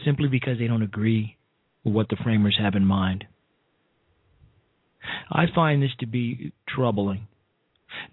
simply 0.04 0.28
because 0.28 0.58
they 0.58 0.66
don't 0.66 0.82
agree 0.82 1.36
with 1.84 1.94
what 1.94 2.08
the 2.08 2.16
framers 2.22 2.56
have 2.60 2.74
in 2.74 2.84
mind. 2.84 3.24
I 5.30 5.44
find 5.54 5.82
this 5.82 5.94
to 6.00 6.06
be 6.06 6.52
troubling. 6.68 7.28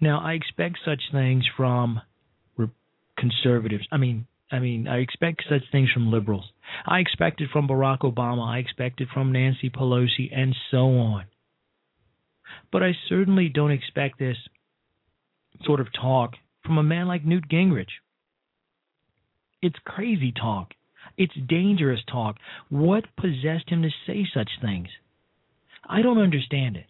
Now, 0.00 0.20
I 0.20 0.34
expect 0.34 0.78
such 0.84 1.00
things 1.12 1.44
from 1.56 2.00
conservatives. 3.18 3.86
I 3.92 3.96
mean, 3.96 4.26
I 4.50 4.58
mean, 4.58 4.86
I 4.86 4.98
expect 4.98 5.44
such 5.48 5.62
things 5.72 5.90
from 5.92 6.10
liberals. 6.10 6.44
I 6.86 6.98
expect 6.98 7.40
it 7.40 7.50
from 7.52 7.66
Barack 7.66 8.00
Obama. 8.00 8.46
I 8.46 8.58
expect 8.58 9.00
it 9.00 9.08
from 9.12 9.32
Nancy 9.32 9.70
Pelosi, 9.70 10.30
and 10.32 10.54
so 10.70 10.98
on. 10.98 11.24
But 12.70 12.82
I 12.82 12.92
certainly 13.08 13.48
don't 13.48 13.70
expect 13.70 14.18
this 14.18 14.36
sort 15.64 15.80
of 15.80 15.88
talk 15.92 16.34
from 16.64 16.78
a 16.78 16.82
man 16.82 17.08
like 17.08 17.24
Newt 17.24 17.48
Gingrich. 17.48 17.86
It's 19.62 19.78
crazy 19.84 20.32
talk. 20.32 20.74
It's 21.16 21.34
dangerous 21.48 22.00
talk. 22.10 22.36
What 22.68 23.04
possessed 23.16 23.68
him 23.68 23.82
to 23.82 23.90
say 24.06 24.26
such 24.32 24.50
things? 24.60 24.88
I 25.88 26.02
don't 26.02 26.18
understand 26.18 26.76
it. 26.76 26.86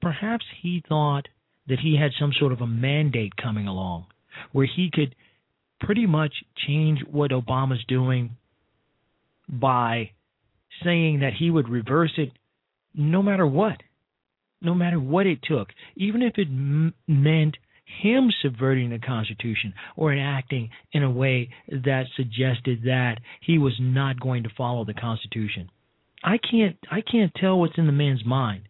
Perhaps 0.00 0.44
he 0.60 0.82
thought 0.88 1.28
that 1.68 1.80
he 1.80 1.96
had 1.96 2.10
some 2.18 2.32
sort 2.38 2.52
of 2.52 2.60
a 2.60 2.66
mandate 2.66 3.36
coming 3.36 3.66
along 3.66 4.06
where 4.52 4.66
he 4.66 4.90
could 4.92 5.14
pretty 5.80 6.06
much 6.06 6.34
change 6.66 7.00
what 7.10 7.30
Obama's 7.30 7.84
doing 7.86 8.36
by 9.48 10.10
saying 10.84 11.20
that 11.20 11.34
he 11.38 11.50
would 11.50 11.68
reverse 11.68 12.12
it 12.16 12.30
no 12.94 13.22
matter 13.22 13.46
what, 13.46 13.78
no 14.60 14.74
matter 14.74 14.98
what 14.98 15.26
it 15.26 15.38
took, 15.42 15.68
even 15.96 16.22
if 16.22 16.34
it 16.36 16.48
m- 16.48 16.94
meant 17.06 17.56
him 18.02 18.30
subverting 18.42 18.90
the 18.90 18.98
Constitution 18.98 19.72
or 19.96 20.12
enacting 20.12 20.70
in 20.92 21.02
a 21.02 21.10
way 21.10 21.50
that 21.68 22.04
suggested 22.16 22.82
that 22.84 23.18
he 23.40 23.58
was 23.58 23.74
not 23.80 24.20
going 24.20 24.42
to 24.42 24.50
follow 24.56 24.84
the 24.84 24.94
Constitution. 24.94 25.70
I 26.22 26.38
can't 26.38 26.76
I 26.90 27.00
can't 27.00 27.32
tell 27.34 27.58
what's 27.58 27.78
in 27.78 27.86
the 27.86 27.92
man's 27.92 28.24
mind, 28.24 28.64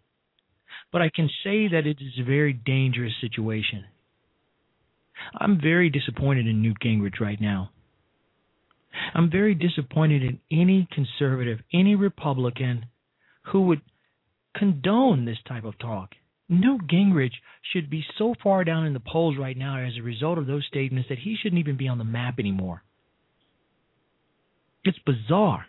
but 0.92 1.02
I 1.02 1.10
can 1.14 1.28
say 1.42 1.68
that 1.68 1.86
it 1.86 1.98
is 2.00 2.18
a 2.20 2.24
very 2.24 2.52
dangerous 2.52 3.14
situation. 3.20 3.84
I'm 5.38 5.60
very 5.60 5.90
disappointed 5.90 6.46
in 6.46 6.62
Newt 6.62 6.78
Gingrich 6.84 7.20
right 7.20 7.40
now. 7.40 7.70
I'm 9.14 9.30
very 9.30 9.54
disappointed 9.54 10.22
in 10.22 10.40
any 10.50 10.88
conservative, 10.92 11.60
any 11.72 11.94
Republican 11.94 12.86
who 13.52 13.62
would 13.62 13.80
condone 14.56 15.24
this 15.24 15.38
type 15.46 15.64
of 15.64 15.78
talk. 15.78 16.10
Newt 16.48 16.86
Gingrich 16.88 17.34
should 17.72 17.90
be 17.90 18.04
so 18.16 18.34
far 18.42 18.64
down 18.64 18.86
in 18.86 18.94
the 18.94 19.00
polls 19.00 19.36
right 19.38 19.56
now 19.56 19.78
as 19.78 19.92
a 19.98 20.02
result 20.02 20.38
of 20.38 20.46
those 20.46 20.66
statements 20.66 21.08
that 21.08 21.18
he 21.18 21.36
shouldn't 21.40 21.60
even 21.60 21.76
be 21.76 21.88
on 21.88 21.98
the 21.98 22.04
map 22.04 22.38
anymore. 22.38 22.82
It's 24.84 24.98
bizarre. 25.04 25.66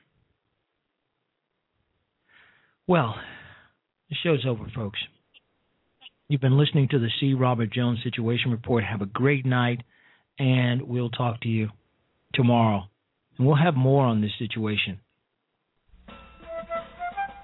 Well, 2.87 3.15
the 4.09 4.15
show's 4.23 4.45
over, 4.47 4.65
folks. 4.73 4.99
You've 6.30 6.41
been 6.41 6.59
listening 6.59 6.88
to 6.89 6.99
the 6.99 7.09
C. 7.19 7.34
Robert 7.34 7.73
Jones 7.73 7.97
Situation 8.03 8.51
Report. 8.51 8.84
Have 8.84 9.01
a 9.01 9.07
great 9.07 9.47
night, 9.47 9.82
and 10.38 10.84
we'll 10.84 11.09
talk 11.09 11.41
to 11.41 11.47
you 11.47 11.69
tomorrow. 12.36 12.84
And 13.36 13.47
we'll 13.47 13.55
have 13.55 13.75
more 13.75 14.05
on 14.05 14.21
this 14.21 14.30
situation. 14.38 14.99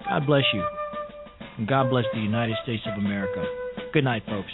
God 0.08 0.24
bless 0.28 0.44
you. 0.54 0.64
And 1.58 1.66
God 1.66 1.90
bless 1.90 2.04
the 2.14 2.20
United 2.20 2.54
States 2.62 2.84
of 2.86 2.96
America. 2.96 3.44
Good 3.92 4.04
night, 4.04 4.22
folks. 4.24 4.52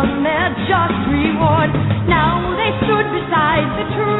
Won 0.00 0.22
their 0.22 0.48
just 0.64 0.96
reward. 1.12 1.70
Now 2.08 2.56
they 2.56 2.72
stood 2.84 3.06
beside 3.12 3.68
the 3.76 3.84
treasure 3.94 4.19